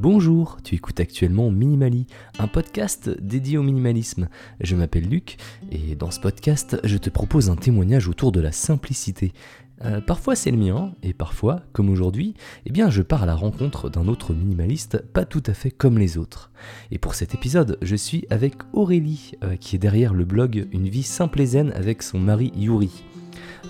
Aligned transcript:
Bonjour, 0.00 0.56
tu 0.64 0.76
écoutes 0.76 0.98
actuellement 0.98 1.50
Minimali, 1.50 2.06
un 2.38 2.46
podcast 2.46 3.10
dédié 3.20 3.58
au 3.58 3.62
minimalisme. 3.62 4.30
Je 4.58 4.74
m'appelle 4.74 5.06
Luc 5.06 5.36
et 5.70 5.94
dans 5.94 6.10
ce 6.10 6.18
podcast, 6.18 6.80
je 6.84 6.96
te 6.96 7.10
propose 7.10 7.50
un 7.50 7.56
témoignage 7.56 8.08
autour 8.08 8.32
de 8.32 8.40
la 8.40 8.50
simplicité. 8.50 9.34
Euh, 9.84 10.00
parfois 10.00 10.36
c'est 10.36 10.50
le 10.50 10.56
mien 10.56 10.94
et 11.02 11.12
parfois, 11.12 11.60
comme 11.74 11.90
aujourd'hui, 11.90 12.32
eh 12.64 12.72
bien 12.72 12.88
je 12.88 13.02
pars 13.02 13.24
à 13.24 13.26
la 13.26 13.34
rencontre 13.34 13.90
d'un 13.90 14.08
autre 14.08 14.32
minimaliste 14.32 15.04
pas 15.12 15.26
tout 15.26 15.42
à 15.44 15.52
fait 15.52 15.70
comme 15.70 15.98
les 15.98 16.16
autres. 16.16 16.50
Et 16.90 16.96
pour 16.96 17.14
cet 17.14 17.34
épisode, 17.34 17.76
je 17.82 17.96
suis 17.96 18.24
avec 18.30 18.54
Aurélie 18.72 19.32
euh, 19.44 19.56
qui 19.56 19.76
est 19.76 19.80
derrière 19.80 20.14
le 20.14 20.24
blog 20.24 20.66
Une 20.72 20.88
vie 20.88 21.02
simple 21.02 21.42
et 21.42 21.46
zen 21.46 21.72
avec 21.72 22.02
son 22.02 22.18
mari 22.18 22.52
Yuri. 22.56 23.04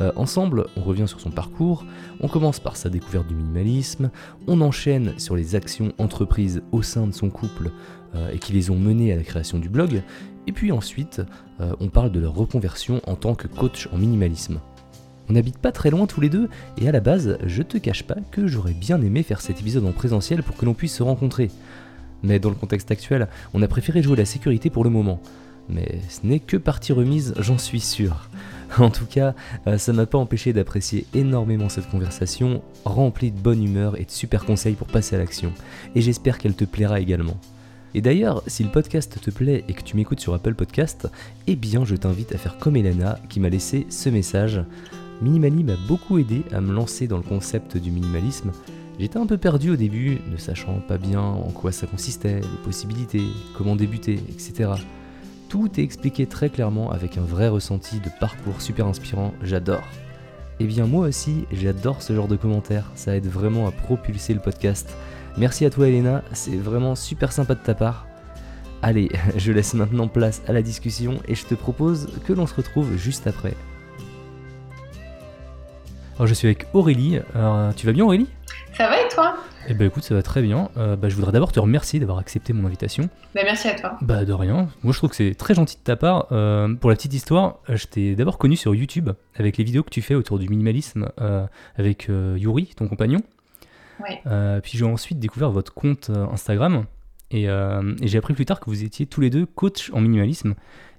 Euh, 0.01 0.13
ensemble, 0.17 0.67
on 0.77 0.83
revient 0.83 1.09
sur 1.09 1.21
son 1.21 1.31
parcours, 1.31 1.85
on 2.21 2.29
commence 2.29 2.61
par 2.61 2.77
sa 2.77 2.89
découverte 2.89 3.27
du 3.27 3.35
minimalisme, 3.35 4.11
on 4.47 4.61
enchaîne 4.61 5.19
sur 5.19 5.37
les 5.37 5.55
actions 5.55 5.93
entreprises 5.99 6.63
au 6.73 6.83
sein 6.83 7.07
de 7.07 7.13
son 7.13 7.31
couple 7.31 7.71
et 8.33 8.41
qui 8.41 8.53
les 8.53 8.71
ont 8.71 8.77
menées 8.77 9.13
à 9.13 9.17
la 9.17 9.23
création 9.23 9.61
du 9.61 9.69
blog, 9.69 10.03
et 10.49 10.53
puis 10.53 10.73
ensuite, 10.73 11.23
on 11.61 11.89
parle 11.89 12.11
de 12.11 12.19
leur 12.19 12.35
reconversion 12.35 13.01
en 13.07 13.15
tant 13.15 13.37
que 13.37 13.47
coach 13.47 13.89
en 13.93 13.99
minimalisme. 13.99 14.59
On 15.29 15.35
n'habite 15.35 15.59
pas 15.59 15.71
très 15.71 15.91
loin 15.91 16.09
tous 16.09 16.21
les 16.21 16.29
deux, 16.29 16.49
et 16.77 16.89
à 16.89 16.93
la 16.93 16.99
base, 16.99 17.39
je 17.47 17.63
te 17.63 17.79
cache 17.79 18.03
pas 18.03 18.17
que 18.33 18.49
j'aurais 18.49 18.73
bien 18.73 19.01
aimé 19.01 19.23
faire 19.23 19.41
cet 19.41 19.61
épisode 19.61 19.87
en 19.87 19.93
présentiel 19.93 20.43
pour 20.43 20.57
que 20.57 20.65
l'on 20.65 20.75
puisse 20.75 20.97
se 20.97 21.05
rencontrer. 21.05 21.53
Mais 22.25 22.41
dans 22.41 22.49
le 22.49 22.57
contexte 22.57 22.91
actuel, 22.91 23.29
on 23.55 23.63
a 23.63 23.69
préféré 23.69 24.03
jouer 24.03 24.17
la 24.17 24.25
sécurité 24.25 24.71
pour 24.71 24.83
le 24.83 24.91
moment. 24.91 25.21
Mais 25.69 26.01
ce 26.09 26.27
n'est 26.27 26.41
que 26.41 26.57
partie 26.57 26.93
remise, 26.93 27.33
j'en 27.39 27.59
suis 27.59 27.79
sûr. 27.79 28.29
En 28.79 28.91
tout 28.91 29.07
cas, 29.07 29.35
euh, 29.67 29.79
ça 29.79 29.93
m'a 29.93 30.07
pas 30.07 30.19
empêché 30.19 30.53
d'apprécier 30.53 31.07
énormément 31.15 31.69
cette 31.69 31.91
conversation, 31.91 32.63
remplie 32.85 33.31
de 33.31 33.39
bonne 33.39 33.63
humeur 33.63 33.99
et 34.01 34.05
de 34.05 34.11
super 34.11 34.45
conseils 34.45 34.75
pour 34.75 34.87
passer 34.87 35.17
à 35.17 35.19
l'action. 35.19 35.53
Et 35.95 36.01
j'espère 36.01 36.39
qu'elle 36.39 36.55
te 36.55 36.65
plaira 36.65 37.01
également. 37.01 37.37
Et 37.95 38.01
d'ailleurs, 38.01 38.43
si 38.47 38.63
le 38.63 38.71
podcast 38.71 39.19
te 39.21 39.31
plaît 39.31 39.65
et 39.67 39.73
que 39.73 39.83
tu 39.83 39.97
m'écoutes 39.97 40.21
sur 40.21 40.35
Apple 40.35 40.55
Podcast, 40.55 41.09
eh 41.49 41.57
bien 41.57 41.85
je 41.85 41.97
t'invite 41.97 42.33
à 42.33 42.39
faire 42.39 42.59
comme 42.59 42.77
Elena 42.77 43.19
qui 43.29 43.41
m'a 43.41 43.49
laissé 43.49 43.87
ce 43.91 44.09
message. 44.09 44.63
Minimali 45.23 45.65
m'a 45.65 45.77
beaucoup 45.89 46.19
aidé 46.19 46.43
à 46.53 46.61
me 46.61 46.73
lancer 46.73 47.09
dans 47.09 47.17
le 47.17 47.25
concept 47.25 47.77
du 47.77 47.91
minimalisme. 47.91 48.53
J'étais 49.01 49.19
un 49.19 49.27
peu 49.27 49.39
perdu 49.39 49.71
au 49.71 49.77
début, 49.77 50.21
ne 50.31 50.37
sachant 50.37 50.79
pas 50.87 50.99
bien 50.99 51.21
en 51.21 51.51
quoi 51.51 51.73
ça 51.73 51.87
consistait, 51.87 52.41
les 52.41 52.65
possibilités, 52.65 53.23
comment 53.57 53.75
débuter, 53.75 54.21
etc. 54.29 54.71
Tout 55.51 55.69
est 55.81 55.83
expliqué 55.83 56.27
très 56.27 56.49
clairement 56.49 56.93
avec 56.93 57.19
un 57.19 57.23
vrai 57.23 57.49
ressenti 57.49 57.99
de 57.99 58.09
parcours 58.21 58.63
super 58.63 58.87
inspirant, 58.87 59.35
j'adore. 59.43 59.83
Eh 60.61 60.65
bien 60.65 60.87
moi 60.87 61.09
aussi, 61.09 61.45
j'adore 61.51 62.03
ce 62.03 62.15
genre 62.15 62.29
de 62.29 62.37
commentaires, 62.37 62.89
ça 62.95 63.17
aide 63.17 63.27
vraiment 63.27 63.67
à 63.67 63.73
propulser 63.73 64.33
le 64.33 64.39
podcast. 64.39 64.95
Merci 65.37 65.65
à 65.65 65.71
toi 65.71 65.89
Elena, 65.89 66.23
c'est 66.33 66.57
vraiment 66.57 66.95
super 66.95 67.33
sympa 67.33 67.57
de 67.57 67.61
ta 67.65 67.75
part. 67.75 68.07
Allez, 68.81 69.11
je 69.37 69.51
laisse 69.51 69.75
maintenant 69.75 70.07
place 70.07 70.41
à 70.47 70.53
la 70.53 70.63
discussion 70.63 71.19
et 71.27 71.35
je 71.35 71.45
te 71.45 71.57
propose 71.57 72.09
que 72.29 72.33
l'on 72.33 72.47
se 72.47 72.55
retrouve 72.55 72.97
juste 72.97 73.27
après. 73.27 73.55
Alors 76.15 76.29
je 76.29 76.35
suis 76.35 76.47
avec 76.47 76.69
Aurélie. 76.75 77.19
Tu 77.75 77.87
vas 77.87 77.93
bien 77.93 78.05
Aurélie? 78.05 78.29
Ça 78.79 78.89
va 78.89 79.01
et 79.01 79.09
toi? 79.09 79.35
Eh 79.71 79.75
ben 79.75 79.87
écoute, 79.87 80.03
ça 80.03 80.17
va 80.17 80.23
très 80.23 80.43
bien. 80.43 80.69
Euh, 80.77 80.97
bah, 80.97 81.09
je 81.09 81.15
voudrais 81.15 81.31
d'abord 81.31 81.53
te 81.53 81.61
remercier 81.61 82.01
d'avoir 82.01 82.19
accepté 82.19 82.53
mon 82.53 82.67
invitation. 82.67 83.09
Bah, 83.37 83.43
merci 83.45 83.69
à 83.69 83.75
toi. 83.77 83.97
Bah 84.03 84.25
de 84.25 84.33
rien. 84.33 84.69
Moi 84.83 84.93
je 84.93 84.99
trouve 84.99 85.11
que 85.11 85.17
c'est 85.17 85.37
très 85.37 85.55
gentil 85.55 85.77
de 85.77 85.83
ta 85.83 85.95
part. 85.95 86.27
Euh, 86.33 86.75
pour 86.75 86.91
la 86.91 86.97
petite 86.97 87.15
histoire, 87.15 87.61
je 87.69 87.87
t'ai 87.87 88.17
d'abord 88.17 88.37
connu 88.37 88.57
sur 88.57 88.75
YouTube 88.75 89.11
avec 89.37 89.59
les 89.59 89.63
vidéos 89.63 89.85
que 89.85 89.91
tu 89.91 90.03
fais 90.03 90.17
autour 90.17 90.41
du 90.41 90.49
minimalisme 90.49 91.11
euh, 91.21 91.47
avec 91.77 92.09
Yuri, 92.09 92.73
ton 92.77 92.89
compagnon. 92.89 93.21
Ouais. 94.01 94.61
puis 94.63 94.77
j'ai 94.79 94.85
ensuite 94.87 95.21
découvert 95.21 95.51
votre 95.51 95.73
compte 95.73 96.11
Instagram 96.33 96.87
et, 97.31 97.45
et 97.45 98.07
j'ai 98.09 98.19
appris 98.19 98.35
plus 98.35 98.47
tard 98.47 98.59
que 98.59 98.71
vous 98.71 98.83
étiez 98.83 99.07
tous 99.07 99.21
les 99.21 99.31
deux 99.31 99.47
coach 99.47 99.91
en 99.93 100.01
minimalisme, 100.01 100.55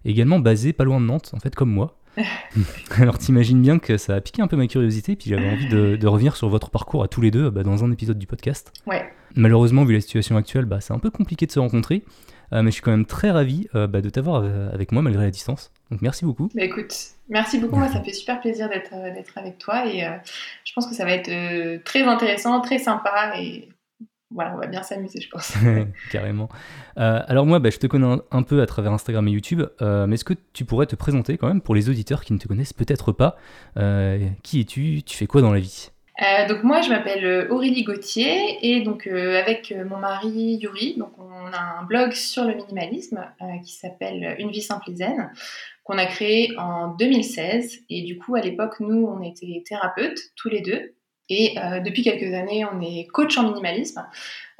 également 0.05 0.39
basé 0.39 0.71
pas 0.71 0.83
loin 0.83 1.01
de 1.01 1.05
Nantes, 1.07 1.31
en 1.33 1.39
fait 1.39 1.55
comme 1.55 1.71
moi. 1.71 1.97
Alors 2.97 3.17
t'imagines 3.17 3.61
bien 3.61 3.79
que 3.79 3.97
ça 3.97 4.15
a 4.15 4.21
piqué 4.21 4.41
un 4.41 4.47
peu 4.47 4.57
ma 4.57 4.67
curiosité, 4.67 5.15
puis 5.15 5.29
j'avais 5.29 5.49
envie 5.49 5.67
de, 5.67 6.07
revenir 6.07 6.35
sur 6.35 6.49
votre 6.49 6.69
parcours 6.69 7.03
à 7.03 7.07
tous 7.07 7.21
les 7.21 7.31
deux 7.31 7.49
bah, 7.49 7.63
dans 7.63 7.83
un 7.83 7.91
épisode 7.91 8.17
du 8.17 8.27
podcast. 8.27 8.73
Ouais. 8.85 9.09
Malheureusement, 9.35 9.85
vu 9.85 9.93
la 9.93 10.01
situation 10.01 10.35
actuelle, 10.35 10.65
bah, 10.65 10.81
c'est 10.81 10.93
un 10.93 10.99
peu 10.99 11.09
compliqué 11.09 11.45
de 11.45 11.51
se 11.51 11.59
rencontrer, 11.59 12.03
euh, 12.53 12.61
mais 12.63 12.71
je 12.71 12.75
suis 12.75 12.81
quand 12.81 12.91
même 12.91 13.05
très 13.05 13.31
ravi 13.31 13.67
euh, 13.75 13.87
bah, 13.87 14.01
de 14.01 14.09
t'avoir 14.09 14.43
euh, 14.43 14.69
avec 14.73 14.91
moi 14.91 15.01
malgré 15.01 15.23
la 15.23 15.31
distance. 15.31 15.71
Donc 15.89 16.01
merci 16.01 16.25
beaucoup. 16.25 16.49
Bah, 16.53 16.63
écoute, 16.63 16.93
merci 17.29 17.57
beaucoup, 17.57 17.77
moi 17.77 17.87
ça 17.87 18.01
fait 18.01 18.13
super 18.13 18.41
plaisir 18.41 18.67
d'être 18.69 19.37
avec 19.37 19.57
toi 19.57 19.85
et 19.87 20.05
je 20.65 20.73
pense 20.73 20.87
que 20.87 20.93
ça 20.93 21.05
va 21.05 21.11
être 21.11 21.83
très 21.83 22.03
intéressant, 22.03 22.59
très 22.61 22.79
sympa 22.79 23.33
et 23.39 23.69
voilà, 24.33 24.53
on 24.55 24.57
va 24.57 24.67
bien 24.67 24.83
s'amuser, 24.83 25.19
je 25.21 25.29
pense. 25.29 25.53
Carrément. 26.11 26.49
Euh, 26.97 27.21
alors 27.27 27.45
moi, 27.45 27.59
bah, 27.59 27.69
je 27.69 27.77
te 27.77 27.87
connais 27.87 28.17
un, 28.31 28.43
peu 28.43 28.61
à 28.61 28.65
travers 28.65 28.91
Instagram 28.93 29.27
et 29.27 29.31
YouTube, 29.31 29.63
euh, 29.81 30.07
mais 30.07 30.15
est-ce 30.15 30.25
que 30.25 30.33
tu 30.53 30.65
pourrais 30.65 30.85
te 30.85 30.95
présenter 30.95 31.37
quand 31.37 31.47
même 31.47 31.61
pour 31.61 31.75
les 31.75 31.89
auditeurs 31.89 32.23
qui 32.23 32.33
ne 32.33 32.37
te 32.37 32.47
connaissent 32.47 32.73
peut-être 32.73 33.11
pas 33.11 33.37
euh, 33.77 34.25
Qui 34.43 34.61
es-tu 34.61 35.03
Tu 35.03 35.17
fais 35.17 35.27
quoi 35.27 35.41
dans 35.41 35.51
la 35.51 35.59
vie? 35.59 35.89
Donc 36.49 36.61
moi 36.63 36.81
je 36.81 36.89
m'appelle 36.89 37.47
Aurélie 37.49 37.83
Gauthier 37.83 38.59
et 38.61 38.81
donc 38.81 39.07
avec 39.07 39.73
mon 39.89 39.97
mari 39.97 40.59
Yuri 40.61 40.95
donc 40.95 41.17
on 41.17 41.51
a 41.51 41.79
un 41.79 41.83
blog 41.83 42.11
sur 42.11 42.43
le 42.43 42.53
minimalisme 42.53 43.25
qui 43.65 43.73
s'appelle 43.73 44.35
Une 44.37 44.51
vie 44.51 44.61
simple 44.61 44.91
et 44.91 44.95
zen 44.97 45.31
qu'on 45.83 45.97
a 45.97 46.05
créé 46.05 46.53
en 46.59 46.89
2016 46.89 47.85
et 47.89 48.03
du 48.03 48.19
coup 48.19 48.35
à 48.35 48.41
l'époque 48.41 48.79
nous 48.81 49.07
on 49.07 49.23
était 49.23 49.63
thérapeutes 49.67 50.19
tous 50.35 50.49
les 50.49 50.61
deux 50.61 50.93
et 51.33 51.57
euh, 51.57 51.79
depuis 51.79 52.03
quelques 52.03 52.33
années, 52.33 52.65
on 52.65 52.81
est 52.81 53.07
coach 53.07 53.37
en 53.37 53.43
minimalisme. 53.43 54.05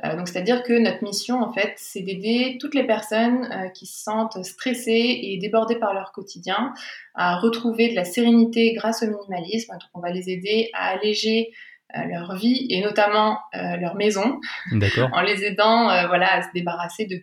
Euh, 0.06 0.16
donc, 0.16 0.30
c'est-à-dire 0.30 0.64
que 0.64 0.72
notre 0.72 1.04
mission, 1.04 1.42
en 1.42 1.52
fait, 1.52 1.74
c'est 1.76 2.00
d'aider 2.00 2.58
toutes 2.62 2.74
les 2.74 2.86
personnes 2.86 3.46
euh, 3.52 3.68
qui 3.68 3.86
se 3.86 4.02
sentent 4.02 4.42
stressées 4.46 5.20
et 5.22 5.38
débordées 5.38 5.76
par 5.76 5.94
leur 5.94 6.14
quotidien 6.14 6.74
à 7.14 7.38
retrouver 7.40 7.90
de 7.90 7.96
la 7.96 8.06
sérénité 8.06 8.72
grâce 8.72 9.04
au 9.04 9.08
minimalisme. 9.08 9.74
Donc, 9.74 9.82
on 9.94 10.00
va 10.00 10.12
les 10.12 10.30
aider 10.30 10.70
à 10.74 10.92
alléger 10.92 11.52
leur 12.08 12.38
vie 12.38 12.68
et 12.70 12.82
notamment 12.82 13.38
leur 13.54 13.96
maison, 13.96 14.40
en 15.12 15.22
les 15.24 15.44
aidant 15.44 15.88
voilà, 16.08 16.36
à 16.36 16.42
se 16.42 16.48
débarrasser 16.54 17.06
de 17.06 17.22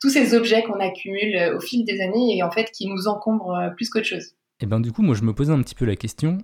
tous 0.00 0.10
ces 0.10 0.34
objets 0.34 0.64
qu'on 0.64 0.80
accumule 0.80 1.54
au 1.54 1.60
fil 1.60 1.84
des 1.84 2.00
années 2.00 2.36
et 2.36 2.42
en 2.42 2.50
fait 2.50 2.72
qui 2.72 2.88
nous 2.88 3.06
encombrent 3.06 3.72
plus 3.76 3.88
qu'autre 3.88 4.06
chose. 4.06 4.34
Et 4.58 4.64
eh 4.64 4.66
ben 4.66 4.80
du 4.80 4.90
coup, 4.90 5.02
moi 5.02 5.14
je 5.14 5.22
me 5.22 5.32
posais 5.32 5.52
un 5.52 5.62
petit 5.62 5.76
peu 5.76 5.84
la 5.84 5.94
question 5.94 6.38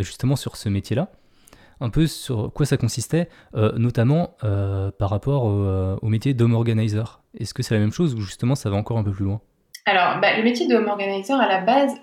justement 0.00 0.34
sur 0.34 0.56
ce 0.56 0.68
métier-là 0.68 1.12
un 1.80 1.90
peu 1.90 2.06
sur 2.06 2.52
quoi 2.52 2.66
ça 2.66 2.76
consistait, 2.76 3.28
euh, 3.54 3.72
notamment 3.76 4.36
euh, 4.44 4.90
par 4.90 5.10
rapport 5.10 5.48
euh, 5.48 5.96
au, 6.02 6.08
métier 6.08 6.34
d'home 6.34 6.54
organizer. 6.54 7.22
Est-ce 7.38 7.54
que 7.54 7.62
c'est 7.62 7.74
la 7.74 7.80
même 7.80 7.92
chose 7.92 8.14
ou 8.14 8.20
justement 8.20 8.54
ça 8.54 8.70
va 8.70 8.76
encore 8.76 8.98
un 8.98 9.04
peu 9.04 9.12
plus 9.12 9.24
loin? 9.24 9.40
Alors, 9.86 10.20
bah, 10.20 10.36
le 10.36 10.42
métier 10.42 10.66
de 10.66 10.74
home 10.74 10.88
organizer, 10.88 11.40
à 11.40 11.48
la 11.48 11.62
base, 11.62 11.94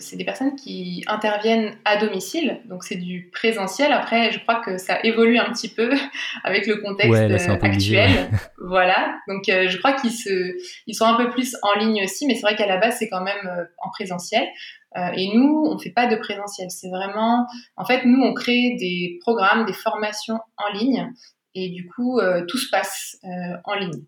c'est 0.00 0.16
des 0.16 0.24
personnes 0.24 0.56
qui 0.56 1.04
interviennent 1.06 1.76
à 1.84 1.96
domicile, 1.96 2.58
donc 2.64 2.82
c'est 2.82 2.96
du 2.96 3.30
présentiel. 3.32 3.92
Après, 3.92 4.32
je 4.32 4.40
crois 4.40 4.56
que 4.56 4.78
ça 4.78 4.98
évolue 5.04 5.38
un 5.38 5.52
petit 5.52 5.68
peu 5.68 5.92
avec 6.44 6.66
le 6.66 6.78
contexte 6.78 7.48
actuel. 7.62 8.30
voilà, 8.58 9.14
donc 9.28 9.44
je 9.46 9.76
crois 9.76 9.92
qu'ils 9.92 10.10
ils 10.88 10.94
sont 10.94 11.04
un 11.04 11.14
peu 11.14 11.30
plus 11.30 11.56
en 11.62 11.78
ligne 11.78 12.02
aussi, 12.02 12.26
mais 12.26 12.34
c'est 12.34 12.42
vrai 12.42 12.56
qu'à 12.56 12.66
la 12.66 12.78
base, 12.78 12.96
c'est 12.98 13.08
quand 13.08 13.22
même 13.22 13.68
en 13.78 13.90
présentiel. 13.90 14.48
Euh, 14.96 15.10
et 15.16 15.30
nous, 15.34 15.64
on 15.66 15.78
fait 15.78 15.90
pas 15.90 16.06
de 16.06 16.16
présentiel. 16.16 16.70
C'est 16.70 16.88
vraiment, 16.88 17.46
en 17.76 17.84
fait, 17.84 18.04
nous, 18.04 18.22
on 18.22 18.34
crée 18.34 18.76
des 18.78 19.18
programmes, 19.20 19.64
des 19.64 19.72
formations 19.72 20.38
en 20.56 20.72
ligne, 20.76 21.12
et 21.54 21.70
du 21.70 21.88
coup, 21.88 22.18
euh, 22.18 22.44
tout 22.46 22.58
se 22.58 22.70
passe 22.70 23.16
euh, 23.24 23.56
en 23.64 23.74
ligne. 23.74 24.04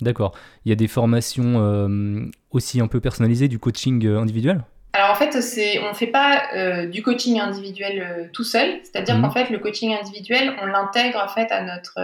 D'accord. 0.00 0.36
Il 0.64 0.68
y 0.68 0.72
a 0.72 0.76
des 0.76 0.88
formations 0.88 2.30
aussi 2.50 2.80
un 2.80 2.86
peu 2.86 3.00
personnalisées, 3.00 3.48
du 3.48 3.58
coaching 3.58 4.06
individuel? 4.06 4.64
Alors 4.94 5.10
en 5.10 5.14
fait, 5.14 5.42
c'est, 5.42 5.80
on 5.80 5.90
ne 5.90 5.94
fait 5.94 6.06
pas 6.06 6.86
du 6.86 7.02
coaching 7.02 7.40
individuel 7.40 8.30
tout 8.32 8.44
seul, 8.44 8.80
c'est-à-dire 8.84 9.18
mmh. 9.18 9.22
qu'en 9.22 9.30
fait, 9.30 9.50
le 9.50 9.58
coaching 9.58 9.94
individuel, 9.94 10.54
on 10.62 10.66
l'intègre 10.66 11.22
en 11.22 11.28
fait 11.28 11.50
à 11.50 11.62
notre, 11.62 12.00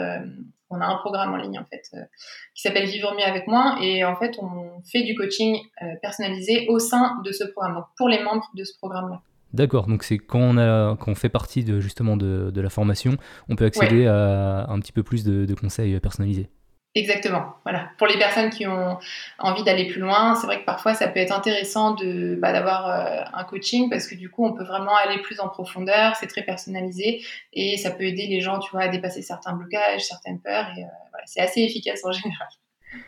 on 0.74 0.80
a 0.80 0.86
un 0.86 0.96
programme 0.96 1.32
en 1.32 1.36
ligne 1.36 1.58
en 1.58 1.64
fait 1.64 1.82
euh, 1.94 2.02
qui 2.54 2.62
s'appelle 2.62 2.86
Vivre 2.86 3.14
mieux 3.14 3.24
avec 3.24 3.46
moi 3.46 3.78
et 3.80 4.04
en 4.04 4.16
fait 4.16 4.36
on 4.40 4.82
fait 4.90 5.02
du 5.02 5.14
coaching 5.14 5.56
euh, 5.82 5.86
personnalisé 6.02 6.66
au 6.68 6.78
sein 6.78 7.20
de 7.24 7.32
ce 7.32 7.44
programme, 7.44 7.74
donc 7.74 7.84
pour 7.96 8.08
les 8.08 8.22
membres 8.22 8.48
de 8.54 8.64
ce 8.64 8.76
programme-là. 8.78 9.20
D'accord, 9.52 9.86
donc 9.86 10.02
c'est 10.02 10.18
quand 10.18 10.40
on, 10.40 10.58
a, 10.58 10.96
quand 10.96 11.12
on 11.12 11.14
fait 11.14 11.28
partie 11.28 11.62
de, 11.62 11.78
justement 11.78 12.16
de, 12.16 12.60
la 12.60 12.70
formation, 12.70 13.16
on 13.48 13.54
peut 13.54 13.64
accéder 13.64 14.04
à 14.06 14.68
un 14.68 14.80
petit 14.80 14.90
peu 14.90 15.04
plus 15.04 15.22
de 15.24 15.54
conseils 15.54 16.00
personnalisés. 16.00 16.48
Exactement, 16.96 17.56
voilà. 17.64 17.90
Pour 17.98 18.06
les 18.06 18.16
personnes 18.16 18.50
qui 18.50 18.68
ont 18.68 18.98
envie 19.40 19.64
d'aller 19.64 19.88
plus 19.88 20.00
loin, 20.00 20.36
c'est 20.36 20.46
vrai 20.46 20.60
que 20.60 20.64
parfois 20.64 20.94
ça 20.94 21.08
peut 21.08 21.18
être 21.18 21.36
intéressant 21.36 21.92
de 21.94 22.38
bah, 22.40 22.52
d'avoir 22.52 22.88
euh, 22.88 23.24
un 23.32 23.42
coaching 23.42 23.90
parce 23.90 24.06
que 24.06 24.14
du 24.14 24.30
coup 24.30 24.46
on 24.46 24.52
peut 24.52 24.62
vraiment 24.62 24.94
aller 24.94 25.20
plus 25.20 25.40
en 25.40 25.48
profondeur, 25.48 26.14
c'est 26.14 26.28
très 26.28 26.42
personnalisé 26.42 27.20
et 27.52 27.76
ça 27.78 27.90
peut 27.90 28.04
aider 28.04 28.28
les 28.28 28.40
gens, 28.40 28.60
tu 28.60 28.70
vois, 28.70 28.82
à 28.82 28.88
dépasser 28.88 29.22
certains 29.22 29.54
blocages, 29.54 30.02
certaines 30.02 30.40
peurs 30.40 30.68
et 30.76 30.84
euh, 30.84 31.18
c'est 31.24 31.40
assez 31.40 31.62
efficace 31.62 32.04
en 32.04 32.12
général. 32.12 32.46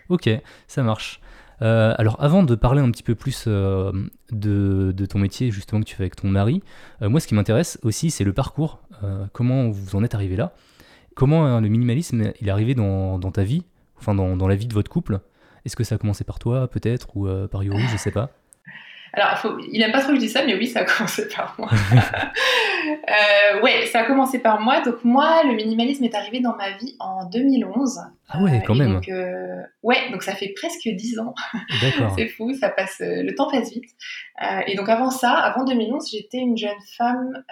Ok, 0.08 0.28
ça 0.66 0.82
marche. 0.82 1.20
Euh, 1.62 1.94
alors 1.96 2.20
avant 2.20 2.42
de 2.42 2.56
parler 2.56 2.82
un 2.82 2.90
petit 2.90 3.04
peu 3.04 3.14
plus 3.14 3.46
de, 3.46 3.92
de, 4.30 5.06
ton 5.06 5.20
métier 5.20 5.52
justement 5.52 5.80
que 5.80 5.86
tu 5.86 5.94
fais 5.94 6.02
avec 6.02 6.16
ton 6.16 6.26
mari, 6.26 6.60
moi 7.00 7.20
ce 7.20 7.28
qui 7.28 7.34
m'intéresse 7.36 7.78
aussi 7.82 8.10
c'est 8.10 8.24
le 8.24 8.32
parcours, 8.32 8.80
comment 9.32 9.70
vous 9.70 9.94
en 9.94 10.02
êtes 10.02 10.16
arrivé 10.16 10.34
là? 10.34 10.52
comment 11.16 11.58
le 11.60 11.68
minimalisme 11.68 12.32
il 12.40 12.46
est 12.46 12.50
arrivé 12.50 12.74
dans, 12.74 13.18
ta 13.32 13.42
vie, 13.42 13.64
enfin 13.98 14.14
dans, 14.14 14.36
dans, 14.36 14.48
la 14.48 14.56
vie 14.56 14.66
de 14.66 14.74
votre 14.74 14.90
couple 14.90 15.20
Est-ce 15.64 15.76
que 15.76 15.84
ça 15.84 15.96
a 15.96 15.98
commencé 15.98 16.24
par 16.24 16.38
toi 16.38 16.68
peut-être 16.68 17.16
ou 17.16 17.28
par 17.48 17.62
Yuri, 17.62 17.82
je 17.92 17.96
sais 17.96 18.12
pas? 18.12 18.30
Alors, 19.16 19.58
il 19.72 19.82
aime 19.82 19.92
pas 19.92 20.00
trop 20.00 20.10
que 20.10 20.16
je 20.16 20.20
dise 20.20 20.32
ça, 20.34 20.44
mais 20.44 20.54
oui, 20.54 20.66
ça 20.66 20.80
a 20.80 20.84
commencé 20.84 21.26
par 21.28 21.54
moi. 21.58 21.70
euh, 21.94 23.62
ouais, 23.62 23.86
ça 23.86 24.00
a 24.00 24.04
commencé 24.04 24.38
par 24.38 24.60
moi. 24.60 24.82
Donc 24.82 25.04
moi, 25.04 25.42
le 25.44 25.54
minimalisme 25.54 26.04
est 26.04 26.14
arrivé 26.14 26.40
dans 26.40 26.54
ma 26.54 26.76
vie 26.76 26.96
en 27.00 27.24
2011. 27.24 28.00
Ah 28.28 28.42
ouais, 28.42 28.60
quand 28.66 28.74
même. 28.74 28.94
Donc, 28.94 29.08
euh, 29.08 29.62
ouais, 29.84 30.10
donc 30.10 30.22
ça 30.22 30.34
fait 30.34 30.52
presque 30.56 30.88
10 30.88 31.20
ans. 31.20 31.34
D'accord. 31.80 32.12
c'est 32.18 32.26
fou, 32.26 32.52
ça 32.54 32.70
passe, 32.70 33.00
euh, 33.00 33.22
le 33.22 33.34
temps 33.34 33.48
passe 33.48 33.72
vite. 33.72 33.84
Euh, 34.42 34.60
et 34.66 34.74
donc 34.74 34.88
avant 34.88 35.10
ça, 35.10 35.32
avant 35.32 35.64
2011, 35.64 36.10
j'étais 36.10 36.38
une 36.38 36.56
jeune 36.56 36.78
femme 36.96 37.44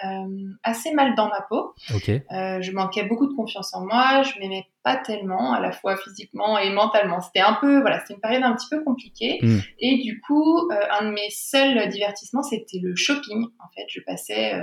assez 0.63 0.93
mal 0.93 1.15
dans 1.15 1.29
ma 1.29 1.41
peau. 1.49 1.73
Ok. 1.93 2.07
je 2.07 2.71
manquais 2.71 3.03
beaucoup 3.03 3.27
de 3.27 3.33
confiance 3.33 3.73
en 3.73 3.85
moi, 3.85 4.23
je 4.23 4.37
m'aimais 4.39 4.65
pas 4.83 4.97
tellement, 4.97 5.53
à 5.53 5.59
la 5.59 5.71
fois 5.71 5.97
physiquement 5.97 6.59
et 6.59 6.69
mentalement. 6.69 7.19
C'était 7.19 7.39
un 7.39 7.53
peu, 7.53 7.79
voilà, 7.79 7.99
c'était 8.01 8.13
une 8.13 8.19
période 8.19 8.43
un 8.43 8.53
petit 8.53 8.67
peu 8.69 8.83
compliquée. 8.83 9.39
Hmm. 9.41 9.59
Et 9.79 9.97
du 9.97 10.21
coup, 10.21 10.69
un 10.69 11.05
de 11.05 11.11
mes 11.11 11.29
seuls 11.31 11.89
divertissements, 11.89 12.43
c'était 12.43 12.77
le 12.83 12.95
shopping. 12.95 13.45
En 13.59 13.69
fait, 13.75 13.85
je 13.89 14.01
passais 14.05 14.53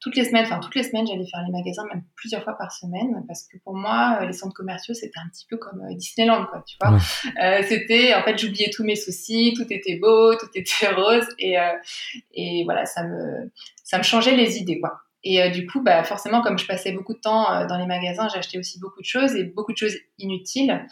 toutes 0.00 0.16
les 0.16 0.24
semaines, 0.24 0.44
enfin 0.44 0.58
toutes 0.58 0.74
les 0.74 0.82
semaines, 0.82 1.06
j'allais 1.06 1.26
faire 1.26 1.42
les 1.46 1.52
magasins, 1.52 1.84
même 1.92 2.02
plusieurs 2.16 2.42
fois 2.42 2.58
par 2.58 2.72
semaine, 2.72 3.24
parce 3.28 3.46
que 3.46 3.56
pour 3.64 3.74
moi, 3.74 4.24
les 4.26 4.32
centres 4.32 4.54
commerciaux, 4.54 4.94
c'était 4.94 5.18
un 5.18 5.28
petit 5.34 5.46
peu 5.48 5.56
comme 5.56 5.80
euh, 5.80 5.94
Disneyland, 5.94 6.46
quoi, 6.46 6.62
tu 6.66 6.76
vois. 6.80 6.98
Euh, 7.42 7.62
c'était, 7.68 8.14
en 8.14 8.22
fait, 8.22 8.38
j'oubliais 8.38 8.70
tous 8.70 8.84
mes 8.84 8.96
soucis, 8.96 9.54
tout 9.56 9.66
était 9.70 9.96
beau, 9.96 10.34
tout 10.40 10.48
était 10.54 10.88
rose, 10.90 11.26
et, 11.38 11.58
euh, 11.58 11.72
et 12.32 12.64
voilà, 12.64 12.86
ça 12.86 13.02
me, 13.04 13.50
ça 13.82 13.98
me 13.98 14.02
changeait 14.02 14.36
les 14.36 14.58
idées, 14.58 14.80
quoi. 14.80 15.00
Et 15.26 15.48
du 15.48 15.66
coup, 15.66 15.80
bah, 15.80 16.04
forcément, 16.04 16.42
comme 16.42 16.58
je 16.58 16.66
passais 16.66 16.92
beaucoup 16.92 17.14
de 17.14 17.18
temps 17.18 17.66
dans 17.66 17.78
les 17.78 17.86
magasins, 17.86 18.28
j'achetais 18.28 18.58
aussi 18.58 18.78
beaucoup 18.78 19.00
de 19.00 19.06
choses 19.06 19.34
et 19.34 19.44
beaucoup 19.44 19.72
de 19.72 19.78
choses 19.78 19.96
inutiles. 20.18 20.86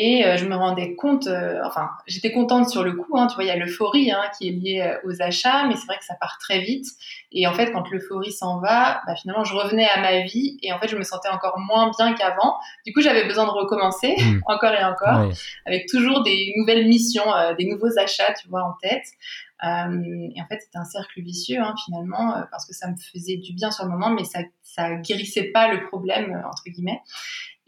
Et 0.00 0.24
euh, 0.24 0.36
je 0.36 0.44
me 0.44 0.54
rendais 0.54 0.94
compte, 0.94 1.26
euh, 1.26 1.60
enfin, 1.64 1.90
j'étais 2.06 2.30
contente 2.30 2.68
sur 2.68 2.84
le 2.84 2.92
coup, 2.92 3.18
hein, 3.18 3.26
tu 3.26 3.34
vois, 3.34 3.42
il 3.42 3.48
y 3.48 3.50
a 3.50 3.56
l'euphorie 3.56 4.12
hein, 4.12 4.22
qui 4.38 4.46
est 4.46 4.52
liée 4.52 4.80
euh, 4.80 5.08
aux 5.08 5.20
achats, 5.20 5.66
mais 5.66 5.74
c'est 5.74 5.86
vrai 5.86 5.98
que 5.98 6.04
ça 6.04 6.14
part 6.20 6.38
très 6.38 6.60
vite. 6.60 6.86
Et 7.32 7.48
en 7.48 7.52
fait, 7.52 7.72
quand 7.72 7.90
l'euphorie 7.90 8.30
s'en 8.30 8.60
va, 8.60 9.00
bah, 9.08 9.16
finalement, 9.16 9.42
je 9.42 9.54
revenais 9.54 9.88
à 9.88 10.00
ma 10.00 10.20
vie 10.20 10.56
et 10.62 10.72
en 10.72 10.78
fait, 10.78 10.86
je 10.86 10.94
me 10.94 11.02
sentais 11.02 11.30
encore 11.30 11.58
moins 11.58 11.90
bien 11.98 12.14
qu'avant. 12.14 12.54
Du 12.86 12.92
coup, 12.92 13.00
j'avais 13.00 13.26
besoin 13.26 13.46
de 13.46 13.50
recommencer 13.50 14.14
mmh. 14.16 14.42
encore 14.46 14.72
et 14.72 14.84
encore, 14.84 15.32
avec 15.66 15.88
toujours 15.88 16.22
des 16.22 16.52
nouvelles 16.56 16.86
missions, 16.86 17.24
des 17.58 17.66
nouveaux 17.66 17.98
achats, 17.98 18.32
tu 18.40 18.46
vois, 18.48 18.62
en 18.62 18.74
tête. 18.80 19.02
Et 19.62 20.40
en 20.40 20.46
fait, 20.48 20.60
c'était 20.60 20.78
un 20.78 20.84
cercle 20.84 21.20
vicieux 21.20 21.60
hein, 21.60 21.74
finalement, 21.84 22.34
parce 22.50 22.66
que 22.66 22.74
ça 22.74 22.88
me 22.88 22.96
faisait 22.96 23.36
du 23.36 23.52
bien 23.52 23.70
sur 23.70 23.84
le 23.84 23.90
moment, 23.90 24.10
mais 24.10 24.24
ça, 24.24 24.40
ça 24.62 24.94
guérissait 24.96 25.50
pas 25.52 25.72
le 25.72 25.86
problème 25.86 26.42
entre 26.46 26.64
guillemets. 26.66 27.00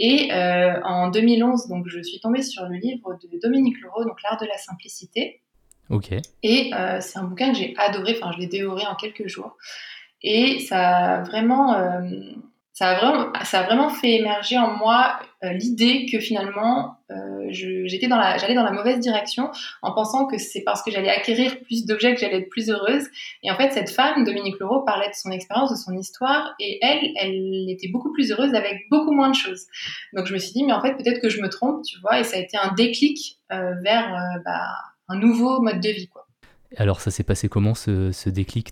Et 0.02 0.32
euh, 0.32 0.81
en 0.82 1.10
2011, 1.10 1.69
donc, 1.69 1.87
je 1.87 2.00
suis 2.00 2.20
tombée 2.20 2.42
sur 2.42 2.64
le 2.66 2.76
livre 2.76 3.19
de 3.22 3.38
Dominique 3.38 3.78
Leroux, 3.82 4.02
donc 4.04 4.22
L'art 4.22 4.40
de 4.40 4.46
la 4.46 4.56
simplicité. 4.56 5.42
Ok. 5.90 6.12
Et 6.42 6.72
euh, 6.72 7.00
c'est 7.02 7.19
un 7.19 7.25
bouquin 7.25 7.52
que 7.52 7.58
j'ai 7.58 7.75
adoré, 7.76 8.16
enfin, 8.16 8.32
je 8.32 8.38
l'ai 8.38 8.46
dévoré 8.46 8.87
en 8.87 8.94
quelques 8.94 9.28
jours. 9.28 9.58
Et 10.22 10.60
ça 10.60 11.19
a 11.19 11.22
vraiment, 11.22 11.75
euh, 11.75 12.00
ça 12.72 12.88
a 12.88 12.99
vraiment, 12.99 13.32
ça 13.44 13.61
a 13.61 13.62
vraiment 13.64 13.88
fait 13.88 14.12
émerger 14.12 14.56
en 14.56 14.76
moi 14.76 15.19
euh, 15.43 15.52
l'idée 15.52 16.06
que 16.11 16.20
finalement, 16.20 16.96
euh, 17.11 17.49
j'étais 17.50 18.06
dans 18.06 18.17
la, 18.17 18.38
j'allais 18.38 18.55
dans 18.55 18.62
la 18.62 18.70
mauvaise 18.70 19.00
direction 19.00 19.50
en 19.82 19.93
pensant 19.93 20.26
que 20.26 20.38
c'est 20.38 20.62
parce 20.62 20.82
que 20.82 20.90
j'allais 20.90 21.11
acquérir 21.11 21.61
plus 21.62 21.84
d'objets 21.84 22.14
que 22.14 22.20
j'allais 22.20 22.38
être 22.38 22.49
plus 22.49 22.70
heureuse. 22.70 23.05
Et 23.43 23.50
en 23.50 23.56
fait, 23.56 23.72
cette 23.72 23.90
femme, 23.90 24.25
Dominique 24.25 24.58
Leroux, 24.61 24.84
parlait 24.84 25.08
de 25.08 25.14
son 25.14 25.31
expérience, 25.31 25.70
de 25.70 25.76
son 25.76 25.96
histoire, 25.96 26.55
et 26.61 26.78
elle, 26.82 27.11
elle 27.17 27.70
était 27.70 27.88
beaucoup 27.88 28.12
plus 28.12 28.31
heureuse 28.31 28.55
avec 28.55 28.88
beaucoup 28.90 29.12
moins 29.12 29.31
de 29.31 29.34
choses. 29.37 29.66
Donc 30.12 30.26
je 30.26 30.34
me 30.34 30.38
suis 30.38 30.52
dit, 30.52 30.64
mais 30.64 30.73
en 30.73 30.81
fait, 30.81 30.94
peut-être 30.94 31.20
que 31.20 31.28
je 31.28 31.40
me 31.40 31.49
trompe, 31.49 31.82
tu 31.84 31.99
vois, 32.00 32.20
et 32.20 32.25
ça 32.25 32.37
a 32.37 32.40
été 32.40 32.56
un 32.56 32.73
déclic 32.75 33.38
euh, 33.52 33.75
vers 33.82 34.14
bah, 34.44 34.69
un 35.08 35.16
nouveau 35.16 35.61
mode 35.61 35.81
de 35.81 35.88
vie, 35.88 36.08
quoi. 36.08 36.26
Alors 36.76 37.00
ça 37.00 37.11
s'est 37.11 37.25
passé 37.25 37.49
comment 37.49 37.75
ce, 37.75 38.12
ce 38.12 38.31
déclic? 38.31 38.70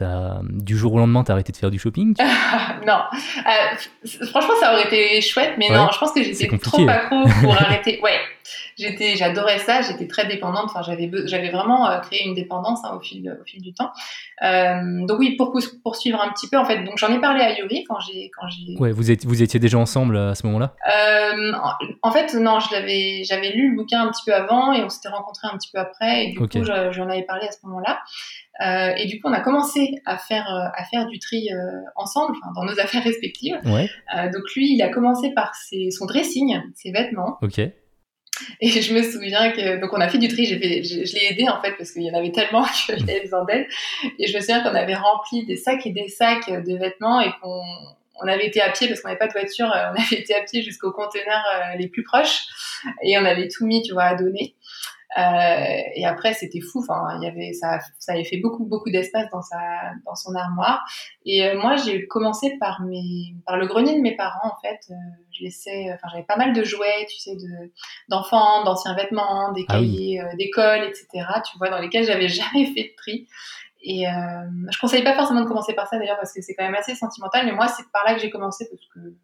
Du 0.00 0.76
jour 0.76 0.94
au 0.94 0.98
lendemain, 0.98 1.24
t'as 1.24 1.34
arrêté 1.34 1.52
de 1.52 1.56
faire 1.56 1.70
du 1.70 1.78
shopping 1.78 2.14
Non. 2.86 3.00
Euh, 3.38 4.26
franchement, 4.26 4.54
ça 4.60 4.72
aurait 4.72 4.84
été 4.84 5.20
chouette, 5.20 5.54
mais 5.58 5.70
non, 5.70 5.88
je 5.92 5.98
pense 5.98 6.12
que 6.12 6.22
j'étais 6.22 6.48
trop 6.58 6.88
accro 6.88 7.24
pour 7.42 7.54
arrêter. 7.54 8.00
Ouais, 8.02 8.18
j'étais, 8.78 9.16
j'adorais 9.16 9.58
ça, 9.58 9.82
j'étais 9.82 10.06
très 10.06 10.26
dépendante. 10.26 10.66
Enfin, 10.66 10.82
j'avais, 10.82 11.10
j'avais 11.26 11.50
vraiment 11.50 11.88
euh, 11.88 11.98
créé 12.00 12.24
une 12.24 12.34
dépendance 12.34 12.84
hein, 12.84 12.96
au 12.96 13.00
fil, 13.00 13.38
au 13.40 13.44
fil 13.44 13.62
du 13.62 13.72
temps. 13.72 13.90
Euh, 14.42 15.06
donc 15.06 15.18
oui, 15.18 15.36
pour 15.36 15.52
poursuivre 15.82 16.20
un 16.20 16.30
petit 16.30 16.48
peu, 16.48 16.56
en 16.56 16.64
fait, 16.64 16.84
donc 16.84 16.98
j'en 16.98 17.12
ai 17.12 17.20
parlé 17.20 17.42
à 17.42 17.58
Yuri 17.58 17.84
quand 17.84 18.00
j'ai, 18.00 18.30
quand 18.38 18.48
j'ai. 18.48 18.76
Ouais, 18.78 18.92
vous 18.92 19.10
étiez, 19.10 19.28
vous 19.28 19.42
étiez 19.42 19.60
déjà 19.60 19.78
ensemble 19.78 20.16
à 20.16 20.34
ce 20.34 20.46
moment-là? 20.46 20.74
En, 22.02 22.12
fait, 22.12 22.34
non, 22.34 22.60
je 22.60 22.72
l'avais, 22.72 23.22
j'avais 23.24 23.50
lu 23.50 23.70
le 23.70 23.76
bouquin 23.76 24.02
un 24.02 24.10
petit 24.10 24.22
peu 24.24 24.34
avant 24.34 24.72
et 24.72 24.82
on 24.82 24.88
s'était 24.88 25.08
rencontrés 25.08 25.48
un 25.50 25.56
petit 25.56 25.70
peu 25.72 25.78
après, 25.78 26.26
et 26.26 26.32
du 26.32 26.38
coup, 26.38 26.64
j'en 26.64 27.08
avais 27.08 27.22
parlé 27.22 27.46
à 27.46 27.52
ce 27.52 27.58
moment-là. 27.64 28.00
Euh, 28.60 28.92
et 28.96 29.06
du 29.06 29.20
coup, 29.20 29.28
on 29.28 29.32
a 29.32 29.40
commencé 29.40 29.96
à 30.04 30.16
faire, 30.16 30.46
euh, 30.48 30.68
à 30.74 30.84
faire 30.84 31.06
du 31.06 31.18
tri 31.18 31.48
euh, 31.52 31.80
ensemble, 31.96 32.36
dans 32.54 32.64
nos 32.64 32.78
affaires 32.80 33.02
respectives. 33.02 33.58
Ouais. 33.64 33.88
donc 34.30 34.42
lui, 34.54 34.74
il 34.74 34.82
a 34.82 34.88
commencé 34.88 35.32
par 35.34 35.54
ses, 35.54 35.90
son 35.90 36.06
dressing, 36.06 36.60
ses 36.74 36.92
vêtements. 36.92 37.38
Ok. 37.42 37.60
Et 38.60 38.68
je 38.68 38.94
me 38.94 39.02
souviens 39.02 39.52
que 39.52 39.80
donc 39.80 39.92
on 39.92 40.00
a 40.00 40.08
fait 40.08 40.18
du 40.18 40.28
tri, 40.28 40.46
j'ai 40.46 40.58
fait, 40.58 40.82
je, 40.82 41.04
je 41.04 41.14
l'ai 41.14 41.26
aidé 41.30 41.48
en 41.48 41.60
fait 41.62 41.72
parce 41.76 41.92
qu'il 41.92 42.02
y 42.02 42.10
en 42.10 42.14
avait 42.14 42.32
tellement 42.32 42.64
que 42.88 42.96
j'avais 42.96 43.20
besoin 43.20 43.44
d'aide. 43.44 43.66
Et 44.18 44.26
je 44.26 44.34
me 44.34 44.40
souviens 44.40 44.62
qu'on 44.62 44.74
avait 44.74 44.94
rempli 44.94 45.44
des 45.46 45.56
sacs 45.56 45.86
et 45.86 45.92
des 45.92 46.08
sacs 46.08 46.50
de 46.50 46.76
vêtements 46.76 47.20
et 47.20 47.30
qu'on 47.40 47.62
on 48.22 48.28
avait 48.28 48.46
été 48.46 48.60
à 48.60 48.70
pied 48.70 48.86
parce 48.88 49.00
qu'on 49.00 49.08
n'avait 49.08 49.18
pas 49.18 49.26
de 49.26 49.32
voiture, 49.32 49.66
on 49.66 49.70
avait 50.00 50.16
été 50.16 50.34
à 50.34 50.42
pied 50.42 50.62
jusqu'aux 50.62 50.92
conteneurs 50.92 51.44
les 51.78 51.88
plus 51.88 52.04
proches 52.04 52.46
et 53.02 53.18
on 53.18 53.24
avait 53.24 53.48
tout 53.48 53.66
mis, 53.66 53.82
tu 53.82 53.92
vois, 53.92 54.04
à 54.04 54.14
donner. 54.14 54.54
Euh, 55.16 55.82
et 55.94 56.04
après, 56.06 56.34
c'était 56.34 56.60
fou. 56.60 56.80
Enfin, 56.80 57.18
il 57.20 57.24
y 57.24 57.28
avait, 57.28 57.52
ça, 57.52 57.78
ça 57.98 58.12
avait 58.12 58.24
fait 58.24 58.38
beaucoup, 58.38 58.64
beaucoup 58.64 58.90
d'espace 58.90 59.28
dans 59.30 59.42
sa, 59.42 59.58
dans 60.04 60.14
son 60.14 60.34
armoire. 60.34 60.84
Et 61.24 61.46
euh, 61.46 61.58
moi, 61.58 61.76
j'ai 61.76 62.06
commencé 62.06 62.56
par 62.58 62.82
mes, 62.82 63.34
par 63.46 63.56
le 63.56 63.66
grenier 63.66 63.96
de 63.96 64.00
mes 64.00 64.16
parents. 64.16 64.48
En 64.48 64.60
fait, 64.60 64.80
euh, 64.90 64.94
je 65.32 65.44
laissais, 65.44 65.86
enfin, 65.94 66.08
j'avais 66.12 66.24
pas 66.24 66.36
mal 66.36 66.52
de 66.52 66.64
jouets, 66.64 67.06
tu 67.08 67.18
sais, 67.18 67.34
de, 67.34 67.72
d'enfants, 68.08 68.64
d'anciens 68.64 68.94
vêtements, 68.94 69.52
des 69.52 69.64
ah 69.68 69.74
cahiers 69.74 70.22
d'école, 70.38 70.84
etc. 70.84 71.06
Tu 71.50 71.58
vois, 71.58 71.70
dans 71.70 71.78
lesquels 71.78 72.04
j'avais 72.04 72.28
jamais 72.28 72.66
fait 72.66 72.82
de 72.82 72.94
tri. 72.96 73.28
Et 73.86 74.08
euh, 74.08 74.10
je 74.72 74.78
conseille 74.78 75.04
pas 75.04 75.14
forcément 75.14 75.42
de 75.42 75.46
commencer 75.46 75.74
par 75.74 75.86
ça 75.88 75.98
d'ailleurs 75.98 76.16
parce 76.16 76.32
que 76.32 76.40
c'est 76.40 76.54
quand 76.54 76.64
même 76.64 76.74
assez 76.74 76.94
sentimental. 76.94 77.44
Mais 77.44 77.52
moi, 77.52 77.68
c'est 77.68 77.84
par 77.92 78.02
là 78.04 78.14
que 78.14 78.20
j'ai 78.20 78.30
commencé 78.30 78.66
parce 78.70 78.82
que 78.94 79.14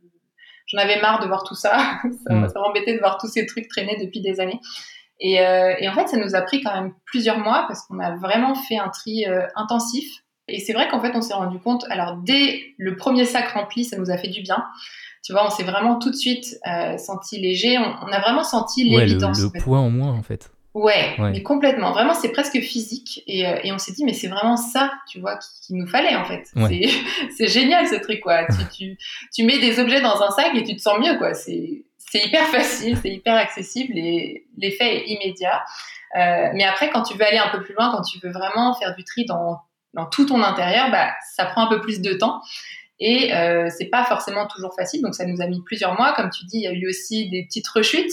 j'en 0.67 0.79
avais 0.79 1.01
marre 1.01 1.21
de 1.21 1.27
voir 1.27 1.45
tout 1.45 1.55
ça. 1.55 1.79
ça, 2.27 2.35
mm. 2.35 2.49
ça 2.51 2.61
m'embêtait 2.61 2.93
de 2.93 2.99
voir 2.99 3.17
tous 3.19 3.29
ces 3.29 3.47
trucs 3.47 3.69
traîner 3.69 3.97
depuis 3.99 4.21
des 4.21 4.39
années. 4.39 4.61
Et, 5.21 5.41
euh, 5.41 5.75
et, 5.79 5.89
en 5.89 5.95
fait, 5.95 6.09
ça 6.09 6.17
nous 6.17 6.35
a 6.35 6.41
pris 6.41 6.63
quand 6.63 6.75
même 6.75 6.93
plusieurs 7.05 7.39
mois 7.39 7.65
parce 7.69 7.83
qu'on 7.87 7.99
a 7.99 8.17
vraiment 8.17 8.55
fait 8.55 8.79
un 8.79 8.89
tri 8.89 9.27
euh, 9.27 9.47
intensif. 9.55 10.07
Et 10.49 10.59
c'est 10.59 10.73
vrai 10.73 10.89
qu'en 10.89 11.01
fait, 11.01 11.13
on 11.15 11.21
s'est 11.21 11.35
rendu 11.35 11.59
compte, 11.59 11.85
alors 11.91 12.17
dès 12.17 12.61
le 12.77 12.97
premier 12.97 13.25
sac 13.25 13.49
rempli, 13.49 13.85
ça 13.85 13.97
nous 13.99 14.11
a 14.11 14.17
fait 14.17 14.29
du 14.29 14.41
bien. 14.41 14.65
Tu 15.23 15.33
vois, 15.33 15.47
on 15.47 15.51
s'est 15.51 15.63
vraiment 15.63 15.99
tout 15.99 16.11
de 16.11 16.17
suite 16.17 16.59
euh, 16.67 16.97
senti 16.97 17.39
léger. 17.39 17.79
On, 17.79 18.07
a 18.07 18.21
vraiment 18.21 18.43
senti 18.43 18.85
l'évidence. 18.85 19.39
Ouais, 19.39 19.45
le, 19.45 19.51
le 19.59 19.63
poids 19.63 19.79
en 19.79 19.91
moins, 19.91 20.13
en 20.13 20.23
fait. 20.23 20.51
Ouais, 20.73 21.17
mais 21.19 21.43
complètement. 21.43 21.91
Vraiment, 21.91 22.15
c'est 22.15 22.29
presque 22.31 22.61
physique. 22.61 23.23
Et, 23.27 23.47
euh, 23.47 23.59
et 23.65 23.73
on 23.73 23.79
s'est 23.79 23.93
dit, 23.93 24.05
mais 24.05 24.13
c'est 24.13 24.29
vraiment 24.29 24.57
ça, 24.57 24.93
tu 25.09 25.19
vois, 25.19 25.37
qu'il 25.67 25.77
nous 25.77 25.87
fallait, 25.87 26.15
en 26.15 26.25
fait. 26.25 26.49
C'est 27.37 27.49
génial, 27.49 27.89
ce 27.89 27.97
truc, 27.97 28.21
quoi. 28.21 28.47
tu, 28.47 28.69
tu, 28.69 28.99
tu 29.35 29.45
mets 29.45 29.59
des 29.59 29.81
objets 29.81 30.01
dans 30.01 30.23
un 30.23 30.31
sac 30.31 30.55
et 30.55 30.63
tu 30.63 30.77
te 30.77 30.81
sens 30.81 30.99
mieux, 31.01 31.19
quoi. 31.19 31.35
C'est 31.35 31.85
c'est 32.11 32.27
hyper 32.27 32.47
facile, 32.49 32.99
c'est 33.01 33.11
hyper 33.11 33.37
accessible 33.37 33.97
et 33.97 34.45
l'effet 34.59 34.97
est 34.97 35.07
immédiat. 35.07 35.65
Euh, 36.17 36.51
mais 36.55 36.65
après, 36.65 36.91
quand 36.91 37.03
tu 37.03 37.17
veux 37.17 37.25
aller 37.25 37.39
un 37.39 37.51
peu 37.51 37.63
plus 37.63 37.73
loin, 37.75 37.93
quand 37.93 38.03
tu 38.03 38.19
veux 38.19 38.33
vraiment 38.33 38.75
faire 38.75 38.97
du 38.97 39.05
tri 39.05 39.25
dans, 39.27 39.61
dans 39.95 40.07
tout 40.07 40.27
ton 40.27 40.43
intérieur, 40.43 40.91
bah, 40.91 41.13
ça 41.35 41.47
prend 41.47 41.67
un 41.67 41.69
peu 41.69 41.81
plus 41.81 42.01
de 42.01 42.13
temps. 42.15 42.43
Et 42.99 43.33
euh, 43.33 43.69
c'est 43.71 43.87
pas 43.87 44.05
forcément 44.05 44.47
toujours 44.49 44.75
facile, 44.75 45.03
donc 45.03 45.15
ça 45.15 45.25
nous 45.25 45.41
a 45.41 45.47
mis 45.47 45.63
plusieurs 45.63 45.95
mois. 45.95 46.13
Comme 46.13 46.31
tu 46.31 46.45
dis, 46.47 46.59
il 46.59 46.63
y 46.63 46.67
a 46.67 46.73
eu 46.73 46.89
aussi 46.89 47.31
des 47.31 47.45
petites 47.45 47.69
rechutes. 47.69 48.13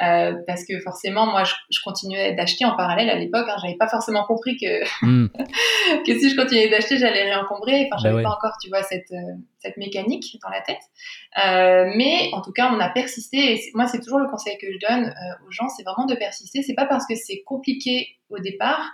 Euh, 0.00 0.32
parce 0.46 0.64
que 0.64 0.80
forcément, 0.80 1.26
moi, 1.26 1.44
je, 1.44 1.52
je 1.70 1.78
continuais 1.84 2.32
d'acheter 2.32 2.64
en 2.64 2.74
parallèle 2.74 3.10
à 3.10 3.14
l'époque. 3.14 3.46
Hein, 3.48 3.56
j'avais 3.60 3.76
pas 3.76 3.88
forcément 3.88 4.24
compris 4.24 4.56
que 4.56 4.82
hmm. 5.06 5.28
que 6.06 6.18
si 6.18 6.30
je 6.30 6.36
continuais 6.36 6.70
d'acheter, 6.70 6.96
j'allais 6.96 7.24
réencombrer. 7.24 7.88
Enfin, 7.92 8.02
j'avais 8.02 8.22
pas 8.22 8.30
encore, 8.30 8.56
tu 8.62 8.70
vois, 8.70 8.82
cette 8.82 9.12
euh, 9.12 9.34
cette 9.58 9.76
mécanique 9.76 10.38
dans 10.42 10.48
la 10.48 10.62
tête. 10.62 10.80
Euh, 11.44 11.92
mais 11.94 12.30
en 12.32 12.40
tout 12.40 12.52
cas, 12.52 12.72
on 12.72 12.80
a 12.80 12.88
persisté. 12.88 13.54
Et 13.54 13.60
moi, 13.74 13.86
c'est 13.86 14.00
toujours 14.00 14.18
le 14.18 14.28
conseil 14.28 14.56
que 14.58 14.66
je 14.72 14.78
donne 14.88 15.08
euh, 15.08 15.46
aux 15.46 15.50
gens, 15.50 15.68
c'est 15.68 15.82
vraiment 15.82 16.06
de 16.06 16.14
persister. 16.14 16.62
C'est 16.62 16.74
pas 16.74 16.86
parce 16.86 17.06
que 17.06 17.14
c'est 17.14 17.42
compliqué 17.42 18.16
au 18.30 18.38
départ 18.38 18.90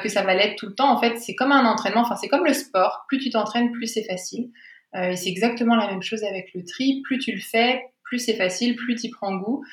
que 0.00 0.08
ça 0.08 0.22
va 0.22 0.32
l'être 0.36 0.54
tout 0.54 0.66
le 0.66 0.76
temps. 0.76 0.92
En 0.92 1.00
fait, 1.00 1.18
c'est 1.18 1.34
comme 1.34 1.50
un 1.50 1.66
entraînement. 1.66 2.02
Enfin, 2.02 2.14
c'est 2.14 2.28
comme 2.28 2.44
le 2.44 2.52
sport. 2.52 3.04
Plus 3.08 3.18
tu 3.18 3.30
t'entraînes, 3.30 3.72
plus 3.72 3.88
c'est 3.88 4.04
facile. 4.04 4.52
et 4.94 5.16
c'est 5.16 5.28
exactement 5.28 5.74
la 5.74 5.88
même 5.88 6.02
chose 6.02 6.22
avec 6.22 6.54
le 6.54 6.64
tri. 6.64 7.02
Plus 7.02 7.18
tu 7.18 7.32
le 7.32 7.40
fais, 7.40 7.82
plus 8.04 8.20
c'est 8.20 8.36
facile, 8.36 8.76
plus 8.76 8.94
tu 8.94 9.10
prends 9.10 9.34
goût. 9.34 9.64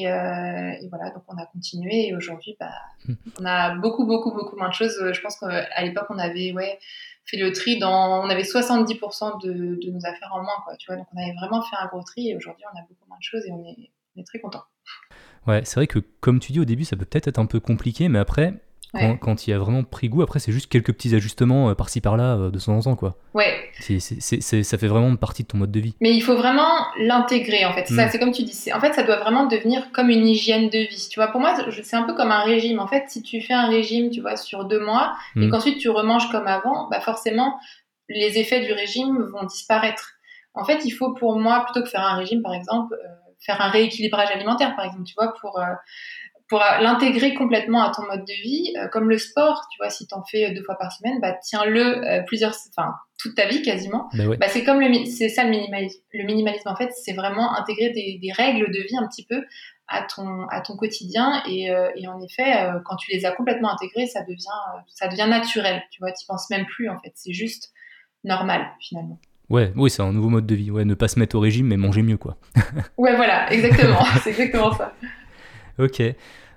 Et, 0.00 0.88
voilà, 0.88 1.10
donc 1.10 1.24
on 1.28 1.36
a 1.36 1.46
continué 1.46 2.08
et 2.08 2.14
aujourd'hui, 2.14 2.56
bah, 2.58 2.72
hmm. 3.06 3.14
on 3.40 3.44
a 3.44 3.74
beaucoup, 3.76 4.06
beaucoup, 4.06 4.32
beaucoup 4.32 4.56
moins 4.56 4.68
de 4.68 4.74
choses. 4.74 4.96
Je 5.12 5.20
pense 5.20 5.36
qu'à 5.38 5.82
l'époque, 5.82 6.06
on 6.10 6.18
avait 6.18 6.52
ouais, 6.52 6.78
fait 7.24 7.36
le 7.36 7.52
tri 7.52 7.78
dans. 7.78 8.24
On 8.24 8.28
avait 8.28 8.42
70% 8.42 9.42
de, 9.44 9.52
de, 9.52 9.90
nos 9.90 10.04
affaires 10.06 10.30
en 10.32 10.42
moins, 10.42 10.62
quoi, 10.64 10.76
tu 10.76 10.86
vois. 10.86 10.96
Donc 10.96 11.06
on 11.14 11.22
avait 11.22 11.34
vraiment 11.34 11.62
fait 11.62 11.76
un 11.80 11.86
gros 11.86 12.02
tri 12.02 12.30
et 12.30 12.36
aujourd'hui, 12.36 12.64
on 12.72 12.78
a 12.78 12.82
beaucoup 12.82 13.08
moins 13.08 13.18
de 13.18 13.22
choses 13.22 13.46
et 13.46 13.52
on 13.52 13.64
est, 13.64 13.90
on 14.16 14.20
est 14.20 14.24
très 14.24 14.40
content. 14.40 14.62
Ouais, 15.46 15.64
c'est 15.64 15.76
vrai 15.76 15.86
que 15.86 15.98
comme 15.98 16.38
tu 16.38 16.52
dis 16.52 16.60
au 16.60 16.64
début, 16.64 16.84
ça 16.84 16.96
peut 16.96 17.04
peut-être 17.04 17.28
être 17.28 17.38
un 17.38 17.46
peu 17.46 17.60
compliqué, 17.60 18.08
mais 18.08 18.18
après, 18.18 18.54
quand, 19.20 19.46
il 19.46 19.52
a 19.52 19.58
vraiment 19.58 19.84
pris 19.84 20.08
goût, 20.08 20.22
après, 20.22 20.38
c'est 20.38 20.52
juste 20.52 20.70
quelques 20.70 20.92
petits 20.92 21.14
ajustements 21.14 21.70
euh, 21.70 21.74
par-ci 21.74 22.00
par-là 22.00 22.36
euh, 22.36 22.50
de 22.50 22.58
temps 22.58 22.76
en 22.76 22.80
temps, 22.80 22.96
quoi. 22.96 23.16
Ouais. 23.32 23.70
C'est, 23.80 24.00
ça 24.00 24.78
fait 24.78 24.86
vraiment 24.86 25.16
partie 25.16 25.44
de 25.44 25.48
ton 25.48 25.58
mode 25.58 25.70
de 25.70 25.80
vie. 25.80 25.94
Mais 26.00 26.14
il 26.14 26.20
faut 26.20 26.36
vraiment 26.36 26.68
l'intégrer, 26.98 27.64
en 27.64 27.72
fait. 27.72 27.86
C'est, 27.86 28.14
mm. 28.14 28.18
comme 28.18 28.32
tu 28.32 28.42
dis. 28.42 28.70
En 28.72 28.80
fait, 28.80 28.92
ça 28.92 29.02
doit 29.02 29.18
vraiment 29.18 29.46
devenir 29.46 29.90
comme 29.92 30.10
une 30.10 30.26
hygiène 30.26 30.68
de 30.68 30.78
vie. 30.78 31.08
Tu 31.10 31.18
vois, 31.18 31.28
pour 31.28 31.40
moi, 31.40 31.56
c'est 31.82 31.96
un 31.96 32.02
peu 32.02 32.14
comme 32.14 32.30
un 32.30 32.42
régime. 32.42 32.80
En 32.80 32.86
fait, 32.86 33.04
si 33.08 33.22
tu 33.22 33.40
fais 33.40 33.54
un 33.54 33.68
régime, 33.68 34.10
tu 34.10 34.20
vois, 34.20 34.36
sur 34.36 34.66
deux 34.66 34.84
mois, 34.84 35.14
et 35.36 35.46
mm. 35.46 35.50
qu'ensuite 35.50 35.78
tu 35.78 35.88
remanges 35.88 36.30
comme 36.30 36.46
avant, 36.46 36.88
bah 36.90 37.00
forcément, 37.00 37.58
les 38.08 38.38
effets 38.38 38.60
du 38.60 38.72
régime 38.72 39.30
vont 39.32 39.44
disparaître. 39.46 40.12
En 40.54 40.64
fait, 40.64 40.84
il 40.84 40.90
faut 40.90 41.14
pour 41.14 41.38
moi, 41.38 41.64
plutôt 41.64 41.82
que 41.82 41.88
faire 41.88 42.04
un 42.06 42.16
régime, 42.16 42.42
par 42.42 42.52
exemple, 42.52 42.94
euh, 42.94 43.08
faire 43.40 43.60
un 43.62 43.70
rééquilibrage 43.70 44.30
alimentaire, 44.30 44.76
par 44.76 44.84
exemple, 44.84 45.04
tu 45.04 45.14
vois, 45.16 45.32
pour 45.40 45.58
pour 46.52 46.60
l'intégrer 46.82 47.32
complètement 47.32 47.82
à 47.82 47.92
ton 47.94 48.02
mode 48.02 48.26
de 48.26 48.42
vie, 48.42 48.74
euh, 48.76 48.86
comme 48.88 49.08
le 49.08 49.16
sport, 49.16 49.66
tu 49.72 49.78
vois, 49.78 49.88
si 49.88 50.06
tu 50.06 50.14
en 50.14 50.22
fais 50.22 50.52
deux 50.52 50.62
fois 50.62 50.74
par 50.74 50.92
semaine, 50.92 51.18
bah 51.18 51.32
tiens-le 51.42 52.06
euh, 52.06 52.20
plusieurs, 52.26 52.54
enfin 52.68 52.92
toute 53.18 53.34
ta 53.34 53.46
vie 53.46 53.62
quasiment. 53.62 54.10
Bah, 54.12 54.48
c'est 54.48 54.62
comme 54.62 54.78
le, 54.78 55.06
c'est 55.06 55.30
ça 55.30 55.44
le 55.44 55.48
minimalisme. 55.48 56.02
Le 56.12 56.24
minimalisme 56.24 56.68
en 56.68 56.76
fait, 56.76 56.90
c'est 56.92 57.14
vraiment 57.14 57.56
intégrer 57.56 57.88
des, 57.88 58.18
des, 58.20 58.32
règles 58.32 58.70
de 58.70 58.80
vie 58.82 58.98
un 58.98 59.08
petit 59.08 59.24
peu 59.24 59.42
à 59.88 60.02
ton 60.02 60.46
à 60.48 60.60
ton 60.60 60.76
quotidien 60.76 61.42
et, 61.48 61.70
euh, 61.70 61.88
et 61.96 62.06
en 62.06 62.20
effet, 62.20 62.52
quand 62.84 62.96
tu 62.96 63.10
les 63.12 63.24
as 63.24 63.32
complètement 63.32 63.72
intégrées, 63.72 64.06
ça 64.06 64.20
devient 64.20 64.82
ça 64.88 65.08
devient 65.08 65.28
naturel. 65.30 65.82
Tu 65.90 66.00
vois, 66.00 66.12
tu 66.12 66.26
penses 66.26 66.50
même 66.50 66.66
plus 66.66 66.90
en 66.90 66.98
fait, 66.98 67.12
c'est 67.14 67.32
juste 67.32 67.72
normal 68.24 68.68
finalement. 68.78 69.18
Ouais, 69.48 69.72
oui, 69.74 69.88
c'est 69.88 70.02
un 70.02 70.12
nouveau 70.12 70.28
mode 70.28 70.46
de 70.46 70.54
vie. 70.54 70.70
Ouais, 70.70 70.84
ne 70.84 70.94
pas 70.94 71.08
se 71.08 71.18
mettre 71.18 71.34
au 71.36 71.40
régime, 71.40 71.68
mais 71.68 71.76
manger 71.78 72.02
mieux, 72.02 72.16
quoi. 72.16 72.36
ouais, 72.98 73.16
voilà, 73.16 73.50
exactement. 73.52 74.04
c'est 74.22 74.30
exactement 74.30 74.72
ça. 74.72 74.92
Ok. 75.78 76.02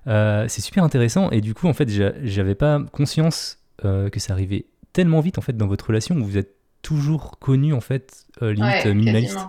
Euh, 0.07 0.45
c'est 0.47 0.61
super 0.61 0.83
intéressant 0.83 1.31
et 1.31 1.41
du 1.41 1.55
coup 1.55 1.67
en 1.67 1.73
fait 1.73 1.89
j'avais 1.89 2.53
pas 2.53 2.79
conscience 2.91 3.57
euh, 3.85 4.11
que 4.11 4.19
ça 4.19 4.33
arrivait 4.33 4.65
tellement 4.93 5.19
vite 5.19 5.39
en 5.39 5.41
fait 5.41 5.57
dans 5.57 5.65
votre 5.65 5.87
relation 5.87 6.15
où 6.15 6.23
vous 6.23 6.37
êtes 6.37 6.53
toujours 6.83 7.39
connu 7.39 7.73
en 7.73 7.81
fait 7.81 8.25
euh, 8.41 8.53
limite 8.53 8.85
minimaliste. 8.85 9.39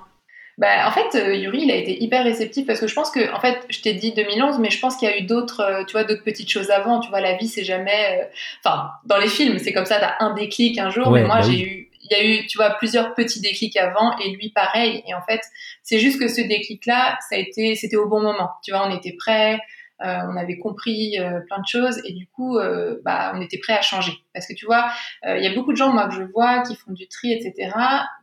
Bah, 0.58 0.88
en 0.88 0.90
fait, 0.90 1.36
Yuri, 1.36 1.64
il 1.64 1.70
a 1.70 1.74
été 1.74 2.02
hyper 2.02 2.24
réceptif 2.24 2.66
parce 2.66 2.80
que 2.80 2.86
je 2.86 2.94
pense 2.94 3.10
que, 3.10 3.30
en 3.34 3.40
fait, 3.40 3.66
je 3.68 3.82
t'ai 3.82 3.92
dit 3.92 4.14
2011, 4.14 4.58
mais 4.58 4.70
je 4.70 4.80
pense 4.80 4.96
qu'il 4.96 5.06
y 5.06 5.12
a 5.12 5.18
eu 5.18 5.20
d'autres, 5.20 5.84
tu 5.86 5.92
vois, 5.92 6.04
d'autres 6.04 6.24
petites 6.24 6.50
choses 6.50 6.70
avant. 6.70 6.98
Tu 7.00 7.10
vois, 7.10 7.20
la 7.20 7.34
vie, 7.34 7.46
c'est 7.46 7.62
jamais, 7.62 8.30
enfin, 8.64 8.88
dans 9.04 9.18
les 9.18 9.28
films, 9.28 9.58
c'est 9.58 9.74
comme 9.74 9.84
ça, 9.84 9.98
t'as 10.00 10.14
un 10.24 10.32
déclic 10.32 10.78
un 10.78 10.88
jour, 10.88 11.10
mais 11.10 11.24
moi, 11.24 11.40
bah 11.40 11.42
j'ai 11.42 11.60
eu, 11.60 11.85
il 12.10 12.16
y 12.16 12.20
a 12.20 12.24
eu, 12.24 12.46
tu 12.46 12.58
vois, 12.58 12.70
plusieurs 12.70 13.14
petits 13.14 13.40
déclics 13.40 13.76
avant 13.76 14.16
et 14.18 14.30
lui 14.30 14.50
pareil. 14.50 15.02
Et 15.06 15.14
en 15.14 15.22
fait, 15.22 15.40
c'est 15.82 15.98
juste 15.98 16.20
que 16.20 16.28
ce 16.28 16.40
déclic-là, 16.40 17.18
ça 17.28 17.36
a 17.36 17.38
été, 17.38 17.74
c'était 17.74 17.96
au 17.96 18.08
bon 18.08 18.20
moment. 18.20 18.50
Tu 18.64 18.70
vois, 18.70 18.88
on 18.88 18.96
était 18.96 19.14
prêts. 19.18 19.58
Euh, 20.04 20.18
on 20.28 20.36
avait 20.36 20.58
compris 20.58 21.18
euh, 21.18 21.40
plein 21.46 21.58
de 21.58 21.66
choses 21.66 22.02
et 22.04 22.12
du 22.12 22.26
coup, 22.26 22.58
euh, 22.58 23.00
bah, 23.02 23.32
on 23.34 23.40
était 23.40 23.58
prêt 23.58 23.72
à 23.72 23.80
changer. 23.80 24.12
Parce 24.34 24.46
que 24.46 24.52
tu 24.52 24.66
vois, 24.66 24.90
il 25.24 25.42
y 25.42 25.46
a 25.46 25.54
beaucoup 25.54 25.72
de 25.72 25.76
gens, 25.76 25.92
moi, 25.92 26.08
que 26.08 26.14
je 26.14 26.22
vois, 26.22 26.62
qui 26.62 26.76
font 26.76 26.92
du 26.92 27.08
tri, 27.08 27.32
etc., 27.32 27.70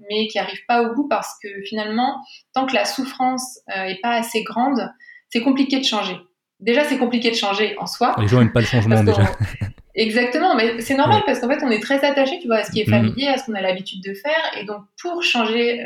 mais 0.10 0.28
qui 0.28 0.38
arrivent 0.38 0.66
pas 0.68 0.84
au 0.84 0.94
bout 0.94 1.08
parce 1.08 1.36
que 1.42 1.50
finalement, 1.66 2.24
tant 2.54 2.68
que 2.68 2.76
la 2.76 2.86
souffrance 2.86 3.60
est 3.68 4.00
pas 4.02 4.12
assez 4.12 4.44
grande, 4.44 4.92
c'est 5.30 5.42
compliqué 5.42 5.80
de 5.80 5.86
changer. 5.86 6.16
Déjà, 6.60 6.84
c'est 6.84 7.00
compliqué 7.00 7.32
de 7.32 7.36
changer 7.36 7.76
en 7.80 7.88
soi. 7.88 8.16
Les 8.20 8.28
gens 8.28 8.38
n'aiment 8.38 8.54
pas 8.54 8.62
le 8.62 8.68
changement 8.68 9.04
déjà. 9.04 9.24
Exactement, 9.96 10.56
mais 10.56 10.82
c'est 10.82 10.96
normal 10.96 11.22
parce 11.26 11.40
qu'en 11.40 11.48
fait, 11.48 11.64
on 11.64 11.70
est 11.70 11.82
très 11.82 12.04
attaché, 12.04 12.40
tu 12.40 12.48
vois, 12.48 12.58
à 12.58 12.64
ce 12.64 12.72
qui 12.72 12.82
est 12.82 12.88
mm. 12.88 12.92
familier, 12.92 13.28
à 13.28 13.38
ce 13.38 13.46
qu'on 13.46 13.54
a 13.54 13.62
l'habitude 13.62 14.02
de 14.04 14.14
faire, 14.14 14.52
et 14.60 14.66
donc 14.66 14.84
pour 15.02 15.22
changer 15.24 15.84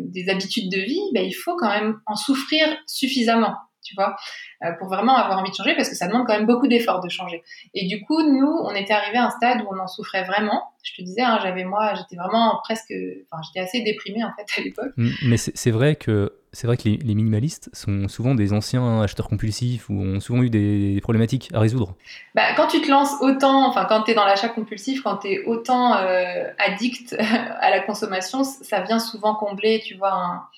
des 0.00 0.30
habitudes 0.30 0.70
de 0.70 0.78
vie, 0.78 1.00
bah, 1.12 1.20
il 1.20 1.34
faut 1.34 1.54
quand 1.56 1.68
même 1.68 2.00
en 2.06 2.16
souffrir 2.16 2.66
suffisamment 2.86 3.54
tu 3.86 3.94
vois, 3.94 4.16
euh, 4.64 4.72
pour 4.78 4.88
vraiment 4.88 5.16
avoir 5.16 5.38
envie 5.38 5.50
de 5.50 5.56
changer 5.56 5.74
parce 5.76 5.88
que 5.88 5.94
ça 5.94 6.08
demande 6.08 6.26
quand 6.26 6.36
même 6.36 6.46
beaucoup 6.46 6.66
d'efforts 6.66 7.00
de 7.00 7.08
changer. 7.08 7.42
Et 7.72 7.86
du 7.86 8.04
coup, 8.04 8.20
nous, 8.22 8.48
on 8.64 8.74
était 8.74 8.92
arrivé 8.92 9.16
à 9.16 9.26
un 9.26 9.30
stade 9.30 9.62
où 9.62 9.68
on 9.70 9.78
en 9.78 9.86
souffrait 9.86 10.24
vraiment. 10.24 10.64
Je 10.82 10.94
te 10.94 11.02
disais, 11.02 11.22
hein, 11.22 11.38
j'avais 11.42 11.64
moi, 11.64 11.94
j'étais 11.94 12.16
vraiment 12.16 12.60
presque, 12.62 12.92
enfin, 13.30 13.42
j'étais 13.46 13.64
assez 13.64 13.82
déprimée 13.82 14.24
en 14.24 14.32
fait 14.36 14.60
à 14.60 14.64
l'époque. 14.64 14.92
Mais 14.96 15.36
c'est 15.36 15.70
vrai 15.70 15.96
que 15.96 16.32
c'est 16.56 16.66
vrai 16.66 16.78
que 16.78 16.88
les, 16.88 17.14
minimalistes 17.14 17.68
sont 17.74 18.08
souvent 18.08 18.34
des 18.34 18.54
anciens 18.54 19.02
acheteurs 19.02 19.28
compulsifs 19.28 19.90
ou 19.90 20.00
ont 20.00 20.20
souvent 20.20 20.42
eu 20.42 20.48
des, 20.48 20.98
problématiques 21.02 21.50
à 21.52 21.60
résoudre. 21.60 21.94
Bah, 22.34 22.54
quand 22.56 22.66
tu 22.66 22.80
te 22.80 22.90
lances 22.90 23.12
autant, 23.20 23.68
enfin 23.68 23.84
quand 23.84 24.04
tu 24.04 24.12
es 24.12 24.14
dans 24.14 24.24
l'achat 24.24 24.48
compulsif, 24.48 25.02
quand 25.02 25.18
tu 25.18 25.28
es 25.28 25.44
autant 25.44 25.94
euh, 25.96 26.50
addict 26.56 27.14
à 27.18 27.68
la 27.68 27.80
consommation, 27.80 28.42
ça 28.42 28.80
vient 28.80 28.98
souvent 28.98 29.34
combler, 29.34 29.82
tu 29.84 29.96
vois, 29.96 30.48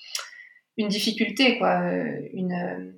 une 0.77 0.87
difficulté, 0.87 1.57
quoi, 1.57 1.81
euh, 1.81 2.21
une, 2.33 2.93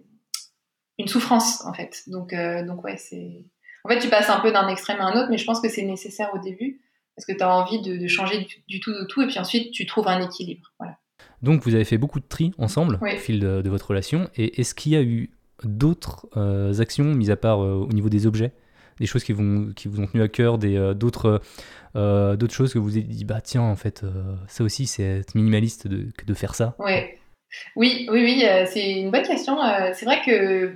une 1.00 1.08
souffrance 1.08 1.66
en 1.66 1.74
fait. 1.74 2.04
Donc, 2.06 2.34
euh, 2.34 2.64
donc 2.64 2.84
ouais, 2.84 2.98
c'est. 2.98 3.46
En 3.84 3.90
fait, 3.90 3.98
tu 3.98 4.10
passes 4.10 4.30
un 4.30 4.42
peu 4.42 4.52
d'un 4.52 4.68
extrême 4.68 5.02
à 5.02 5.06
un 5.06 5.20
autre, 5.20 5.30
mais 5.32 5.40
je 5.40 5.46
pense 5.46 5.60
que 5.60 5.70
c'est 5.70 5.82
nécessaire 5.82 6.30
au 6.36 6.38
début 6.38 6.82
parce 7.16 7.26
que 7.26 7.34
tu 7.34 7.44
as 7.44 7.52
envie 7.52 7.82
de, 7.82 8.08
changer 8.08 8.48
du, 8.68 8.80
tout 8.80 8.94
de 8.94 9.06
tout 9.06 9.24
et 9.24 9.28
puis 9.28 9.40
ensuite 9.40 9.72
tu 9.72 9.88
trouves 9.88 10.08
un 10.08 10.22
équilibre. 10.22 10.72
Voilà. 10.78 10.98
Donc 11.42 11.64
vous 11.64 11.76
avez 11.76 11.84
fait 11.84 11.98
beaucoup 11.98 12.20
de 12.20 12.26
tri 12.28 12.52
ensemble 12.58 13.00
au 13.02 13.18
fil 13.18 13.40
de, 13.40 13.70
votre 13.70 13.90
relation 13.90 14.30
et 14.36 14.60
est-ce 14.62 14.76
qu'il 14.76 14.92
y 14.92 14.96
a 14.96 15.02
eu 15.02 15.30
d'autres 15.64 16.28
euh, 16.38 16.80
actions, 16.80 17.06
mis 17.06 17.32
à 17.32 17.36
part 17.36 17.64
euh, 17.64 17.74
au 17.74 17.92
niveau 17.94 18.10
des 18.10 18.26
objets, 18.28 18.52
des 19.00 19.06
choses 19.06 19.24
qui, 19.24 19.34
vont, 19.34 19.72
qui 19.76 19.88
vous 19.88 20.00
ont 20.02 20.08
tenu 20.08 20.22
à 20.22 20.28
cœur, 20.28 20.58
des, 20.58 20.94
d'autres, 20.96 21.42
d'autres 21.96 22.54
choses 22.54 22.74
que 22.74 22.80
vous 22.80 22.98
avez 22.98 23.02
dit, 23.02 23.26
bah 23.26 23.42
tiens, 23.42 23.64
en 23.64 23.76
fait, 23.76 24.06
ça 24.48 24.64
aussi 24.64 24.86
c'est 24.86 25.04
être 25.04 25.34
minimaliste 25.34 25.88
de, 25.88 26.10
de 26.26 26.34
faire 26.34 26.54
ça? 26.54 26.76
Ouais. 26.78 27.18
Oui, 27.76 28.08
oui, 28.12 28.22
oui, 28.24 28.46
c'est 28.68 28.92
une 28.92 29.10
bonne 29.10 29.26
question. 29.26 29.58
c'est 29.94 30.06
vrai 30.06 30.22
que 30.24 30.76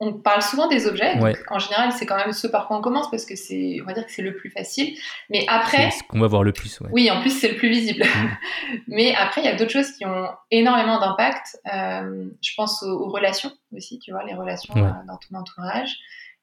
on 0.00 0.14
parle 0.14 0.40
souvent 0.40 0.66
des 0.66 0.86
objets. 0.86 1.14
en 1.48 1.58
général, 1.58 1.92
c'est 1.92 2.06
quand 2.06 2.16
même 2.16 2.32
ce 2.32 2.46
par 2.46 2.66
quoi 2.66 2.78
on 2.78 2.80
commence 2.80 3.10
parce 3.10 3.26
que 3.26 3.36
c'est, 3.36 3.78
on 3.82 3.84
va 3.84 3.92
dire 3.92 4.06
que 4.06 4.12
c'est 4.12 4.22
le 4.22 4.34
plus 4.34 4.50
facile. 4.50 4.96
Mais 5.28 5.44
après, 5.46 5.90
c'est 5.90 5.98
ce 5.98 6.02
qu'on 6.04 6.20
va 6.20 6.26
voir 6.26 6.42
le 6.42 6.52
plus. 6.52 6.80
Oui, 6.90 7.10
en 7.10 7.20
plus 7.20 7.30
c'est 7.30 7.48
le 7.48 7.56
plus 7.56 7.68
visible. 7.68 8.04
Mm. 8.04 8.78
Mais 8.88 9.14
après, 9.14 9.42
il 9.42 9.44
y 9.44 9.48
a 9.48 9.54
d'autres 9.54 9.72
choses 9.72 9.92
qui 9.92 10.06
ont 10.06 10.28
énormément 10.50 10.98
d'impact. 10.98 11.58
Euh, 11.72 12.30
je 12.42 12.50
pense 12.56 12.82
aux, 12.82 13.10
relations 13.10 13.52
aussi, 13.76 13.98
tu 13.98 14.10
vois, 14.12 14.24
les 14.24 14.34
relations 14.34 14.74
euh, 14.74 14.90
dans 15.06 15.18
ton 15.18 15.38
entourage. 15.38 15.98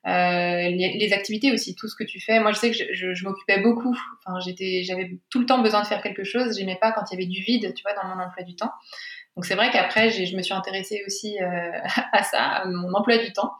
Euh, 0.05 0.69
les, 0.69 1.11
activités 1.11 1.51
aussi, 1.51 1.75
tout 1.75 1.89
ce 1.89 1.95
que 1.95 2.03
tu 2.03 2.21
fais. 2.21 2.39
Moi, 2.39 2.51
je 2.53 2.59
sais 2.59 2.71
que 2.71 2.77
je, 2.77 3.13
je, 3.13 3.23
m'occupais 3.25 3.59
beaucoup. 3.59 3.97
Enfin, 4.25 4.39
j'étais, 4.39 4.83
j'avais 4.83 5.19
tout 5.29 5.39
le 5.39 5.45
temps 5.45 5.61
besoin 5.61 5.81
de 5.81 5.87
faire 5.87 6.01
quelque 6.01 6.23
chose. 6.23 6.57
J'aimais 6.57 6.77
pas 6.79 6.93
quand 6.93 7.01
il 7.11 7.15
y 7.15 7.17
avait 7.17 7.29
du 7.29 7.41
vide, 7.41 7.73
tu 7.73 7.83
vois, 7.83 7.93
dans 7.93 8.07
mon 8.07 8.23
emploi 8.23 8.43
du 8.43 8.55
temps. 8.55 8.71
Donc 9.37 9.45
c'est 9.45 9.53
vrai 9.53 9.69
qu'après, 9.69 10.09
je 10.09 10.35
me 10.35 10.41
suis 10.41 10.55
intéressée 10.55 11.03
aussi 11.05 11.37
euh, 11.39 11.71
à 12.11 12.23
ça, 12.23 12.41
à 12.41 12.65
mon 12.65 12.91
emploi 12.93 13.19
du 13.19 13.31
temps 13.31 13.53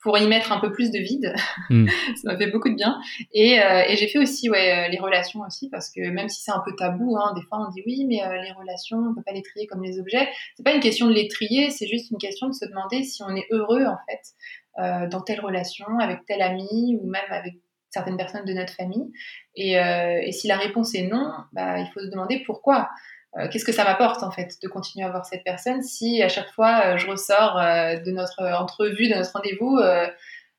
pour 0.00 0.16
y 0.18 0.26
mettre 0.28 0.52
un 0.52 0.60
peu 0.60 0.70
plus 0.70 0.92
de 0.92 1.00
vide. 1.00 1.34
Hmm. 1.68 1.88
ça 2.22 2.32
m'a 2.32 2.38
fait 2.38 2.52
beaucoup 2.52 2.68
de 2.68 2.76
bien. 2.76 3.00
Et, 3.32 3.60
euh, 3.60 3.82
et 3.88 3.96
j'ai 3.96 4.06
fait 4.06 4.20
aussi 4.20 4.48
ouais, 4.48 4.86
euh, 4.86 4.88
les 4.88 5.00
relations 5.00 5.40
aussi, 5.40 5.68
parce 5.68 5.90
que 5.90 6.00
même 6.10 6.28
si 6.28 6.44
c'est 6.44 6.52
un 6.52 6.62
peu 6.64 6.76
tabou, 6.76 7.16
hein, 7.16 7.32
des 7.34 7.42
fois 7.42 7.66
on 7.66 7.72
dit 7.72 7.82
oui, 7.86 8.06
mais 8.08 8.20
les 8.40 8.52
relations, 8.52 8.98
on 8.98 9.14
peut 9.16 9.22
pas 9.26 9.32
les 9.32 9.42
trier 9.42 9.66
comme 9.66 9.82
les 9.82 9.98
objets. 9.98 10.28
C'est 10.56 10.62
pas 10.62 10.74
une 10.74 10.80
question 10.80 11.08
de 11.08 11.12
les 11.12 11.26
trier, 11.26 11.70
c'est 11.70 11.88
juste 11.88 12.12
une 12.12 12.18
question 12.18 12.46
de 12.46 12.52
se 12.52 12.64
demander 12.66 13.02
si 13.02 13.24
on 13.24 13.34
est 13.34 13.46
heureux 13.50 13.84
en 13.84 13.96
fait 14.08 15.08
dans 15.10 15.22
telle 15.22 15.40
relation, 15.40 15.86
avec 15.98 16.24
tel 16.26 16.40
ami 16.40 16.98
ou 17.00 17.08
même 17.08 17.22
avec 17.30 17.54
certaines 17.90 18.18
personnes 18.18 18.44
de 18.44 18.52
notre 18.52 18.74
famille. 18.74 19.10
Et, 19.56 19.72
et 19.72 20.32
si 20.32 20.46
la 20.46 20.56
réponse 20.56 20.94
est 20.94 21.08
non, 21.08 21.32
bah, 21.52 21.80
il 21.80 21.90
faut 21.92 22.00
se 22.00 22.10
demander 22.10 22.44
pourquoi. 22.46 22.90
Euh, 23.38 23.48
qu'est-ce 23.48 23.64
que 23.64 23.72
ça 23.72 23.84
m'apporte 23.84 24.22
en 24.22 24.30
fait 24.30 24.56
de 24.62 24.68
continuer 24.68 25.04
à 25.04 25.10
voir 25.10 25.26
cette 25.26 25.44
personne 25.44 25.82
si 25.82 26.22
à 26.22 26.28
chaque 26.28 26.50
fois 26.52 26.86
euh, 26.86 26.96
je 26.96 27.06
ressors 27.06 27.58
euh, 27.58 27.96
de 27.98 28.10
notre 28.10 28.42
entrevue, 28.42 29.08
de 29.08 29.14
notre 29.14 29.32
rendez-vous 29.32 29.78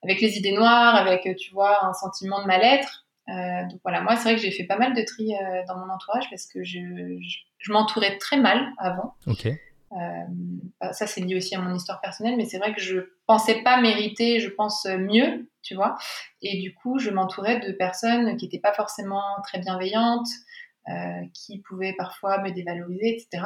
avec 0.03 0.21
les 0.21 0.37
idées 0.37 0.51
noires, 0.51 0.95
avec 0.95 1.27
tu 1.37 1.51
vois 1.51 1.85
un 1.85 1.93
sentiment 1.93 2.41
de 2.41 2.47
mal-être. 2.47 3.05
donc 3.27 3.79
voilà, 3.83 4.01
moi 4.01 4.15
c'est 4.15 4.23
vrai 4.23 4.35
que 4.35 4.41
j'ai 4.41 4.51
fait 4.51 4.65
pas 4.65 4.77
mal 4.77 4.93
de 4.93 5.01
tri 5.01 5.33
dans 5.67 5.75
mon 5.75 5.91
entourage 5.91 6.29
parce 6.29 6.45
que 6.45 6.63
je, 6.63 6.79
je, 7.57 7.71
m'entourais 7.71 8.17
très 8.19 8.37
mal 8.37 8.73
avant. 8.77 9.15
Ok. 9.25 9.49
Bah, 10.79 10.93
ça 10.93 11.07
c'est 11.07 11.21
lié 11.21 11.35
aussi 11.35 11.55
à 11.55 11.59
mon 11.59 11.73
histoire 11.73 11.99
personnelle, 11.99 12.35
mais 12.37 12.45
c'est 12.45 12.59
vrai 12.59 12.73
que 12.73 12.81
je 12.81 12.99
pensais 13.25 13.63
pas 13.63 13.81
mériter, 13.81 14.39
je 14.39 14.49
pense 14.49 14.85
mieux, 14.85 15.49
tu 15.63 15.73
vois. 15.73 15.97
Et 16.43 16.61
du 16.61 16.75
coup, 16.75 16.99
je 16.99 17.09
m'entourais 17.09 17.59
de 17.59 17.71
personnes 17.71 18.37
qui 18.37 18.45
n'étaient 18.45 18.59
pas 18.59 18.73
forcément 18.73 19.23
très 19.43 19.59
bienveillantes, 19.59 20.29
qui 21.33 21.59
pouvaient 21.59 21.93
parfois 21.97 22.41
me 22.41 22.51
dévaloriser, 22.51 23.15
etc. 23.15 23.43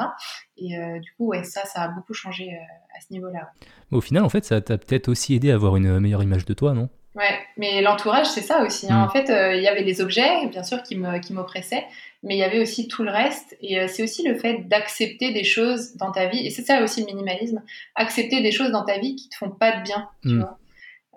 Et 0.56 0.76
euh, 0.78 0.98
du 1.00 1.12
coup, 1.14 1.26
ouais, 1.28 1.42
ça, 1.44 1.64
ça 1.64 1.82
a 1.82 1.88
beaucoup 1.88 2.14
changé 2.14 2.50
euh, 2.52 2.96
à 2.96 3.00
ce 3.00 3.12
niveau-là. 3.12 3.50
Au 3.90 4.00
final, 4.00 4.22
en 4.24 4.28
fait, 4.28 4.44
ça 4.44 4.60
t'a 4.60 4.78
peut-être 4.78 5.08
aussi 5.08 5.34
aidé 5.34 5.50
à 5.50 5.54
avoir 5.54 5.76
une 5.76 5.98
meilleure 6.00 6.22
image 6.22 6.44
de 6.44 6.54
toi, 6.54 6.72
non? 6.72 6.88
Ouais, 7.14 7.38
mais 7.58 7.82
l'entourage, 7.82 8.26
c'est 8.26 8.40
ça 8.40 8.62
aussi. 8.62 8.90
hein. 8.90 9.00
Mm. 9.00 9.02
En 9.04 9.08
fait, 9.10 9.28
euh, 9.28 9.54
il 9.56 9.62
y 9.62 9.68
avait 9.68 9.82
les 9.82 10.00
objets, 10.00 10.46
bien 10.46 10.62
sûr, 10.62 10.82
qui 10.82 10.96
me- 10.96 11.18
qui 11.18 11.34
m'oppressaient, 11.34 11.84
mais 12.22 12.36
il 12.36 12.38
y 12.38 12.42
avait 12.42 12.58
aussi 12.60 12.88
tout 12.88 13.02
le 13.02 13.10
reste. 13.10 13.54
Et 13.60 13.78
euh, 13.80 13.86
c'est 13.86 14.02
aussi 14.02 14.26
le 14.26 14.34
fait 14.34 14.66
d'accepter 14.68 15.30
des 15.32 15.44
choses 15.44 15.94
dans 15.96 16.10
ta 16.10 16.26
vie. 16.26 16.46
Et 16.46 16.48
c'est 16.50 16.62
ça 16.62 16.82
aussi 16.82 17.00
le 17.00 17.06
minimalisme. 17.06 17.62
Accepter 17.96 18.40
des 18.40 18.50
choses 18.52 18.70
dans 18.70 18.84
ta 18.84 18.98
vie 18.98 19.14
qui 19.16 19.28
te 19.28 19.36
font 19.36 19.50
pas 19.50 19.76
de 19.76 19.82
bien, 19.82 20.08
tu 20.22 20.28
Mm. 20.30 20.40
vois. 20.40 20.58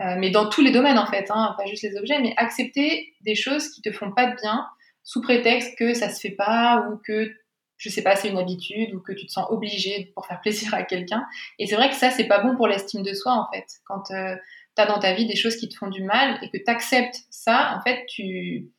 Euh, 0.01 0.15
mais 0.19 0.29
dans 0.31 0.49
tous 0.49 0.61
les 0.61 0.71
domaines, 0.71 0.97
en 0.97 1.05
fait, 1.05 1.27
hein, 1.29 1.55
pas 1.57 1.65
juste 1.67 1.83
les 1.83 1.95
objets, 1.95 2.19
mais 2.19 2.33
accepter 2.35 3.13
des 3.21 3.35
choses 3.35 3.69
qui 3.69 3.81
te 3.81 3.91
font 3.93 4.11
pas 4.11 4.25
de 4.29 4.35
bien 4.35 4.65
sous 5.05 5.21
prétexte 5.21 5.77
que 5.77 5.93
ça 5.93 6.09
se 6.09 6.19
fait 6.19 6.35
pas 6.35 6.89
ou 6.89 6.97
que, 6.97 7.31
je 7.77 7.89
sais 7.89 8.01
pas, 8.01 8.15
c'est 8.15 8.27
une 8.27 8.39
habitude 8.39 8.93
ou 8.93 8.99
que 8.99 9.13
tu 9.13 9.27
te 9.27 9.31
sens 9.31 9.45
obligé 9.49 10.11
pour 10.15 10.25
faire 10.25 10.41
plaisir 10.41 10.73
à 10.73 10.83
quelqu'un. 10.83 11.23
Et 11.59 11.67
c'est 11.67 11.75
vrai 11.75 11.89
que 11.89 11.95
ça, 11.95 12.09
c'est 12.09 12.27
pas 12.27 12.39
bon 12.39 12.55
pour 12.55 12.67
l'estime 12.67 13.03
de 13.03 13.13
soi, 13.13 13.33
en 13.33 13.47
fait. 13.53 13.65
Quand 13.85 14.11
euh, 14.11 14.35
tu 14.75 14.81
as 14.81 14.87
dans 14.87 14.99
ta 14.99 15.13
vie 15.13 15.27
des 15.27 15.35
choses 15.35 15.55
qui 15.55 15.69
te 15.69 15.77
font 15.77 15.87
du 15.87 16.03
mal 16.03 16.39
et 16.41 16.49
que 16.49 16.57
tu 16.57 16.69
acceptes 16.69 17.19
ça, 17.29 17.77
en 17.77 17.81
fait, 17.83 18.05
tu, 18.07 18.71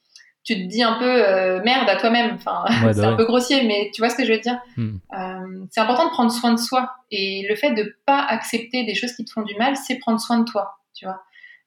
tu 0.43 0.55
te 0.55 0.67
dis 0.69 0.83
un 0.83 0.99
peu 0.99 1.05
euh, 1.29 1.63
merde 1.63 1.89
à 1.89 1.97
toi-même. 1.97 2.35
Enfin, 2.35 2.65
Ouais, 2.85 2.93
c'est 2.93 3.03
bah 3.03 3.09
un 3.09 3.17
peu 3.17 3.25
grossier, 3.25 3.63
mais 3.63 3.93
tu 3.95 4.03
vois 4.03 4.11
ce 4.11 4.17
que 4.17 4.25
je 4.25 4.33
veux 4.33 4.41
dire? 4.41 4.59
Hmm. 4.77 4.97
Euh, 5.17 5.67
c'est 5.71 5.81
important 5.81 6.07
de 6.07 6.11
prendre 6.11 6.33
soin 6.33 6.53
de 6.53 6.59
soi. 6.59 6.91
Et 7.13 7.47
le 7.49 7.55
fait 7.55 7.71
de 7.71 7.97
pas 8.05 8.21
accepter 8.21 8.85
des 8.85 8.97
choses 8.97 9.13
qui 9.13 9.25
te 9.25 9.31
font 9.31 9.43
du 9.43 9.55
mal, 9.55 9.77
c'est 9.77 9.99
prendre 9.99 10.21
soin 10.21 10.41
de 10.41 10.45
toi. 10.45 10.79
Tu 10.93 11.05
vois. 11.05 11.23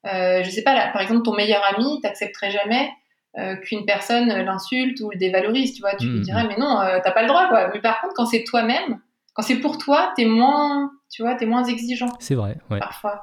Euh, 0.06 0.42
je 0.42 0.50
sais 0.50 0.62
pas, 0.62 0.74
là, 0.74 0.88
par 0.92 1.00
exemple, 1.00 1.22
ton 1.22 1.34
meilleur 1.34 1.62
ami, 1.74 2.00
t'accepterais 2.02 2.50
jamais 2.50 2.90
euh, 3.38 3.54
qu'une 3.56 3.84
personne 3.84 4.28
l'insulte 4.28 5.00
ou 5.00 5.10
le 5.10 5.16
dévalorise. 5.18 5.72
Tu 5.74 5.80
vois, 5.82 5.94
tu 5.94 6.06
lui 6.08 6.16
Mhm. 6.18 6.22
dirais, 6.22 6.44
mais 6.48 6.56
non, 6.58 6.80
euh, 6.80 6.98
t'as 7.02 7.12
pas 7.12 7.22
le 7.22 7.28
droit, 7.28 7.48
quoi. 7.48 7.70
Mais 7.72 7.80
par 7.80 8.00
contre, 8.00 8.14
quand 8.14 8.26
c'est 8.26 8.42
toi-même, 8.44 8.98
quand 9.34 9.42
c'est 9.42 9.60
pour 9.60 9.78
toi, 9.78 10.12
t'es 10.16 10.24
moins, 10.24 10.90
tu 11.10 11.22
vois, 11.22 11.34
t'es 11.36 11.46
moins 11.46 11.64
exigeant 11.64 12.12
C'est 12.18 12.34
vrai, 12.34 12.56
ouais. 12.70 12.80
parfois. 12.80 13.22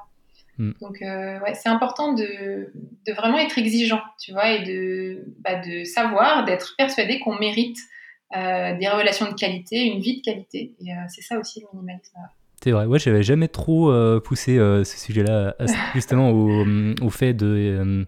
Mm. 0.58 0.72
Donc, 0.82 1.02
euh, 1.02 1.40
ouais, 1.42 1.54
c'est 1.56 1.70
important 1.70 2.14
de, 2.14 2.72
de 3.06 3.14
vraiment 3.14 3.38
être 3.38 3.58
exigeant, 3.58 4.02
tu 4.20 4.32
vois, 4.32 4.50
et 4.52 4.64
de, 4.64 5.26
bah, 5.44 5.56
de 5.60 5.84
savoir, 5.84 6.46
d'être 6.46 6.76
persuadé 6.78 7.20
qu'on 7.20 7.38
mérite 7.38 7.78
des 8.34 8.88
relations 8.90 9.30
de 9.30 9.36
qualité, 9.36 9.84
une 9.86 10.00
vie 10.02 10.18
de 10.18 10.22
qualité. 10.22 10.74
Et 10.82 10.90
c'est 11.08 11.22
ça 11.22 11.40
aussi 11.40 11.62
le 11.62 11.68
minimalisme. 11.74 12.18
C'est 12.62 12.72
vrai, 12.72 12.86
ouais, 12.86 13.00
j'avais 13.00 13.24
jamais 13.24 13.48
trop 13.48 13.90
poussé 14.20 14.58
ce 14.58 14.84
sujet-là, 14.98 15.56
justement 15.96 16.32
au, 16.32 16.66
au 17.02 17.10
fait 17.10 17.34
de, 17.34 18.06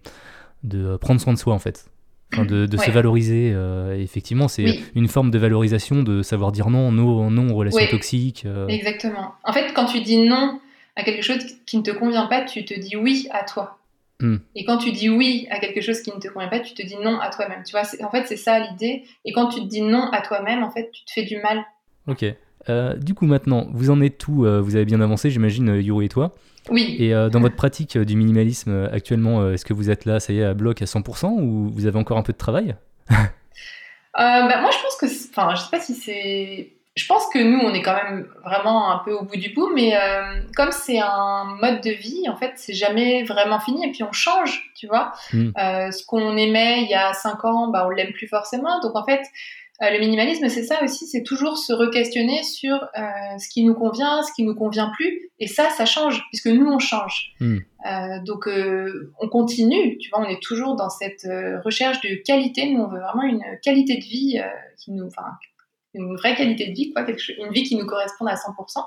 de 0.62 0.96
prendre 0.96 1.20
soin 1.20 1.32
de 1.32 1.38
soi, 1.38 1.54
en 1.54 1.58
fait. 1.58 1.86
Enfin, 2.32 2.44
de, 2.44 2.66
de 2.66 2.76
se 2.76 2.90
valoriser. 2.92 3.50
euh, 3.52 3.98
effectivement, 4.00 4.46
c'est 4.46 4.64
Oui. 4.64 4.80
une 4.94 5.08
forme 5.08 5.32
de 5.32 5.38
valorisation, 5.38 6.02
de 6.04 6.22
savoir 6.22 6.52
dire 6.52 6.70
non, 6.70 6.92
non, 6.92 7.28
non 7.30 7.50
aux 7.52 7.56
relations 7.56 7.82
Oui. 7.82 7.88
toxiques. 7.88 8.44
euh, 8.46 8.68
Exactement. 8.68 9.34
En 9.42 9.52
fait, 9.52 9.72
quand 9.74 9.86
tu 9.86 10.00
dis 10.00 10.18
non 10.18 10.60
à 10.94 11.02
quelque 11.02 11.22
chose 11.22 11.38
qui 11.66 11.76
ne 11.78 11.82
te 11.82 11.90
convient 11.90 12.26
pas, 12.26 12.42
tu 12.42 12.64
te 12.64 12.78
dis 12.78 12.94
oui 12.96 13.26
à 13.32 13.42
toi. 13.44 13.78
Mm. 14.20 14.36
Et 14.54 14.64
quand 14.64 14.78
tu 14.78 14.92
dis 14.92 15.08
oui 15.08 15.48
à 15.50 15.58
quelque 15.58 15.80
chose 15.80 16.02
qui 16.02 16.10
ne 16.14 16.20
te 16.20 16.28
convient 16.28 16.48
pas, 16.48 16.60
tu 16.60 16.72
te 16.74 16.82
dis 16.86 16.96
non 17.02 17.18
à 17.18 17.30
toi-même. 17.30 17.64
Tu 17.64 17.72
vois, 17.72 17.82
en 18.04 18.10
fait, 18.10 18.26
c'est 18.28 18.36
ça 18.36 18.60
l'idée. 18.60 19.02
Et 19.24 19.32
quand 19.32 19.48
tu 19.48 19.60
te 19.60 19.66
dis 19.66 19.80
non 19.82 20.08
à 20.12 20.20
toi-même, 20.20 20.62
en 20.62 20.70
fait, 20.70 20.90
tu 20.92 21.04
te 21.04 21.10
fais 21.12 21.24
du 21.24 21.38
mal. 21.40 21.64
Ok. 22.06 22.24
Euh, 22.68 22.94
du 22.96 23.14
coup, 23.14 23.26
maintenant, 23.26 23.66
vous 23.72 23.90
en 23.90 24.00
êtes 24.00 24.18
tout 24.18 24.44
euh, 24.44 24.60
Vous 24.60 24.76
avez 24.76 24.84
bien 24.84 25.00
avancé, 25.00 25.30
j'imagine, 25.30 25.70
euh, 25.70 25.80
Yuri 25.80 26.06
et 26.06 26.08
toi. 26.08 26.34
Oui. 26.68 26.96
Et 26.98 27.14
euh, 27.14 27.30
dans 27.30 27.40
votre 27.40 27.56
pratique 27.56 27.96
du 27.96 28.16
minimalisme 28.16 28.88
actuellement, 28.92 29.50
est-ce 29.50 29.64
que 29.64 29.72
vous 29.72 29.90
êtes 29.90 30.04
là, 30.04 30.20
ça 30.20 30.32
y 30.32 30.40
est, 30.40 30.44
à 30.44 30.54
bloc 30.54 30.82
à 30.82 30.84
100% 30.84 31.40
ou 31.40 31.70
vous 31.70 31.86
avez 31.86 31.98
encore 31.98 32.18
un 32.18 32.22
peu 32.22 32.32
de 32.32 32.38
travail 32.38 32.76
bah, 34.14 34.60
moi, 34.60 34.70
je 34.70 34.82
pense 34.82 34.96
que, 35.00 35.06
enfin, 35.30 35.54
je 35.54 35.62
sais 35.62 35.70
pas 35.70 35.80
si 35.80 35.94
c'est. 35.94 36.72
Je 36.96 37.06
pense 37.06 37.28
que 37.32 37.38
nous, 37.38 37.58
on 37.60 37.72
est 37.72 37.82
quand 37.82 37.94
même 37.94 38.26
vraiment 38.44 38.92
un 38.92 38.98
peu 38.98 39.12
au 39.12 39.22
bout 39.22 39.36
du 39.36 39.54
bout, 39.54 39.70
mais 39.74 39.94
comme 40.54 40.70
c'est 40.72 40.98
un 40.98 41.56
mode 41.60 41.80
de 41.80 41.90
vie, 41.90 42.28
en 42.28 42.36
fait, 42.36 42.52
c'est 42.56 42.74
jamais 42.74 43.22
vraiment 43.22 43.58
fini. 43.60 43.86
Et 43.86 43.92
puis 43.92 44.02
on 44.02 44.12
change, 44.12 44.70
tu 44.76 44.86
vois. 44.86 45.12
Mm. 45.32 45.52
Euh, 45.56 45.90
ce 45.92 46.04
qu'on 46.04 46.36
aimait 46.36 46.82
il 46.82 46.90
y 46.90 46.94
a 46.94 47.14
cinq 47.14 47.44
ans, 47.44 47.68
bah, 47.68 47.84
on 47.86 47.90
l'aime 47.90 48.12
plus 48.12 48.26
forcément. 48.26 48.80
Donc 48.80 48.96
en 48.96 49.04
fait, 49.04 49.22
le 49.88 49.98
minimalisme, 49.98 50.48
c'est 50.50 50.64
ça 50.64 50.82
aussi, 50.84 51.06
c'est 51.06 51.22
toujours 51.22 51.56
se 51.56 51.72
re-questionner 51.72 52.42
sur 52.42 52.74
euh, 52.74 53.38
ce 53.38 53.48
qui 53.48 53.64
nous 53.64 53.72
convient, 53.74 54.22
ce 54.22 54.30
qui 54.34 54.42
nous 54.42 54.54
convient 54.54 54.90
plus. 54.94 55.30
Et 55.38 55.46
ça, 55.46 55.70
ça 55.70 55.86
change, 55.86 56.22
puisque 56.28 56.48
nous, 56.48 56.66
on 56.70 56.78
change. 56.78 57.32
Mm. 57.40 57.56
Euh, 57.86 58.20
donc 58.26 58.46
euh, 58.46 59.10
on 59.20 59.28
continue, 59.28 59.96
tu 59.96 60.10
vois, 60.10 60.20
on 60.20 60.28
est 60.28 60.42
toujours 60.42 60.76
dans 60.76 60.90
cette 60.90 61.24
euh, 61.24 61.60
recherche 61.64 62.00
de 62.02 62.14
qualité. 62.26 62.68
Nous, 62.70 62.80
on 62.82 62.88
veut 62.88 63.00
vraiment 63.00 63.22
une 63.22 63.42
qualité 63.62 63.96
de 63.96 64.02
vie 64.04 64.38
euh, 64.38 64.46
qui 64.76 64.92
nous, 64.92 65.06
enfin, 65.06 65.24
une 65.94 66.14
vraie 66.14 66.36
qualité 66.36 66.68
de 66.68 66.72
vie, 66.72 66.92
quoi, 66.92 67.02
quelque 67.04 67.18
chose- 67.18 67.34
une 67.38 67.50
vie 67.52 67.62
qui 67.64 67.74
nous 67.76 67.86
corresponde 67.86 68.28
à 68.28 68.36
100%. 68.36 68.84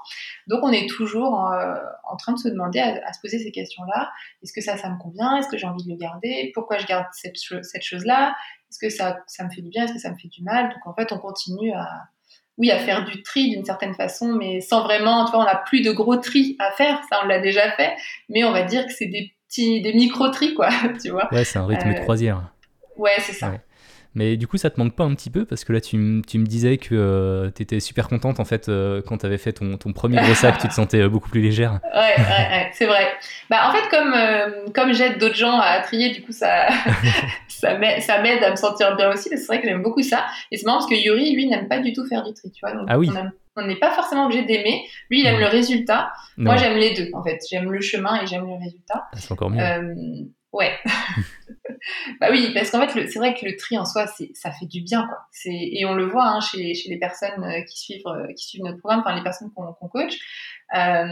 Donc 0.48 0.60
on 0.64 0.72
est 0.72 0.88
toujours 0.88 1.34
en, 1.34 1.52
euh, 1.54 1.74
en 2.10 2.16
train 2.18 2.32
de 2.34 2.38
se 2.38 2.48
demander, 2.48 2.80
à, 2.80 3.02
à 3.06 3.12
se 3.14 3.20
poser 3.20 3.40
ces 3.40 3.52
questions-là. 3.52 4.10
Est-ce 4.44 4.54
que 4.54 4.62
ça, 4.62 4.78
ça 4.78 4.90
me 4.90 4.98
convient? 5.00 5.36
Est-ce 5.38 5.50
que 5.50 5.58
j'ai 5.58 5.66
envie 5.68 5.84
de 5.84 5.90
le 5.90 5.98
garder? 5.98 6.52
Pourquoi 6.54 6.78
je 6.78 6.86
garde 6.86 7.08
cette 7.12 7.84
chose-là? 7.84 8.36
Est-ce 8.74 8.80
que 8.80 8.90
ça, 8.90 9.18
ça 9.28 9.44
me 9.44 9.52
fait 9.52 9.62
du 9.62 9.70
bien? 9.70 9.84
Est-ce 9.84 9.94
que 9.94 10.00
ça 10.00 10.10
me 10.10 10.18
fait 10.18 10.30
du 10.30 10.42
mal? 10.42 10.70
Donc 10.70 10.88
en 10.88 10.96
fait, 10.96 11.12
on 11.12 11.20
continue 11.20 11.72
à, 11.74 11.88
oui, 12.58 12.72
à 12.72 12.80
faire 12.80 13.06
du 13.06 13.22
tri 13.22 13.52
d'une 13.52 13.64
certaine 13.64 13.94
façon, 13.94 14.34
mais 14.34 14.62
sans 14.62 14.82
vraiment, 14.84 15.26
tu 15.26 15.32
vois, 15.32 15.42
on 15.42 15.46
n'a 15.46 15.58
plus 15.58 15.82
de 15.82 15.92
gros 15.92 16.16
tri 16.18 16.56
à 16.60 16.72
faire, 16.72 17.00
ça 17.08 17.20
on 17.24 17.28
l'a 17.28 17.40
déjà 17.40 17.72
fait, 17.74 17.94
mais 18.30 18.44
on 18.44 18.52
va 18.52 18.64
dire 18.64 18.88
que 18.88 18.92
c'est 18.92 19.06
des 19.06 19.32
petits, 19.48 19.82
des 19.82 19.94
micro-tri, 19.94 20.56
quoi, 20.56 20.70
tu 21.04 21.12
vois. 21.12 21.32
Ouais, 21.32 21.44
c'est 21.44 21.60
un 21.60 21.68
rythme 21.68 21.94
de 21.94 21.98
Euh, 22.00 22.02
croisière. 22.02 22.52
Ouais, 22.98 23.12
c'est 23.20 23.34
ça. 23.34 23.52
Ouais. 23.52 23.62
Mais 24.16 24.38
du 24.38 24.48
coup, 24.48 24.58
ça 24.58 24.70
te 24.70 24.80
manque 24.80 24.96
pas 24.96 25.04
un 25.04 25.14
petit 25.16 25.30
peu 25.30 25.46
Parce 25.46 25.64
que 25.64 25.74
là, 25.74 25.82
tu, 25.82 25.98
me 25.98 26.46
disais 26.46 26.78
que 26.78 27.52
tu 27.56 27.64
étais 27.64 27.80
super 27.80 28.08
contente 28.08 28.40
en 28.40 28.46
fait 28.46 28.70
euh, 28.70 29.02
quand 29.06 29.20
tu 29.20 29.26
avais 29.26 29.38
fait 29.38 29.54
ton, 29.54 29.78
ton 29.78 29.94
premier 29.94 30.18
gros 30.18 30.34
sac, 30.34 30.58
tu 30.58 30.68
te 30.68 30.74
sentais 30.74 31.02
euh, 31.02 31.10
beaucoup 31.10 31.30
plus 31.30 31.42
légère. 31.42 31.80
Ouais, 31.94 32.00
ouais, 32.00 32.24
ouais, 32.24 32.72
c'est 32.74 32.86
vrai. 32.86 33.08
Bah, 33.50 33.70
en 33.70 33.72
fait, 33.72 33.90
comme, 33.90 34.14
euh, 34.14 34.66
comme 34.74 34.94
j'aide 34.94 35.18
d'autres 35.18 35.36
gens 35.36 35.60
à 35.60 35.80
trier, 35.80 36.12
du 36.12 36.22
coup, 36.22 36.32
ça, 36.32 36.68
ça 37.48 37.78
m'aide 37.78 38.44
à 38.44 38.52
me 38.52 38.56
sentir 38.56 38.96
bien 38.96 39.12
aussi. 39.12 39.30
C'est 39.30 39.46
vrai 39.46 39.62
que 39.62 39.68
j'aime 39.68 39.82
beaucoup 39.82 40.04
ça. 40.04 40.26
Et 40.52 40.58
c'est 40.58 40.66
marrant 40.66 40.80
parce 40.80 40.90
que 40.90 40.96
Yuri, 40.96 41.34
lui, 41.34 41.48
n'aime 41.48 41.68
pas 41.68 41.80
du 41.80 41.94
tout 41.94 42.06
faire 42.06 42.24
du 42.24 42.34
tri, 42.34 42.52
tu 42.52 42.60
vois. 42.62 42.74
Donc, 42.76 42.88
Ah 42.90 42.98
oui. 42.98 43.10
on 43.56 43.66
n'est 43.66 43.80
pas 43.80 43.92
forcément 43.92 44.26
obligé 44.26 44.44
d'aimer. 44.44 44.84
Lui, 45.10 45.22
il 45.22 45.28
aime 45.28 45.40
le 45.40 45.48
résultat. 45.48 46.12
Moi, 46.38 46.56
j'aime 46.58 46.78
les 46.78 46.94
deux, 46.94 47.10
en 47.14 47.24
fait. 47.24 47.40
J'aime 47.50 47.72
le 47.72 47.82
chemin 47.82 48.22
et 48.22 48.28
j'aime 48.28 48.46
le 48.46 48.54
résultat. 48.54 49.08
c'est 49.14 49.32
encore 49.32 49.50
mieux. 49.50 49.62
Euh, 49.62 49.94
ouais. 50.52 50.72
bah 52.20 52.28
oui, 52.32 52.52
parce 52.54 52.72
qu'en 52.72 52.86
fait, 52.86 53.08
c'est 53.08 53.20
vrai 53.20 53.34
que 53.34 53.46
le 53.46 53.56
tri 53.56 53.78
en 53.78 53.86
soi, 53.86 54.06
ça 54.08 54.52
fait 54.52 54.66
du 54.66 54.82
bien, 54.82 55.08
quoi. 55.08 55.18
Et 55.46 55.86
on 55.86 55.94
le 55.94 56.06
voit 56.06 56.26
hein, 56.26 56.40
chez, 56.40 56.74
chez 56.74 56.90
les 56.90 56.98
personnes 56.98 57.44
euh, 57.44 57.62
qui 57.62 57.80
suivent, 57.80 58.08
euh, 58.08 58.28
qui 58.34 58.48
suivent 58.48 58.64
notre 58.64 58.80
programme, 58.80 59.02
enfin 59.02 59.16
les 59.16 59.24
personnes 59.24 59.52
qu'on, 59.56 59.74
qu'on 59.74 59.88
coach. 59.88 60.14
Euh, 60.76 61.08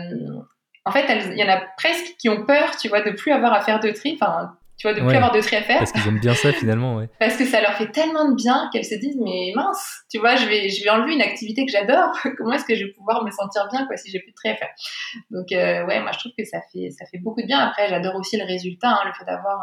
en 0.85 0.91
fait, 0.91 1.05
il 1.31 1.37
y 1.37 1.43
en 1.43 1.49
a 1.49 1.61
presque 1.77 2.15
qui 2.17 2.29
ont 2.29 2.45
peur, 2.45 2.75
tu 2.77 2.89
vois, 2.89 3.01
de 3.01 3.11
plus 3.11 3.31
avoir 3.31 3.53
à 3.53 3.61
faire 3.61 3.79
de 3.79 3.91
tri, 3.91 4.17
enfin, 4.19 4.51
tu 4.77 4.87
vois, 4.87 4.99
de 4.99 5.05
plus 5.05 5.15
avoir 5.15 5.31
de 5.31 5.41
tri 5.41 5.55
à 5.57 5.61
faire, 5.61 5.77
Parce 5.77 5.91
qu'ils 5.91 6.07
aiment 6.07 6.19
bien 6.19 6.33
ça 6.33 6.51
finalement, 6.51 6.95
ouais. 6.95 7.07
parce 7.19 7.35
que 7.35 7.45
ça 7.45 7.61
leur 7.61 7.73
fait 7.73 7.91
tellement 7.91 8.29
de 8.29 8.35
bien 8.35 8.69
qu'elles 8.73 8.85
se 8.85 8.95
disent, 8.95 9.19
mais 9.23 9.51
mince, 9.55 9.90
tu 10.11 10.19
vois, 10.19 10.35
je 10.35 10.45
vais, 10.45 10.69
je 10.69 10.83
vais 10.83 10.89
enlever 10.89 11.13
une 11.13 11.21
activité 11.21 11.65
que 11.65 11.71
j'adore. 11.71 12.11
Comment 12.37 12.53
est-ce 12.53 12.65
que 12.65 12.75
je 12.75 12.85
vais 12.85 12.91
pouvoir 12.91 13.23
me 13.23 13.31
sentir 13.31 13.67
bien, 13.71 13.85
quoi, 13.87 13.95
si 13.95 14.11
j'ai 14.11 14.19
plus 14.19 14.31
de 14.31 14.35
tri 14.35 14.49
à 14.49 14.55
faire? 14.55 14.69
Donc, 15.29 15.51
euh, 15.51 15.85
ouais, 15.85 16.01
moi, 16.01 16.11
je 16.11 16.19
trouve 16.19 16.33
que 16.37 16.43
ça 16.43 16.59
fait, 16.73 16.89
ça 16.91 17.05
fait 17.05 17.19
beaucoup 17.19 17.41
de 17.41 17.47
bien. 17.47 17.59
Après, 17.59 17.87
j'adore 17.87 18.15
aussi 18.15 18.37
le 18.37 18.45
résultat, 18.45 18.89
hein, 18.89 18.99
le 19.05 19.13
fait 19.13 19.25
d'avoir 19.25 19.59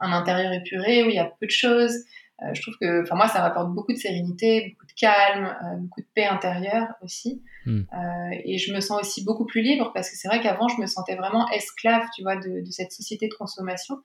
un, 0.00 0.08
un 0.08 0.12
intérieur 0.12 0.52
épuré 0.52 1.02
où 1.02 1.08
il 1.08 1.16
y 1.16 1.18
a 1.18 1.24
peu 1.24 1.46
de 1.46 1.50
choses. 1.50 2.04
Euh, 2.42 2.54
je 2.54 2.62
trouve 2.62 2.74
que, 2.80 3.02
enfin, 3.02 3.16
moi, 3.16 3.28
ça 3.28 3.40
m'apporte 3.40 3.70
beaucoup 3.74 3.92
de 3.92 3.98
sérénité, 3.98 4.70
beaucoup 4.70 4.86
de 4.86 4.98
calme, 4.98 5.44
euh, 5.46 5.76
beaucoup 5.76 6.00
de 6.00 6.06
paix 6.14 6.24
intérieure 6.24 6.88
aussi. 7.02 7.42
Mm. 7.66 7.80
Euh, 7.80 8.38
et 8.44 8.58
je 8.58 8.72
me 8.72 8.80
sens 8.80 9.00
aussi 9.00 9.24
beaucoup 9.24 9.44
plus 9.44 9.60
libre 9.60 9.92
parce 9.92 10.08
que 10.10 10.16
c'est 10.16 10.28
vrai 10.28 10.40
qu'avant, 10.40 10.68
je 10.68 10.80
me 10.80 10.86
sentais 10.86 11.16
vraiment 11.16 11.48
esclave, 11.50 12.04
tu 12.14 12.22
vois, 12.22 12.36
de, 12.36 12.64
de 12.64 12.70
cette 12.70 12.92
société 12.92 13.28
de 13.28 13.34
consommation. 13.34 13.96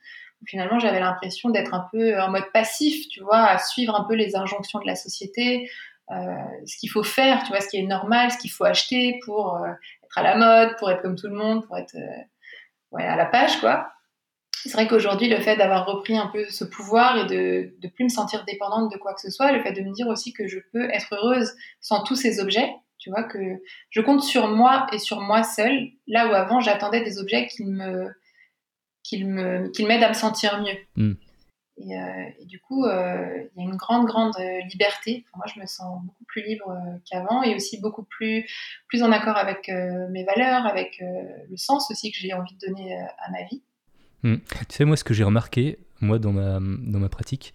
Finalement, 0.46 0.80
j'avais 0.80 1.00
l'impression 1.00 1.50
d'être 1.50 1.74
un 1.74 1.88
peu 1.92 2.20
en 2.20 2.30
mode 2.30 2.52
passif, 2.54 3.08
tu 3.08 3.22
vois, 3.22 3.46
à 3.46 3.58
suivre 3.58 3.96
un 3.96 4.04
peu 4.04 4.14
les 4.14 4.36
injonctions 4.36 4.80
de 4.80 4.86
la 4.86 4.96
société, 4.96 5.70
euh, 6.12 6.16
ce 6.66 6.78
qu'il 6.78 6.90
faut 6.90 7.04
faire, 7.04 7.44
tu 7.44 7.50
vois, 7.50 7.62
ce 7.62 7.68
qui 7.68 7.78
est 7.78 7.84
normal, 7.84 8.32
ce 8.32 8.38
qu'il 8.38 8.52
faut 8.52 8.66
acheter 8.66 9.20
pour 9.26 9.56
euh, 9.56 9.70
être 10.04 10.18
à 10.18 10.22
la 10.22 10.36
mode, 10.36 10.76
pour 10.78 10.92
être 10.92 11.02
comme 11.02 11.16
tout 11.16 11.28
le 11.28 11.36
monde, 11.36 11.66
pour 11.66 11.78
être 11.78 11.96
euh, 11.96 12.98
à 12.98 13.16
la 13.16 13.26
page, 13.26 13.60
quoi. 13.60 13.92
C'est 14.52 14.74
vrai 14.74 14.88
qu'aujourd'hui, 14.88 15.30
le 15.30 15.40
fait 15.40 15.58
d'avoir 15.58 15.86
repris 15.86 16.18
un 16.18 16.28
peu 16.28 16.46
ce 16.46 16.64
pouvoir 16.64 17.18
et 17.18 17.26
de 17.26 17.76
ne 17.84 17.88
plus 17.90 18.06
me 18.06 18.10
sentir 18.10 18.46
dépendante 18.46 18.92
de 18.92 18.98
quoi 18.98 19.14
que 19.14 19.22
ce 19.22 19.30
soit, 19.30 19.52
le 19.52 19.62
fait 19.62 19.74
de 19.74 19.82
me 19.82 19.92
dire 19.92 20.08
aussi 20.08 20.34
que 20.34 20.48
je 20.48 20.60
peux 20.72 20.90
être 20.90 21.14
heureuse 21.14 21.54
sans 21.82 22.04
tous 22.04 22.16
ces 22.16 22.40
objets, 22.40 22.74
tu 22.98 23.10
vois, 23.10 23.24
que 23.24 23.38
je 23.90 24.02
compte 24.02 24.24
sur 24.24 24.48
moi 24.48 24.88
et 24.92 24.98
sur 24.98 25.22
moi 25.22 25.44
seule, 25.44 25.90
là 26.08 26.28
où 26.28 26.34
avant 26.34 26.62
j'attendais 26.62 27.04
des 27.04 27.20
objets 27.20 27.48
qui 27.48 27.64
me, 27.64 28.10
qui 29.06 29.24
me, 29.24 29.70
qui 29.70 29.86
m'aident 29.86 30.04
à 30.04 30.10
me 30.10 30.14
sentir 30.14 30.62
mieux. 30.62 30.78
Mm. 30.96 31.14
Et, 31.78 32.00
euh, 32.00 32.24
et 32.40 32.46
du 32.46 32.60
coup, 32.60 32.86
euh, 32.86 33.44
il 33.56 33.64
y 33.64 33.66
a 33.66 33.70
une 33.70 33.76
grande, 33.76 34.08
grande 34.08 34.34
euh, 34.40 34.62
liberté. 34.72 35.26
Enfin, 35.28 35.38
moi, 35.38 35.46
je 35.54 35.60
me 35.60 35.66
sens 35.68 36.02
beaucoup 36.06 36.24
plus 36.26 36.42
libre 36.42 36.70
euh, 36.70 36.98
qu'avant 37.10 37.44
et 37.44 37.54
aussi 37.54 37.80
beaucoup 37.80 38.04
plus, 38.04 38.50
plus 38.88 39.04
en 39.04 39.12
accord 39.12 39.38
avec 39.38 39.70
mes 40.10 40.24
valeurs, 40.24 40.66
avec 40.66 41.02
le 41.02 41.58
sens 41.58 41.92
aussi 41.92 42.12
que 42.12 42.18
j'ai 42.18 42.34
envie 42.34 42.56
de 42.56 42.68
donner 42.68 42.96
à 42.96 43.32
ma 43.32 43.44
vie. 43.44 43.62
Tu 44.24 44.76
sais, 44.76 44.86
moi, 44.86 44.98
ce 44.98 45.04
que 45.04 45.14
j'ai 45.14 45.24
remarqué, 45.24 45.78
moi, 46.02 46.18
dans 46.18 46.32
ma, 46.32 46.60
dans 46.60 47.00
ma 47.00 47.10
pratique, 47.10 47.54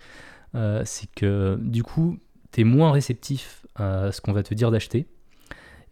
c'est 0.85 1.11
que 1.17 1.57
du 1.61 1.83
coup, 1.83 2.19
tu 2.53 2.61
es 2.61 2.65
moins 2.65 2.93
réceptif 2.93 3.67
à 3.75 4.13
ce 4.13 4.21
qu'on 4.21 4.33
va 4.33 4.43
te 4.43 4.55
dire 4.55 4.71
d'acheter. 4.71 5.07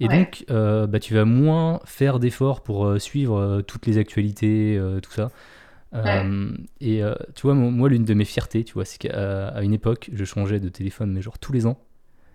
Et 0.01 0.09
Ouais. 0.09 0.19
donc, 0.19 0.45
euh, 0.51 0.87
bah, 0.87 1.01
tu 1.01 1.15
vas 1.15 1.25
moins 1.25 1.81
faire 1.85 2.19
d'efforts 2.19 2.63
pour 2.63 2.87
euh, 2.87 2.99
suivre 2.99 3.37
euh, 3.37 3.63
toutes 3.63 3.87
les 3.87 3.99
actualités, 3.99 4.81
tout 5.03 5.13
ça. 5.13 5.31
et 6.81 7.03
tu 7.35 7.43
vois, 7.43 7.55
moi, 7.55 7.89
l'une 7.89 8.05
de 8.05 8.15
mes 8.15 8.25
fiertés, 8.25 8.65
tu 8.65 8.75
vois, 8.75 8.85
c'est 8.85 8.99
qu'à 8.99 9.61
une 9.63 9.73
époque, 9.73 10.11
je 10.13 10.25
changeais 10.25 10.61
de 10.61 10.69
téléphone, 10.69 11.13
mais 11.13 11.23
genre 11.23 11.39
tous 11.39 11.53
les 11.53 11.67
ans. 11.67 11.79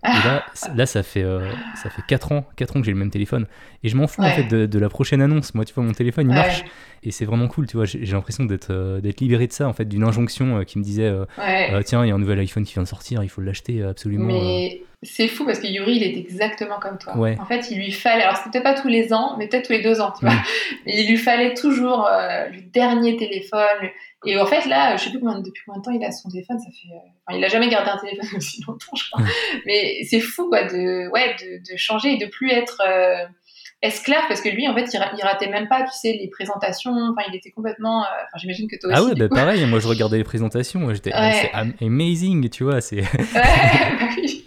Et 0.04 0.22
là, 0.22 0.44
là 0.74 0.86
ça, 0.86 1.02
fait, 1.02 1.22
euh, 1.22 1.52
ça 1.74 1.90
fait 1.90 2.02
4 2.02 2.32
ans, 2.32 2.46
4 2.56 2.76
ans 2.76 2.80
que 2.80 2.86
j'ai 2.86 2.92
le 2.92 2.98
même 2.98 3.10
téléphone. 3.10 3.46
Et 3.82 3.88
je 3.88 3.96
m'en 3.96 4.06
fous 4.06 4.22
en 4.22 4.30
fait 4.30 4.44
de, 4.44 4.78
la 4.78 4.88
prochaine 4.88 5.22
annonce. 5.22 5.54
Moi, 5.54 5.64
tu 5.64 5.74
vois, 5.74 5.84
mon 5.84 5.92
téléphone, 5.92 6.28
il 6.28 6.34
marche. 6.34 6.64
Et 7.02 7.10
c'est 7.10 7.24
vraiment 7.24 7.48
cool, 7.48 7.66
tu 7.66 7.76
vois. 7.76 7.86
J'ai 7.86 8.04
l'impression 8.04 8.44
d'être 8.44 8.70
euh, 8.70 9.00
d'être 9.00 9.20
libéré 9.20 9.46
de 9.46 9.52
ça, 9.52 9.68
en 9.68 9.72
fait, 9.72 9.84
d'une 9.84 10.04
injonction 10.04 10.58
euh, 10.58 10.64
qui 10.64 10.78
me 10.78 10.84
disait 10.84 11.12
Tiens, 11.84 12.04
il 12.04 12.08
y 12.08 12.10
a 12.10 12.14
un 12.14 12.18
nouvel 12.18 12.38
iPhone 12.38 12.64
qui 12.64 12.74
vient 12.74 12.82
de 12.82 12.88
sortir, 12.88 13.22
il 13.22 13.28
faut 13.28 13.40
l'acheter 13.40 13.82
absolument. 13.82 14.26
Mais 14.26 14.82
c'est 15.04 15.28
fou 15.28 15.44
parce 15.44 15.60
que 15.60 15.66
Yuri, 15.66 15.96
il 15.96 16.02
est 16.02 16.16
exactement 16.16 16.78
comme 16.80 16.98
toi. 16.98 17.14
En 17.16 17.44
fait, 17.46 17.70
il 17.70 17.78
lui 17.78 17.92
fallait, 17.92 18.24
alors 18.24 18.38
c'était 18.38 18.62
pas 18.62 18.74
tous 18.74 18.88
les 18.88 19.12
ans, 19.12 19.36
mais 19.38 19.46
peut-être 19.46 19.66
tous 19.66 19.72
les 19.72 19.82
deux 19.82 20.00
ans, 20.00 20.12
tu 20.18 20.24
vois. 20.24 20.34
Mais 20.86 21.02
il 21.02 21.08
lui 21.08 21.18
fallait 21.18 21.54
toujours 21.54 22.08
le 22.10 22.60
dernier 22.72 23.16
téléphone, 23.16 23.90
et 24.26 24.38
en 24.38 24.46
fait, 24.46 24.66
là, 24.66 24.96
je 24.96 25.04
sais 25.04 25.10
plus 25.10 25.20
combien, 25.20 25.40
depuis 25.40 25.62
combien 25.66 25.80
de 25.80 25.84
temps 25.84 25.90
il 25.90 26.04
a 26.04 26.10
son 26.10 26.30
téléphone. 26.30 26.58
Ça 26.58 26.70
fait, 26.70 26.94
euh, 26.94 26.98
enfin, 27.26 27.38
il 27.38 27.44
a 27.44 27.48
jamais 27.48 27.68
gardé 27.68 27.90
un 27.90 27.98
téléphone 27.98 28.28
aussi 28.36 28.62
longtemps, 28.66 28.96
je 28.96 29.10
crois. 29.10 29.24
Mais 29.66 30.00
c'est 30.08 30.20
fou, 30.20 30.48
quoi, 30.48 30.64
de, 30.64 31.08
ouais, 31.10 31.36
de, 31.40 31.58
de, 31.58 31.76
changer 31.76 32.14
et 32.14 32.16
de 32.16 32.26
plus 32.26 32.50
être 32.50 32.80
euh, 32.86 33.26
esclave, 33.84 34.22
parce 34.28 34.40
que 34.40 34.48
lui, 34.48 34.66
en 34.68 34.74
fait, 34.74 34.86
il, 34.92 35.22
ratait 35.22 35.48
même 35.48 35.68
pas, 35.68 35.82
tu 35.82 35.92
sais, 35.92 36.12
les 36.12 36.28
présentations. 36.28 36.92
Enfin, 36.92 37.26
il 37.28 37.36
était 37.36 37.50
complètement. 37.50 38.02
Euh, 38.02 38.06
enfin, 38.06 38.38
j'imagine 38.38 38.68
que 38.68 38.76
toi 38.76 38.90
ah 38.92 39.02
aussi. 39.02 39.10
Ah 39.10 39.14
ouais, 39.14 39.28
bah 39.28 39.34
pareil. 39.34 39.64
Moi, 39.66 39.78
je 39.78 39.88
regardais 39.88 40.18
les 40.18 40.24
présentations. 40.24 40.92
J'étais, 40.92 41.10
ah, 41.12 41.32
c'est 41.32 41.52
amazing, 41.84 42.48
tu 42.50 42.64
vois. 42.64 42.80
C'est. 42.80 42.96
ouais, 42.96 43.04
bah 43.34 44.06
oui. 44.16 44.44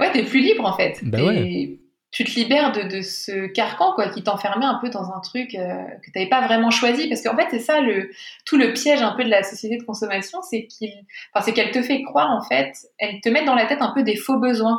ouais, 0.00 0.12
t'es 0.12 0.22
plus 0.22 0.40
libre, 0.40 0.64
en 0.64 0.76
fait. 0.76 1.00
Bah 1.02 1.24
ouais 1.24 1.78
tu 2.14 2.22
te 2.22 2.30
libères 2.36 2.70
de, 2.70 3.02
ce 3.02 3.48
carcan 3.48 3.92
quoi 3.94 4.08
qui 4.08 4.22
t'enfermait 4.22 4.64
un 4.64 4.78
peu 4.80 4.88
dans 4.88 5.10
un 5.10 5.20
truc 5.20 5.56
euh, 5.56 5.82
que 6.00 6.12
tu 6.12 6.12
n'avais 6.14 6.28
pas 6.28 6.46
vraiment 6.46 6.70
choisi 6.70 7.08
parce 7.08 7.22
qu'en 7.22 7.36
fait 7.36 7.48
c'est 7.50 7.58
ça 7.58 7.80
le 7.80 8.08
tout 8.46 8.56
le 8.56 8.72
piège 8.72 9.02
un 9.02 9.10
peu 9.16 9.24
de 9.24 9.30
la 9.30 9.42
société 9.42 9.78
de 9.78 9.82
consommation 9.82 10.40
c'est 10.42 10.66
qu'il 10.66 10.92
enfin 11.32 11.44
c'est 11.44 11.52
qu'elle 11.52 11.72
te 11.72 11.82
fait 11.82 12.02
croire 12.02 12.30
en 12.30 12.40
fait 12.40 12.72
elle 12.98 13.20
te 13.20 13.28
met 13.28 13.44
dans 13.44 13.56
la 13.56 13.66
tête 13.66 13.82
un 13.82 13.92
peu 13.92 14.04
des 14.04 14.14
faux 14.14 14.38
besoins 14.38 14.78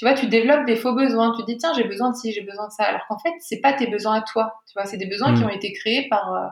tu 0.00 0.06
vois 0.06 0.14
tu 0.14 0.28
développes 0.28 0.64
des 0.64 0.76
faux 0.76 0.94
besoins 0.94 1.34
tu 1.36 1.42
te 1.42 1.46
dis 1.46 1.58
tiens 1.58 1.74
j'ai 1.76 1.84
besoin 1.84 2.10
de 2.10 2.16
ci 2.16 2.32
j'ai 2.32 2.40
besoin 2.40 2.68
de 2.68 2.72
ça 2.72 2.84
alors 2.84 3.02
qu'en 3.06 3.18
fait 3.18 3.34
c'est 3.38 3.60
pas 3.60 3.74
tes 3.74 3.86
besoins 3.86 4.14
à 4.14 4.22
toi 4.22 4.54
tu 4.66 4.72
vois 4.74 4.86
c'est 4.86 4.96
des 4.96 5.06
besoins 5.06 5.34
qui 5.34 5.42
mm. 5.42 5.44
ont 5.44 5.50
été 5.50 5.74
créés 5.74 6.08
par 6.08 6.32
euh, 6.32 6.46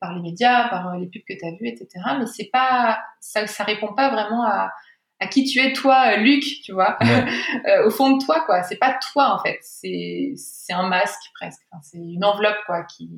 par 0.00 0.14
les 0.14 0.22
médias 0.22 0.70
par 0.70 0.88
euh, 0.88 0.98
les 0.98 1.06
pubs 1.06 1.20
que 1.28 1.34
tu 1.38 1.46
as 1.46 1.50
vues 1.50 1.68
etc 1.68 1.88
mais 2.18 2.24
c'est 2.24 2.48
pas 2.50 2.98
ça 3.20 3.46
ça 3.46 3.64
répond 3.64 3.92
pas 3.92 4.08
vraiment 4.08 4.42
à 4.42 4.72
à 5.20 5.26
qui 5.26 5.42
tu 5.42 5.58
es 5.58 5.72
toi, 5.72 6.16
Luc, 6.16 6.44
tu 6.62 6.70
vois, 6.70 6.96
euh, 7.66 7.88
au 7.88 7.90
fond 7.90 8.16
de 8.16 8.24
toi, 8.24 8.44
quoi. 8.46 8.62
C'est 8.62 8.76
pas 8.76 8.96
toi 9.12 9.34
en 9.34 9.42
fait, 9.42 9.58
c'est 9.62 10.32
c'est 10.36 10.72
un 10.72 10.88
masque 10.88 11.18
presque. 11.34 11.60
c'est 11.82 11.98
une 11.98 12.24
enveloppe 12.24 12.58
quoi 12.66 12.84
qui 12.84 13.10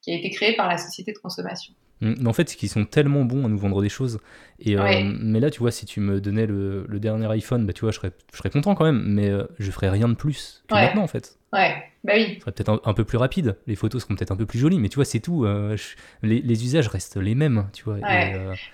qui 0.00 0.12
a 0.12 0.14
été 0.14 0.30
créée 0.30 0.54
par 0.54 0.68
la 0.68 0.78
société 0.78 1.12
de 1.12 1.18
consommation. 1.18 1.74
Mm. 2.00 2.14
Mais 2.20 2.28
en 2.28 2.32
fait, 2.32 2.48
c'est 2.48 2.56
qu'ils 2.56 2.68
sont 2.68 2.84
tellement 2.84 3.24
bons 3.24 3.44
à 3.44 3.48
nous 3.48 3.58
vendre 3.58 3.82
des 3.82 3.88
choses. 3.88 4.20
Et, 4.60 4.76
euh, 4.76 5.02
mais 5.20 5.40
là, 5.40 5.50
tu 5.50 5.60
vois, 5.60 5.70
si 5.70 5.86
tu 5.86 6.00
me 6.00 6.20
donnais 6.20 6.46
le, 6.46 6.86
dernier 6.98 7.30
iPhone, 7.30 7.66
bah, 7.66 7.72
tu 7.72 7.80
vois, 7.80 7.90
je 7.90 7.96
serais, 7.96 8.12
je 8.32 8.38
serais 8.38 8.50
content 8.50 8.74
quand 8.74 8.84
même, 8.84 9.02
mais 9.06 9.28
euh, 9.28 9.44
je 9.58 9.70
ferais 9.70 9.88
rien 9.88 10.08
de 10.08 10.14
plus 10.14 10.62
que 10.68 10.74
maintenant, 10.74 11.02
en 11.02 11.06
fait. 11.06 11.36
Ouais, 11.52 11.82
bah 12.04 12.12
oui. 12.14 12.34
Ce 12.34 12.40
serait 12.40 12.52
peut-être 12.52 12.80
un, 12.84 12.94
peu 12.94 13.04
plus 13.04 13.18
rapide, 13.18 13.56
les 13.66 13.74
photos 13.74 14.02
seront 14.02 14.14
peut-être 14.14 14.30
un 14.30 14.36
peu 14.36 14.46
plus 14.46 14.58
jolies, 14.58 14.78
mais 14.78 14.88
tu 14.88 14.96
vois, 14.96 15.04
c'est 15.04 15.18
tout. 15.18 15.44
Euh, 15.44 15.76
les, 16.22 16.40
les, 16.40 16.64
usages 16.64 16.88
restent 16.88 17.16
les 17.16 17.34
mêmes, 17.34 17.68
tu 17.72 17.84
vois. 17.84 17.96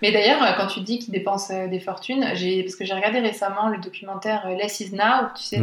mais 0.03 0.13
d'ailleurs, 0.13 0.57
quand 0.57 0.67
tu 0.67 0.81
dis 0.81 0.99
qu'ils 0.99 1.13
dépensent 1.13 1.69
des 1.69 1.81
fortunes, 1.81 2.21
parce 2.23 2.77
que 2.77 2.85
j'ai 2.85 2.95
regardé 2.95 3.21
récemment 3.21 3.69
le 3.69 3.79
documentaire 3.79 4.49
Less 4.49 4.81
is 4.81 4.93
Now, 4.93 5.29
tu 5.35 5.43
sais, 5.43 5.61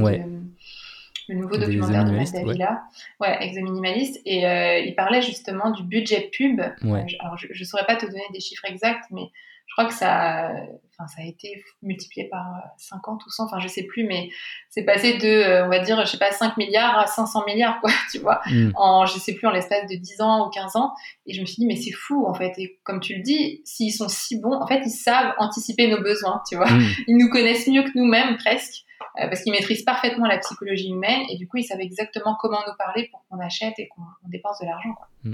le 1.30 1.36
nouveau 1.36 1.58
documentaire 1.58 2.06
de 2.06 2.12
Matt 2.12 2.34
Davila, 2.34 2.84
ouais. 3.20 3.28
ouais, 3.28 3.38
ex 3.46 3.56
minimaliste, 3.56 4.22
et 4.26 4.46
euh, 4.46 4.80
il 4.80 4.96
parlait 4.96 5.22
justement 5.22 5.72
du 5.72 5.84
budget 5.84 6.30
pub. 6.32 6.60
Ouais. 6.84 7.06
alors, 7.20 7.38
je 7.38 7.48
ne 7.58 7.66
saurais 7.66 7.86
pas 7.86 7.96
te 7.96 8.06
donner 8.06 8.24
des 8.34 8.40
chiffres 8.40 8.66
exacts, 8.66 9.06
mais 9.12 9.30
je 9.74 9.82
crois 9.82 9.86
que 9.86 9.98
ça, 9.98 10.52
enfin, 10.98 11.08
ça 11.08 11.22
a 11.22 11.26
été 11.26 11.64
multiplié 11.82 12.28
par 12.30 12.46
50 12.78 13.26
ou 13.26 13.30
100, 13.30 13.46
enfin, 13.46 13.60
je 13.60 13.68
sais 13.68 13.84
plus, 13.84 14.06
mais 14.06 14.30
c'est 14.70 14.84
passé 14.84 15.18
de, 15.18 15.28
euh, 15.28 15.66
on 15.66 15.70
va 15.70 15.80
dire, 15.80 16.00
je 16.06 16.12
sais 16.12 16.18
pas, 16.18 16.32
5 16.32 16.58
milliards 16.58 16.98
à 16.98 17.08
500 17.08 17.46
milliards, 17.46 17.80
quoi, 17.82 17.92
tu 18.12 18.20
vois, 18.20 18.42
mm. 18.46 18.72
en, 18.76 19.06
je 19.06 19.18
sais 19.18 19.34
plus, 19.34 19.48
en 19.48 19.52
l'espace 19.52 19.90
de 19.90 19.96
10 19.96 20.22
ans 20.22 20.48
ou 20.48 20.50
15 20.50 20.76
ans. 20.76 20.94
Et 21.26 21.34
je 21.34 21.42
me 21.42 21.46
suis 21.46 21.58
dit, 21.58 21.66
mais 21.66 21.76
c'est 21.76 21.92
fou, 21.92 22.26
en 22.28 22.34
fait. 22.34 22.54
Et 22.58 22.80
comme 22.84 23.00
tu 23.00 23.16
le 23.16 23.22
dis, 23.22 23.62
s'ils 23.66 23.94
sont 23.94 24.10
si 24.10 24.40
bons, 24.40 24.54
en 24.54 24.68
fait, 24.68 24.82
ils 24.86 24.92
savent 24.92 25.34
anticiper 25.38 25.88
nos 25.88 26.02
besoins, 26.02 26.42
tu 26.48 26.56
vois. 26.56 26.70
Mm. 26.70 26.88
Ils 27.08 27.18
nous 27.18 27.30
connaissent 27.30 27.68
mieux 27.68 27.84
que 27.84 27.92
nous-mêmes, 27.96 28.38
presque. 28.38 28.84
Euh, 29.20 29.28
parce 29.28 29.42
qu'ils 29.42 29.52
maîtrisent 29.52 29.84
parfaitement 29.84 30.26
la 30.26 30.40
psychologie 30.40 30.90
humaine 30.90 31.22
et 31.30 31.38
du 31.38 31.48
coup 31.48 31.58
ils 31.58 31.64
savent 31.64 31.82
exactement 31.82 32.36
comment 32.40 32.58
nous 32.66 32.74
parler 32.80 33.10
pour 33.12 33.24
qu'on 33.30 33.40
achète 33.40 33.74
et 33.78 33.88
qu'on 33.88 34.02
dépense 34.28 34.60
de 34.60 34.66
l'argent. 34.66 34.96
Mm. 35.24 35.34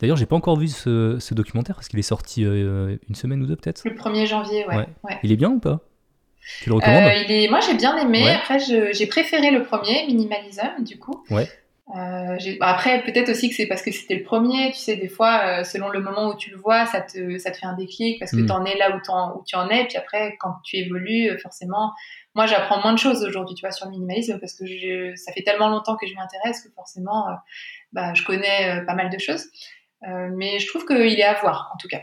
D'ailleurs, 0.00 0.16
j'ai 0.16 0.26
pas 0.26 0.34
encore 0.34 0.58
vu 0.58 0.66
ce, 0.66 1.34
documentaire 1.34 1.76
parce 1.76 1.88
qu'il 1.88 1.98
est 2.00 2.02
sorti 2.02 2.44
euh, 2.44 2.96
une 3.08 3.14
semaine 3.14 3.40
ou 3.42 3.46
deux 3.46 3.54
peut-être? 3.54 3.82
Le 3.84 3.94
1er 3.94 4.26
janvier, 4.26 4.66
ouais. 4.66 4.88
Il 5.22 5.32
est 5.32 5.36
bien 5.36 5.50
ou 5.50 5.60
pas? 5.60 5.80
Tu 6.62 6.70
le 6.70 6.76
recommandes? 6.76 7.04
Euh, 7.04 7.22
il 7.26 7.32
est... 7.32 7.48
Moi 7.48 7.60
j'ai 7.60 7.74
bien 7.74 7.96
aimé. 7.96 8.28
Après 8.28 8.58
j'ai 8.58 9.06
préféré 9.06 9.50
le 9.50 9.62
premier, 9.62 10.06
Minimalism, 10.06 10.82
du 10.84 10.98
coup. 10.98 11.24
Ouais. 11.30 11.48
après, 12.60 13.02
peut-être 13.02 13.30
aussi 13.30 13.50
que 13.50 13.54
c'est 13.54 13.66
parce 13.66 13.82
que 13.82 13.92
c'était 13.92 14.14
le 14.14 14.22
premier. 14.22 14.70
Tu 14.72 14.78
sais, 14.78 14.96
des 14.96 15.08
fois, 15.08 15.64
selon 15.64 15.88
le 15.88 16.00
moment 16.00 16.28
où 16.28 16.36
tu 16.36 16.50
le 16.50 16.56
vois, 16.56 16.86
ça 16.86 17.00
te, 17.00 17.38
ça 17.38 17.50
te 17.50 17.56
fait 17.58 17.66
un 17.66 17.76
déclic 17.76 18.18
parce 18.18 18.32
que 18.32 18.38
mm. 18.38 18.46
tu 18.46 18.52
en 18.52 18.64
es 18.64 18.76
là 18.76 18.90
où, 18.90 19.38
où, 19.38 19.44
tu 19.46 19.56
en 19.56 19.68
es. 19.68 19.84
Puis 19.86 19.96
après, 19.96 20.36
quand 20.40 20.54
tu 20.64 20.76
évolues, 20.76 21.38
forcément, 21.40 21.92
moi 22.34 22.46
j'apprends 22.46 22.80
moins 22.80 22.92
de 22.92 22.98
choses 22.98 23.24
aujourd'hui 23.24 23.54
tu 23.54 23.62
vois 23.62 23.72
sur 23.72 23.86
le 23.86 23.92
minimalisme 23.92 24.38
parce 24.38 24.54
que 24.54 24.66
je, 24.66 25.14
ça 25.16 25.32
fait 25.32 25.42
tellement 25.42 25.68
longtemps 25.68 25.96
que 25.96 26.06
je 26.06 26.14
m'y 26.14 26.20
intéresse 26.20 26.62
que 26.62 26.70
forcément 26.74 27.28
euh, 27.28 27.34
bah, 27.92 28.14
je 28.14 28.24
connais 28.24 28.80
euh, 28.80 28.84
pas 28.84 28.94
mal 28.94 29.10
de 29.10 29.18
choses 29.18 29.46
euh, 30.08 30.30
mais 30.36 30.58
je 30.58 30.66
trouve 30.68 30.86
qu'il 30.86 31.18
est 31.18 31.24
à 31.24 31.34
voir 31.40 31.70
en 31.74 31.78
tout 31.78 31.88
cas 31.88 32.00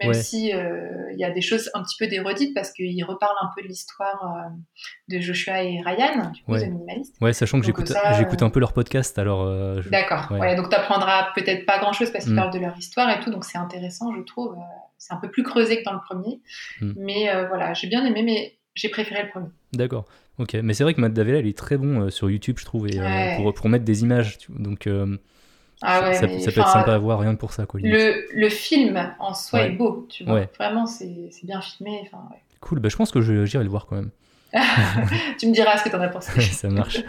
même 0.00 0.14
si 0.14 0.48
il 0.48 1.18
y 1.18 1.24
a 1.24 1.30
des 1.30 1.40
choses 1.40 1.70
un 1.74 1.82
petit 1.82 1.96
peu 1.98 2.06
dérodites 2.06 2.54
parce 2.54 2.70
qu'il 2.72 3.04
reparle 3.04 3.34
un 3.42 3.50
peu 3.56 3.62
de 3.62 3.68
l'histoire 3.68 4.50
de 5.08 5.20
Joshua 5.20 5.62
et 5.62 5.80
Ryan, 5.84 6.30
du 6.30 6.42
coup, 6.42 6.52
ouais. 6.52 6.68
minimaliste. 6.68 7.16
Ouais, 7.20 7.32
sachant 7.32 7.60
que 7.60 7.66
j'écoute, 7.66 7.92
j'écoute 8.16 8.42
un 8.42 8.50
peu 8.50 8.60
leur 8.60 8.72
podcast, 8.72 9.18
alors. 9.18 9.46
D'accord. 9.90 10.30
Ouais. 10.30 10.56
donc 10.56 10.70
tu 10.70 10.76
apprendras 10.76 11.32
peut-être 11.34 11.66
pas 11.66 11.78
grand-chose 11.78 12.10
parce 12.10 12.24
qu'ils 12.24 12.34
mm. 12.34 12.36
parlent 12.36 12.52
de 12.52 12.60
leur 12.60 12.76
histoire 12.76 13.10
et 13.10 13.20
tout, 13.20 13.30
donc 13.30 13.44
c'est 13.44 13.58
intéressant, 13.58 14.14
je 14.16 14.22
trouve. 14.22 14.56
c'est 14.98 15.14
un 15.14 15.18
peu 15.18 15.30
plus 15.30 15.42
creusé 15.42 15.78
que 15.78 15.84
dans 15.84 15.94
le 15.94 16.00
premier, 16.08 16.40
mm. 16.80 16.92
mais 16.96 17.46
voilà, 17.48 17.74
j'ai 17.74 17.88
bien 17.88 18.04
aimé, 18.04 18.22
mais 18.22 18.58
j'ai 18.74 18.88
préféré 18.88 19.24
le 19.24 19.30
premier. 19.30 19.48
D'accord. 19.72 20.06
Ok, 20.38 20.54
mais 20.62 20.72
c'est 20.72 20.84
vrai 20.84 20.94
que 20.94 21.00
Matt 21.00 21.12
Davella, 21.12 21.40
il 21.40 21.48
est 21.48 21.58
très 21.58 21.76
bon 21.76 22.02
euh, 22.02 22.10
sur 22.10 22.30
YouTube, 22.30 22.58
je 22.58 22.64
trouve, 22.64 22.86
et, 22.88 22.98
euh, 22.98 23.36
pour, 23.36 23.52
pour, 23.54 23.68
mettre 23.68 23.84
des 23.84 24.02
images. 24.02 24.38
donc, 24.48 24.88
euh, 25.84 25.86
ah 25.86 26.12
ça, 26.12 26.26
peut 26.26 26.34
être 26.34 26.68
sympa 26.68 26.94
à 26.94 26.98
voir 26.98 27.20
rien 27.20 27.34
que 27.34 27.40
pour 27.40 27.52
ça. 27.52 27.64
Quoi, 27.64 27.80
le, 27.82 28.26
le, 28.32 28.48
film 28.48 29.14
en 29.20 29.32
soi 29.32 29.62
est 29.62 29.70
beau, 29.70 30.06
tu 30.10 30.24
vois. 30.24 30.42
Vraiment, 30.58 30.86
c'est 30.86 31.08
bien 31.44 31.60
filmé. 31.60 32.10
Cool, 32.60 32.80
bah, 32.80 32.88
je 32.88 32.96
pense 32.96 33.12
que 33.12 33.20
j'irai 33.20 33.64
le 33.64 33.70
voir 33.70 33.86
quand 33.86 33.96
même. 33.96 34.10
tu 35.38 35.46
me 35.46 35.52
diras 35.52 35.76
ce 35.76 35.84
que 35.84 35.90
tu 35.90 35.96
en 35.96 36.00
as 36.00 36.08
pensé. 36.08 36.40
ça 36.40 36.68
marche. 36.68 37.02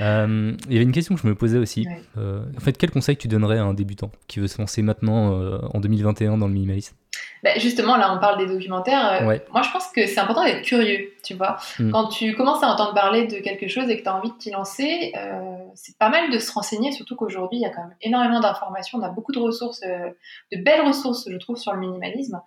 Il 0.00 0.72
y 0.72 0.76
avait 0.76 0.82
une 0.82 0.92
question 0.92 1.14
que 1.16 1.22
je 1.22 1.26
me 1.26 1.34
posais 1.34 1.58
aussi. 1.58 1.86
en 2.16 2.60
fait, 2.60 2.76
quel 2.78 2.90
conseil 2.90 3.16
tu 3.16 3.26
donnerais 3.26 3.58
à 3.58 3.64
un 3.64 3.74
débutant 3.74 4.12
qui 4.28 4.38
veut 4.40 4.48
se 4.48 4.58
lancer 4.58 4.82
maintenant 4.82 5.32
en 5.74 5.80
2021 5.80 6.38
dans 6.38 6.46
le 6.46 6.52
minimalisme? 6.52 6.94
Bah, 7.42 7.58
justement, 7.58 7.96
là, 7.96 8.12
on 8.14 8.18
parle 8.18 8.38
des 8.38 8.52
documentaires. 8.52 9.22
Euh, 9.22 9.38
moi, 9.52 9.62
je 9.62 9.70
pense 9.70 9.88
que 9.88 10.06
c'est 10.06 10.18
important 10.18 10.44
d'être 10.44 10.62
curieux, 10.62 11.12
tu 11.24 11.34
vois. 11.34 11.56
Hmm. 11.78 11.90
Quand 11.90 12.08
tu 12.08 12.34
commences 12.34 12.62
à 12.62 12.68
entendre 12.68 12.94
parler 12.94 13.26
de 13.26 13.38
quelque 13.38 13.68
chose 13.68 13.88
et 13.88 13.96
que 13.96 14.02
tu 14.02 14.08
as 14.08 14.16
envie 14.16 14.30
de 14.30 14.36
t'y 14.36 14.50
lancer, 14.50 15.12
euh, 15.16 15.56
c'est 15.74 15.96
pas 15.98 16.08
mal 16.08 16.30
de 16.30 16.38
se 16.38 16.50
renseigner, 16.52 16.92
surtout 16.92 17.16
qu'aujourd'hui, 17.16 17.58
il 17.58 17.62
y 17.62 17.66
a 17.66 17.70
quand 17.70 17.82
même 17.82 17.96
énormément 18.02 18.40
d'informations. 18.40 18.98
On 18.98 19.02
a 19.02 19.10
beaucoup 19.10 19.32
de 19.32 19.38
ressources, 19.38 19.82
euh, 19.84 20.10
de 20.52 20.62
belles 20.62 20.82
ressources, 20.82 21.28
je 21.30 21.36
trouve, 21.36 21.56
sur 21.56 21.72
le 21.72 21.80
minimalisme. 21.80 22.40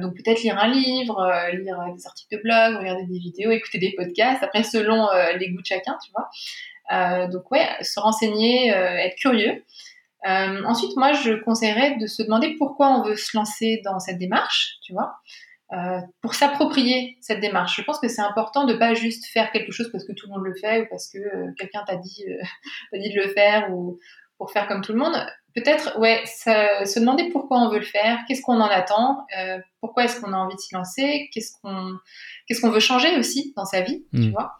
donc, 0.00 0.14
peut-être 0.14 0.42
lire 0.42 0.58
un 0.58 0.68
livre, 0.68 1.32
lire 1.52 1.78
des 1.94 2.06
articles 2.06 2.36
de 2.36 2.42
blog, 2.42 2.76
regarder 2.78 3.04
des 3.04 3.18
vidéos, 3.18 3.50
écouter 3.50 3.78
des 3.78 3.94
podcasts, 3.96 4.42
après, 4.42 4.62
selon 4.62 5.08
les 5.38 5.50
goûts 5.50 5.60
de 5.60 5.66
chacun, 5.66 5.96
tu 6.04 6.10
vois. 6.12 7.28
donc, 7.28 7.50
ouais, 7.50 7.66
se 7.80 8.00
renseigner, 8.00 8.68
être 8.70 9.16
curieux. 9.16 9.62
Euh, 10.26 10.64
ensuite, 10.64 10.96
moi, 10.96 11.12
je 11.12 11.32
conseillerais 11.42 11.96
de 11.96 12.06
se 12.06 12.22
demander 12.22 12.56
pourquoi 12.58 12.88
on 12.90 13.02
veut 13.02 13.16
se 13.16 13.36
lancer 13.36 13.80
dans 13.84 13.98
cette 14.00 14.18
démarche, 14.18 14.78
tu 14.82 14.92
vois, 14.92 15.14
euh, 15.72 16.00
pour 16.22 16.34
s'approprier 16.34 17.16
cette 17.20 17.40
démarche. 17.40 17.76
Je 17.76 17.82
pense 17.82 18.00
que 18.00 18.08
c'est 18.08 18.22
important 18.22 18.64
de 18.64 18.74
pas 18.74 18.94
juste 18.94 19.26
faire 19.26 19.52
quelque 19.52 19.70
chose 19.70 19.90
parce 19.92 20.04
que 20.04 20.12
tout 20.12 20.26
le 20.26 20.32
monde 20.34 20.44
le 20.44 20.54
fait 20.54 20.82
ou 20.82 20.86
parce 20.90 21.08
que 21.08 21.18
euh, 21.18 21.52
quelqu'un 21.56 21.84
t'a 21.86 21.96
dit, 21.96 22.24
euh, 22.26 22.98
dit 22.98 23.12
de 23.12 23.20
le 23.20 23.28
faire 23.28 23.72
ou 23.72 23.98
pour 24.38 24.52
faire 24.52 24.66
comme 24.68 24.82
tout 24.82 24.92
le 24.92 24.98
monde. 24.98 25.14
Peut-être, 25.54 25.98
ouais, 25.98 26.22
se 26.26 27.00
demander 27.00 27.30
pourquoi 27.30 27.58
on 27.58 27.68
veut 27.70 27.80
le 27.80 27.84
faire, 27.84 28.20
qu'est-ce 28.28 28.42
qu'on 28.42 28.60
en 28.60 28.68
attend, 28.68 29.26
euh, 29.36 29.58
pourquoi 29.80 30.04
est-ce 30.04 30.20
qu'on 30.20 30.32
a 30.32 30.36
envie 30.36 30.54
de 30.54 30.60
s'y 30.60 30.74
lancer, 30.74 31.28
qu'est-ce 31.32 31.52
qu'on 31.60 31.94
qu'est-ce 32.46 32.60
qu'on 32.60 32.70
veut 32.70 32.80
changer 32.80 33.18
aussi 33.18 33.52
dans 33.56 33.64
sa 33.64 33.80
vie, 33.80 34.04
tu 34.12 34.20
mmh. 34.20 34.30
vois. 34.30 34.52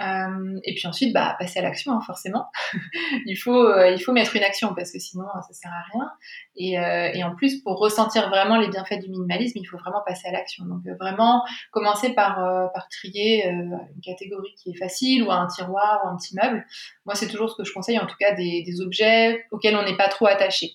Euh, 0.00 0.58
et 0.64 0.74
puis 0.74 0.86
ensuite, 0.88 1.12
bah, 1.12 1.36
passer 1.38 1.60
à 1.60 1.62
l'action, 1.62 1.92
hein, 1.92 2.00
forcément. 2.04 2.46
il, 3.26 3.36
faut, 3.36 3.66
euh, 3.66 3.90
il 3.90 4.00
faut 4.00 4.12
mettre 4.12 4.34
une 4.34 4.42
action 4.42 4.74
parce 4.74 4.92
que 4.92 4.98
sinon, 4.98 5.24
ça 5.46 5.52
sert 5.52 5.70
à 5.70 5.82
rien. 5.92 6.10
Et, 6.56 6.78
euh, 6.78 7.10
et, 7.14 7.22
en 7.22 7.34
plus, 7.34 7.62
pour 7.62 7.78
ressentir 7.78 8.28
vraiment 8.28 8.58
les 8.58 8.68
bienfaits 8.68 9.00
du 9.00 9.08
minimalisme, 9.08 9.58
il 9.58 9.64
faut 9.66 9.78
vraiment 9.78 10.02
passer 10.04 10.28
à 10.28 10.32
l'action. 10.32 10.64
Donc 10.64 10.82
vraiment, 10.98 11.44
commencer 11.70 12.12
par, 12.12 12.36
par 12.72 12.88
trier 12.88 13.46
une 13.46 13.78
catégorie 14.02 14.54
qui 14.56 14.70
est 14.70 14.78
facile 14.78 15.22
ou 15.22 15.30
un 15.30 15.46
tiroir 15.46 16.02
ou 16.04 16.08
un 16.08 16.16
petit 16.16 16.34
meuble. 16.34 16.64
Moi, 17.06 17.14
c'est 17.14 17.28
toujours 17.28 17.50
ce 17.50 17.56
que 17.56 17.64
je 17.64 17.72
conseille, 17.72 17.98
en 17.98 18.06
tout 18.06 18.16
cas 18.18 18.34
des, 18.34 18.62
des 18.64 18.80
objets 18.80 19.44
auxquels 19.50 19.76
on 19.76 19.84
n'est 19.84 19.96
pas 19.96 20.08
trop 20.08 20.26
attaché. 20.26 20.72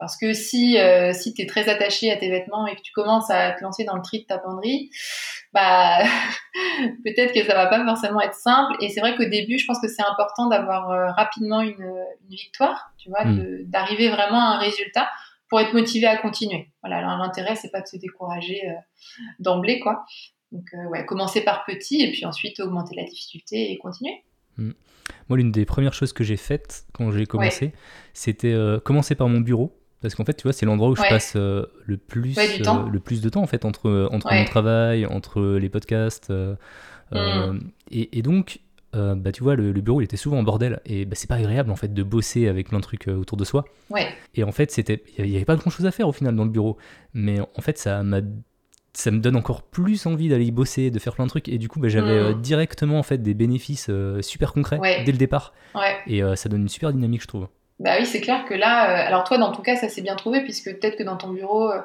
Parce 0.00 0.16
que 0.16 0.32
si, 0.32 0.78
euh, 0.78 1.12
si 1.12 1.34
tu 1.34 1.42
es 1.42 1.46
très 1.46 1.68
attaché 1.68 2.10
à 2.10 2.16
tes 2.16 2.30
vêtements 2.30 2.66
et 2.66 2.74
que 2.74 2.80
tu 2.80 2.90
commences 2.90 3.28
à 3.28 3.52
te 3.52 3.62
lancer 3.62 3.84
dans 3.84 3.94
le 3.94 4.00
tri 4.00 4.22
de 4.22 4.24
ta 4.24 4.38
penderie, 4.38 4.90
bah, 5.52 5.98
peut-être 7.04 7.34
que 7.34 7.44
ça 7.44 7.54
va 7.54 7.66
pas 7.66 7.84
forcément 7.84 8.22
être 8.22 8.34
simple. 8.34 8.74
Et 8.80 8.88
c'est 8.88 9.00
vrai 9.00 9.14
qu'au 9.14 9.26
début, 9.26 9.58
je 9.58 9.66
pense 9.66 9.78
que 9.78 9.88
c'est 9.88 10.02
important 10.02 10.48
d'avoir 10.48 10.90
euh, 10.90 11.10
rapidement 11.12 11.60
une, 11.60 11.82
une, 11.82 12.30
victoire, 12.30 12.92
tu 12.96 13.10
vois, 13.10 13.24
Mm. 13.26 13.64
d'arriver 13.64 14.08
vraiment 14.08 14.40
à 14.40 14.54
un 14.54 14.58
résultat 14.58 15.10
pour 15.50 15.60
être 15.60 15.74
motivé 15.74 16.06
à 16.06 16.16
continuer. 16.16 16.70
Voilà, 16.82 17.02
l'intérêt, 17.02 17.54
c'est 17.54 17.70
pas 17.70 17.82
de 17.82 17.86
se 17.86 17.98
décourager 17.98 18.70
euh, 18.70 18.72
d'emblée, 19.38 19.80
quoi. 19.80 20.06
Donc, 20.50 20.64
ouais, 20.88 21.04
commencer 21.04 21.42
par 21.42 21.66
petit 21.66 22.02
et 22.02 22.10
puis 22.10 22.24
ensuite 22.24 22.58
augmenter 22.58 22.96
la 22.96 23.04
difficulté 23.04 23.70
et 23.70 23.76
continuer. 23.76 24.24
Moi, 24.56 25.36
l'une 25.36 25.52
des 25.52 25.66
premières 25.66 25.92
choses 25.92 26.12
que 26.12 26.24
j'ai 26.24 26.36
faites 26.38 26.86
quand 26.94 27.10
j'ai 27.12 27.26
commencé, 27.26 27.72
c'était 28.14 28.56
commencer 28.82 29.14
par 29.14 29.28
mon 29.28 29.40
bureau. 29.40 29.79
Parce 30.02 30.14
qu'en 30.14 30.24
fait, 30.24 30.34
tu 30.34 30.44
vois, 30.44 30.52
c'est 30.52 30.64
l'endroit 30.66 30.88
où 30.88 30.96
je 30.96 31.02
Ouais. 31.02 31.08
passe 31.08 31.34
euh, 31.36 31.66
le, 31.84 31.96
plus, 31.98 32.36
Ouais, 32.36 32.60
euh, 32.66 32.88
le 32.90 33.00
plus 33.00 33.20
de 33.20 33.28
temps, 33.28 33.42
en 33.42 33.46
fait, 33.46 33.64
entre, 33.64 34.08
entre 34.12 34.30
Ouais. 34.30 34.38
mon 34.38 34.44
travail, 34.44 35.04
entre 35.06 35.42
les 35.42 35.68
podcasts. 35.68 36.30
euh, 36.30 36.54
Mm. 37.12 37.58
et, 37.90 38.18
et 38.18 38.22
donc, 38.22 38.60
bah, 38.92 39.32
tu 39.32 39.42
vois, 39.42 39.56
le, 39.56 39.72
le 39.72 39.80
bureau, 39.80 40.00
il 40.00 40.04
était 40.04 40.16
souvent 40.16 40.38
en 40.38 40.42
bordel. 40.42 40.80
Et 40.86 41.04
bah, 41.04 41.14
c'est 41.16 41.28
pas 41.28 41.36
agréable, 41.36 41.70
en 41.70 41.76
fait, 41.76 41.92
de 41.92 42.02
bosser 42.02 42.48
avec 42.48 42.68
plein 42.68 42.78
de 42.78 42.84
trucs 42.84 43.08
autour 43.08 43.36
de 43.36 43.44
soi. 43.44 43.64
Et 44.34 44.44
en 44.44 44.52
fait, 44.52 44.76
il 45.18 45.26
y 45.30 45.36
avait 45.36 45.44
pas 45.44 45.56
grand 45.56 45.70
chose 45.70 45.86
à 45.86 45.90
faire 45.90 46.08
au 46.08 46.12
final 46.12 46.34
dans 46.36 46.44
le 46.44 46.50
bureau. 46.50 46.76
Mais 47.12 47.40
en 47.40 47.60
fait, 47.60 47.78
ça 47.78 48.02
m'a, 48.02 48.20
ça 48.92 49.10
me 49.10 49.18
donne 49.18 49.36
encore 49.36 49.62
plus 49.62 50.06
envie 50.06 50.28
d'aller 50.28 50.46
y 50.46 50.50
bosser, 50.50 50.90
de 50.90 50.98
faire 50.98 51.14
plein 51.14 51.24
de 51.24 51.30
trucs. 51.30 51.48
Et 51.48 51.58
du 51.58 51.68
coup, 51.68 51.78
bah, 51.80 51.88
j'avais 51.88 52.06
Mm. 52.20 52.24
euh, 52.24 52.34
directement 52.34 52.98
en 52.98 53.02
fait 53.02 53.18
des 53.18 53.34
bénéfices 53.34 53.88
euh, 53.90 54.22
super 54.22 54.52
concrets 54.52 54.78
Ouais. 54.78 55.02
dès 55.04 55.12
le 55.12 55.18
départ. 55.18 55.52
ouais. 55.74 55.96
Et 56.06 56.22
euh, 56.22 56.36
ça 56.36 56.48
donne 56.48 56.62
une 56.62 56.68
super 56.68 56.92
dynamique, 56.92 57.22
je 57.22 57.26
trouve. 57.28 57.48
Bah 57.80 57.96
oui, 57.98 58.06
c'est 58.06 58.20
clair 58.20 58.44
que 58.44 58.54
là, 58.54 58.90
euh, 59.04 59.08
alors 59.08 59.24
toi, 59.24 59.38
dans 59.38 59.50
ton 59.52 59.62
cas, 59.62 59.74
ça 59.76 59.88
s'est 59.88 60.02
bien 60.02 60.14
trouvé, 60.14 60.42
puisque 60.42 60.70
peut-être 60.72 60.96
que 60.96 61.02
dans 61.02 61.16
ton 61.16 61.28
bureau, 61.30 61.70
euh, 61.72 61.80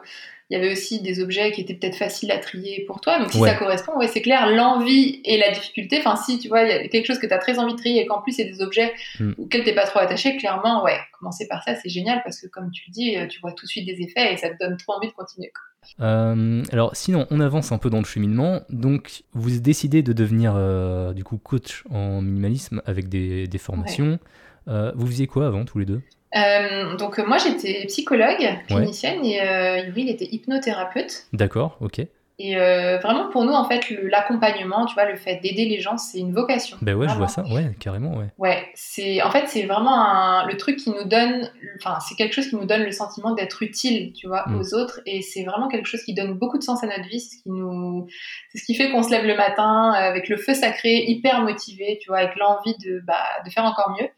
il 0.51 0.57
y 0.57 0.61
avait 0.61 0.71
aussi 0.71 1.01
des 1.01 1.21
objets 1.23 1.51
qui 1.53 1.61
étaient 1.61 1.73
peut-être 1.73 1.95
faciles 1.95 2.29
à 2.31 2.37
trier 2.37 2.83
pour 2.85 3.01
toi. 3.01 3.17
Donc 3.17 3.31
si 3.31 3.39
Ouais. 3.39 3.49
ça 3.49 3.55
correspond, 3.55 3.93
ouais, 3.97 4.07
c'est 4.07 4.21
clair, 4.21 4.47
l'envie 4.47 5.21
et 5.25 5.37
la 5.37 5.49
difficulté, 5.51 5.97
enfin 5.97 6.15
si 6.17 6.37
tu 6.37 6.49
vois, 6.49 6.61
il 6.63 6.69
y 6.69 6.71
a 6.71 6.87
quelque 6.87 7.07
chose 7.07 7.17
que 7.17 7.25
tu 7.25 7.33
as 7.33 7.39
très 7.39 7.57
envie 7.57 7.73
de 7.73 7.79
trier 7.79 8.01
et 8.03 8.05
qu'en 8.05 8.21
plus 8.21 8.33
c'est 8.33 8.43
des 8.45 8.61
objets 8.61 8.93
Mm. 9.19 9.31
auxquels 9.39 9.63
t'es 9.63 9.73
pas 9.73 9.85
trop 9.87 9.99
attaché, 9.99 10.37
clairement, 10.37 10.83
ouais, 10.83 10.97
commencer 11.17 11.47
par 11.47 11.63
ça, 11.63 11.73
c'est 11.75 11.89
génial, 11.89 12.21
parce 12.23 12.39
que 12.39 12.45
comme 12.47 12.69
tu 12.69 12.83
le 12.89 12.93
dis, 12.93 13.17
euh, 13.17 13.25
tu 13.25 13.39
vois 13.39 13.53
tout 13.53 13.65
de 13.65 13.69
suite 13.71 13.87
des 13.87 14.03
effets 14.03 14.33
et 14.33 14.37
ça 14.37 14.49
te 14.49 14.55
donne 14.63 14.77
trop 14.77 14.93
envie 14.93 15.07
de 15.07 15.13
continuer. 15.13 15.51
quoi. 15.51 16.05
Euh, 16.05 16.63
alors, 16.71 16.95
sinon, 16.95 17.25
on 17.31 17.39
avance 17.39 17.71
un 17.71 17.77
peu 17.79 17.89
dans 17.89 17.99
le 17.99 18.05
cheminement. 18.05 18.61
Donc, 18.69 19.23
vous 19.33 19.59
décidez 19.59 20.03
de 20.03 20.13
devenir 20.13 20.53
euh, 20.55 21.13
du 21.13 21.23
coup 21.23 21.37
coach 21.37 21.83
en 21.89 22.21
minimalisme 22.21 22.81
avec 22.85 23.07
des, 23.09 23.47
des 23.47 23.57
formations. 23.57 24.19
Euh, 24.67 24.91
vous 24.95 25.07
faisiez 25.07 25.27
quoi 25.27 25.47
avant 25.47 25.65
tous 25.65 25.79
les 25.79 25.85
deux? 25.85 26.01
Euh, 26.35 26.95
donc 26.97 27.17
moi, 27.19 27.37
j'étais 27.37 27.85
psychologue, 27.87 28.45
clinicienne, 28.67 29.23
et 29.23 29.41
euh, 29.41 29.79
Yuri, 29.85 30.01
il 30.03 30.09
était 30.09 30.27
hypnothérapeute. 30.31 31.27
D'accord, 31.33 31.77
ok. 31.81 32.01
Et 32.37 32.55
vraiment, 32.55 33.29
pour 33.29 33.45
nous, 33.45 33.53
en 33.53 33.63
fait, 33.63 33.89
l'accompagnement, 33.89 34.85
tu 34.87 34.93
vois, 34.93 35.05
le 35.05 35.15
fait 35.15 35.37
d'aider 35.37 35.63
les 35.69 35.79
gens, 35.79 35.97
c'est 35.97 36.19
une 36.19 36.33
vocation. 36.33 36.75
Ben 36.81 36.93
ouais, 36.93 37.07
je 37.07 37.13
vois 37.13 37.29
ça. 37.29 37.43
Ouais, 37.43 37.71
carrément, 37.79 38.17
ouais. 38.17 38.25
Ouais, 38.37 38.67
c'est 38.75 39.21
en 39.21 39.31
fait 39.31 39.47
c'est 39.47 39.65
vraiment 39.65 39.97
un, 39.97 40.45
le 40.45 40.57
truc 40.57 40.75
qui 40.75 40.89
nous 40.89 41.05
donne, 41.05 41.49
enfin 41.79 41.99
c'est 42.05 42.15
quelque 42.15 42.33
chose 42.33 42.49
qui 42.49 42.57
nous 42.57 42.65
donne 42.65 42.83
le 42.83 42.91
sentiment 42.91 43.33
d'être 43.33 43.63
utile, 43.63 44.11
tu 44.11 44.27
vois, 44.27 44.43
Mm. 44.47 44.59
aux 44.59 44.73
autres, 44.73 44.99
et 45.05 45.21
c'est 45.21 45.45
vraiment 45.45 45.69
quelque 45.69 45.85
chose 45.85 46.03
qui 46.03 46.13
donne 46.13 46.33
beaucoup 46.33 46.57
de 46.57 46.63
sens 46.63 46.83
à 46.83 46.87
notre 46.87 47.07
vie, 47.07 47.21
c'est 47.21 47.37
ce 47.37 47.41
qui 47.43 47.51
nous, 47.51 48.05
c'est 48.49 48.57
ce 48.57 48.65
qui 48.65 48.75
fait 48.75 48.91
qu'on 48.91 49.01
se 49.01 49.11
lève 49.11 49.25
le 49.25 49.37
matin 49.37 49.93
avec 49.93 50.27
le 50.27 50.35
feu 50.35 50.53
sacré, 50.53 51.05
hyper 51.07 51.41
motivé, 51.41 51.99
tu 52.01 52.09
vois, 52.09 52.17
avec 52.17 52.35
l'envie 52.35 52.75
de 52.85 52.99
bah, 53.07 53.13
de 53.45 53.49
faire 53.49 53.63
encore 53.63 53.95
mieux. 53.97 54.09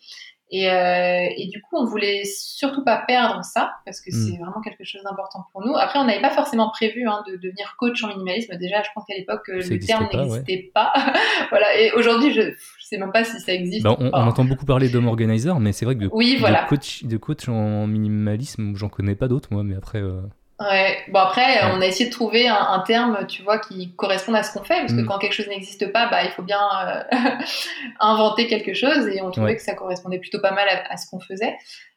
Et, 0.49 0.69
euh, 0.71 1.27
et 1.35 1.47
du 1.47 1.61
coup, 1.61 1.75
on 1.75 1.83
voulait 1.85 2.23
surtout 2.23 2.83
pas 2.83 3.03
perdre 3.05 3.43
ça 3.43 3.73
parce 3.85 3.99
que 3.99 4.09
Mm. 4.11 4.13
c'est 4.13 4.37
vraiment 4.37 4.61
quelque 4.63 4.85
chose 4.85 5.01
d'important 5.03 5.45
pour 5.51 5.65
nous. 5.65 5.75
Après, 5.75 5.99
on 5.99 6.05
n'avait 6.05 6.21
pas 6.21 6.29
forcément 6.29 6.69
prévu 6.69 7.05
hein, 7.07 7.21
de 7.27 7.35
devenir 7.35 7.75
coach 7.77 8.01
en 8.03 8.07
minimalisme. 8.07 8.55
Déjà, 8.57 8.81
je 8.81 8.87
pense 8.95 9.03
qu'à 9.05 9.15
l'époque, 9.15 9.47
le 9.49 9.77
terme 9.79 10.07
pas, 10.09 10.19
ouais. 10.19 10.23
n'existait 10.25 10.71
pas. 10.73 10.93
voilà. 11.49 11.77
Et 11.79 11.91
aujourd'hui, 11.91 12.31
je, 12.33 12.41
je 12.41 12.85
sais 12.85 12.97
même 12.97 13.11
pas 13.11 13.25
si 13.25 13.39
ça 13.41 13.53
existe. 13.53 13.83
Ben, 13.83 13.95
on, 13.99 14.11
entend 14.13 14.45
beaucoup 14.45 14.65
parler 14.65 14.87
d'homme 14.89 15.07
organizer, 15.07 15.59
mais 15.59 15.73
c'est 15.73 15.83
vrai 15.83 15.95
que 15.95 16.01
de, 16.01 16.09
Oui, 16.13 16.35
de 16.35 16.39
voilà. 16.39 16.63
coach, 16.63 17.03
de 17.03 17.17
coach 17.17 17.49
en 17.49 17.85
minimalisme, 17.87 18.73
j'en 18.75 18.87
connais 18.89 19.15
pas 19.15 19.27
d'autres, 19.27 19.49
moi, 19.51 19.63
mais 19.63 19.75
après. 19.75 19.99
euh, 20.01 20.21
Ouais. 20.59 20.97
Bon 21.09 21.19
après, 21.19 21.45
Ouais. 21.63 21.71
on 21.73 21.81
a 21.81 21.85
essayé 21.85 22.09
de 22.09 22.13
trouver 22.13 22.47
un, 22.47 22.55
un 22.55 22.79
terme, 22.79 23.27
tu 23.27 23.43
vois, 23.43 23.59
qui 23.59 23.93
corresponde 23.95 24.35
à 24.35 24.41
ce 24.43 24.51
qu'on 24.57 24.63
fait, 24.63 24.79
parce 24.79 24.93
que 24.93 25.01
Mm. 25.01 25.05
quand 25.05 25.19
quelque 25.19 25.33
chose 25.33 25.47
n'existe 25.47 25.91
pas, 25.91 26.07
bah 26.09 26.23
il 26.23 26.31
faut 26.31 26.41
bien 26.41 26.59
euh, 26.87 27.03
inventer 27.99 28.47
quelque 28.47 28.73
chose, 28.73 29.07
et 29.07 29.21
on 29.21 29.29
trouvait 29.31 29.47
Ouais. 29.51 29.55
que 29.55 29.61
ça 29.61 29.75
correspondait 29.75 30.19
plutôt 30.19 30.39
pas 30.41 30.51
mal 30.51 30.67
à, 30.67 30.91
à 30.91 30.97
ce 30.97 31.07
qu'on 31.09 31.19
faisait. 31.19 31.55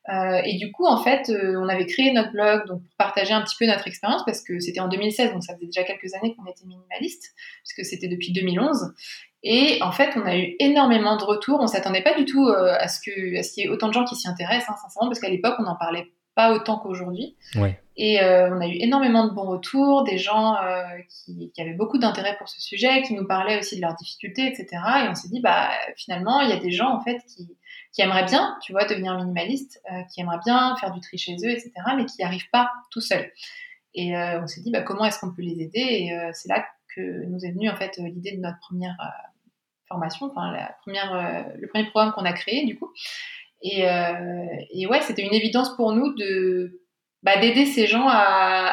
Euh, 0.08 0.40
et 0.44 0.56
du 0.58 0.72
coup, 0.72 0.86
en 0.86 1.02
fait, 1.02 1.30
euh, 1.30 1.54
on 1.58 1.68
avait 1.68 1.86
créé 1.86 2.12
notre 2.12 2.32
blog 2.32 2.66
donc 2.66 2.80
pour 2.82 2.96
partager 2.98 3.32
un 3.32 3.42
petit 3.42 3.56
peu 3.58 3.66
notre 3.66 3.86
expérience, 3.86 4.22
parce 4.26 4.42
que 4.42 4.58
c'était 4.60 4.80
en 4.80 4.88
2016, 4.88 5.32
donc 5.32 5.42
ça 5.44 5.54
faisait 5.54 5.66
déjà 5.66 5.82
quelques 5.84 6.12
années 6.14 6.34
qu'on 6.34 6.44
était 6.50 6.64
minimaliste, 6.66 7.32
puisque 7.64 7.88
c'était 7.88 8.08
depuis 8.08 8.32
2011. 8.32 8.92
Et 9.42 9.78
en 9.82 9.92
fait, 9.92 10.10
on 10.16 10.26
a 10.26 10.36
eu 10.36 10.54
énormément 10.58 11.16
de 11.16 11.24
retours. 11.24 11.60
On 11.62 11.66
s'attendait 11.66 12.02
pas 12.02 12.12
du 12.12 12.26
tout 12.26 12.46
euh, 12.46 12.74
à 12.78 12.88
ce 12.88 13.00
que 13.00 13.38
à 13.38 13.42
ce 13.42 13.52
qu'il 13.54 13.64
y 13.64 13.66
ait 13.66 13.70
autant 13.70 13.88
de 13.88 13.94
gens 13.94 14.04
qui 14.04 14.14
s'y 14.16 14.28
intéressent, 14.28 14.68
hein, 14.70 14.76
sincèrement, 14.82 15.08
parce 15.08 15.18
qu'à 15.20 15.30
l'époque, 15.30 15.54
on 15.58 15.62
n'en 15.62 15.76
parlait 15.76 16.08
pas 16.40 16.52
autant 16.54 16.78
qu'aujourd'hui. 16.78 17.36
Ouais. 17.56 17.78
Et 17.96 18.22
euh, 18.22 18.56
on 18.56 18.60
a 18.62 18.66
eu 18.66 18.76
énormément 18.76 19.26
de 19.26 19.34
bons 19.34 19.44
retours, 19.44 20.04
des 20.04 20.16
gens 20.16 20.56
euh, 20.56 20.82
qui, 21.10 21.50
qui 21.52 21.60
avaient 21.60 21.74
beaucoup 21.74 21.98
d'intérêt 21.98 22.34
pour 22.38 22.48
ce 22.48 22.58
sujet, 22.58 23.02
qui 23.02 23.12
nous 23.12 23.26
parlaient 23.26 23.58
aussi 23.58 23.76
de 23.76 23.82
leurs 23.82 23.94
difficultés, 23.94 24.46
etc. 24.46 24.68
Et 25.04 25.08
on 25.08 25.14
s'est 25.14 25.28
dit, 25.28 25.40
bah 25.40 25.68
finalement, 25.96 26.40
il 26.40 26.48
y 26.48 26.52
a 26.52 26.56
des 26.56 26.70
gens 26.70 26.94
en 26.96 27.02
fait 27.02 27.18
qui, 27.26 27.54
qui 27.92 28.00
aimeraient 28.00 28.24
bien, 28.24 28.56
tu 28.62 28.72
vois, 28.72 28.86
devenir 28.86 29.18
minimaliste, 29.18 29.82
euh, 29.92 30.02
qui 30.10 30.22
aimeraient 30.22 30.40
bien 30.44 30.76
faire 30.76 30.92
du 30.92 31.00
tri 31.00 31.18
chez 31.18 31.36
eux, 31.44 31.50
etc. 31.50 31.72
Mais 31.94 32.06
qui 32.06 32.16
n'y 32.18 32.24
arrivent 32.24 32.50
pas 32.50 32.70
tout 32.90 33.02
seuls. 33.02 33.30
Et 33.92 34.16
on 34.16 34.46
s'est 34.46 34.60
dit, 34.60 34.70
bah 34.70 34.82
comment 34.82 35.04
est-ce 35.04 35.18
qu'on 35.18 35.34
peut 35.34 35.42
les 35.42 35.60
aider? 35.60 35.80
Et 35.80 36.16
c'est 36.32 36.48
là 36.48 36.64
que 36.94 37.26
nous 37.26 37.44
est 37.44 37.50
venue 37.50 37.68
en 37.68 37.74
fait 37.74 37.98
l'idée 37.98 38.36
de 38.36 38.40
notre 38.40 38.60
première 38.60 38.96
formation, 39.88 40.26
enfin 40.26 40.52
la 40.52 40.76
première, 40.82 41.56
le 41.58 41.66
premier 41.66 41.86
programme 41.86 42.12
qu'on 42.12 42.24
a 42.24 42.32
créé 42.32 42.64
du 42.64 42.78
coup. 42.78 42.92
Et, 43.62 43.88
euh, 43.88 44.46
et 44.70 44.86
ouais, 44.86 45.00
c'était 45.02 45.22
une 45.22 45.34
évidence 45.34 45.76
pour 45.76 45.92
nous 45.92 46.14
de 46.14 46.80
bah, 47.22 47.38
d'aider 47.38 47.66
ces 47.66 47.86
gens 47.86 48.08
à, 48.08 48.14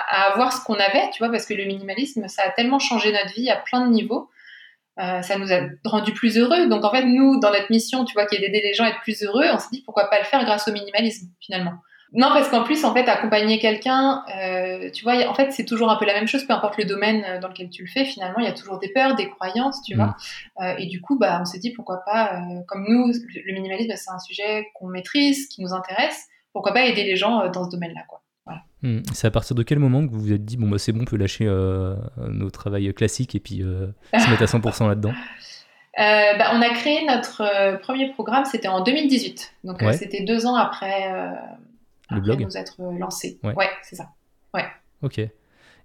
à 0.07 0.31
avoir 0.31 0.53
ce 0.53 0.63
qu'on 0.63 0.75
avait, 0.75 1.09
tu 1.11 1.19
vois, 1.19 1.29
parce 1.29 1.45
que 1.45 1.53
le 1.53 1.65
minimalisme, 1.65 2.27
ça 2.27 2.43
a 2.43 2.49
tellement 2.51 2.79
changé 2.79 3.11
notre 3.11 3.33
vie 3.33 3.49
à 3.49 3.57
plein 3.57 3.85
de 3.85 3.91
niveaux. 3.91 4.29
Euh, 4.99 5.21
ça 5.21 5.37
nous 5.37 5.53
a 5.53 5.59
rendu 5.85 6.11
plus 6.11 6.37
heureux. 6.37 6.67
Donc 6.67 6.83
en 6.83 6.91
fait, 6.91 7.03
nous, 7.03 7.39
dans 7.39 7.51
notre 7.51 7.69
mission, 7.69 8.03
tu 8.03 8.13
vois, 8.13 8.25
qui 8.25 8.35
est 8.35 8.39
d'aider 8.39 8.61
les 8.61 8.73
gens 8.73 8.85
à 8.85 8.89
être 8.89 9.01
plus 9.01 9.21
heureux, 9.23 9.45
on 9.53 9.59
s'est 9.59 9.69
dit 9.71 9.83
pourquoi 9.83 10.09
pas 10.09 10.17
le 10.17 10.25
faire 10.25 10.43
grâce 10.43 10.67
au 10.67 10.71
minimalisme 10.71 11.27
finalement. 11.39 11.73
Non, 12.13 12.29
parce 12.29 12.49
qu'en 12.49 12.63
plus, 12.63 12.85
en 12.85 12.93
fait, 12.93 13.07
accompagner 13.07 13.59
quelqu'un, 13.59 14.23
euh, 14.33 14.89
tu 14.91 15.03
vois, 15.03 15.27
en 15.27 15.33
fait, 15.33 15.51
c'est 15.51 15.65
toujours 15.65 15.91
un 15.91 15.97
peu 15.97 16.05
la 16.05 16.13
même 16.13 16.27
chose, 16.27 16.45
peu 16.45 16.53
importe 16.53 16.77
le 16.77 16.85
domaine 16.85 17.23
euh, 17.27 17.39
dans 17.39 17.49
lequel 17.49 17.69
tu 17.69 17.83
le 17.83 17.89
fais. 17.89 18.05
Finalement, 18.05 18.39
il 18.39 18.45
y 18.45 18.47
a 18.47 18.53
toujours 18.53 18.79
des 18.79 18.89
peurs, 18.89 19.15
des 19.15 19.29
croyances, 19.29 19.81
tu 19.83 19.93
Mm. 19.93 19.97
vois. 19.97 20.15
Euh, 20.61 20.75
et 20.77 20.85
du 20.85 21.01
coup, 21.01 21.17
bah, 21.19 21.37
on 21.41 21.45
s'est 21.45 21.59
dit 21.59 21.71
pourquoi 21.71 22.01
pas, 22.05 22.35
euh, 22.35 22.61
comme 22.67 22.85
nous, 22.87 23.11
le 23.11 23.53
minimalisme, 23.53 23.91
c'est 23.95 24.11
un 24.11 24.19
sujet 24.19 24.67
qu'on 24.73 24.87
maîtrise, 24.87 25.47
qui 25.47 25.61
nous 25.61 25.73
intéresse. 25.73 26.27
Pourquoi 26.53 26.73
pas 26.73 26.85
aider 26.85 27.03
les 27.03 27.17
gens 27.17 27.49
dans 27.49 27.65
ce 27.65 27.69
domaine-là, 27.69 28.01
quoi. 28.07 28.21
Hmm. 28.83 29.01
C'est 29.11 29.27
à 29.27 29.31
partir 29.31 29.55
de 29.55 29.63
quel 29.63 29.79
moment 29.79 30.05
que 30.05 30.11
vous 30.11 30.19
vous 30.19 30.31
êtes 30.31 30.45
dit, 30.45 30.55
bon, 30.55 30.69
bah, 30.69 30.77
c'est 30.77 30.91
bon, 30.91 31.01
on 31.01 31.05
peut 31.05 31.17
lâcher 31.17 31.45
nos 32.17 32.49
travails 32.51 32.93
classiques 32.93 33.35
et 33.35 33.39
puis 33.39 33.57
se 33.57 34.29
mettre 34.29 34.43
à 34.43 34.45
100% 34.45 34.87
là-dedans? 34.87 35.13
Euh, 35.99 36.37
bah, 36.37 36.51
on 36.53 36.61
a 36.61 36.69
créé 36.69 37.03
notre 37.05 37.41
euh, 37.41 37.77
premier 37.77 38.11
programme, 38.11 38.45
c'était 38.45 38.67
en 38.67 38.81
2018. 38.81 39.55
Donc 39.63 39.81
euh, 39.81 39.91
c'était 39.93 40.23
deux 40.23 40.45
ans 40.45 40.55
après, 40.55 41.11
Le 42.11 42.21
blog 42.21 42.41
nous 42.41 42.57
être 42.57 42.75
euh, 42.81 42.97
lancés. 42.97 43.39
Ouais. 43.43 43.53
Ouais, 43.55 43.69
c'est 43.83 43.95
ça. 43.95 44.09
Ok. 45.03 45.19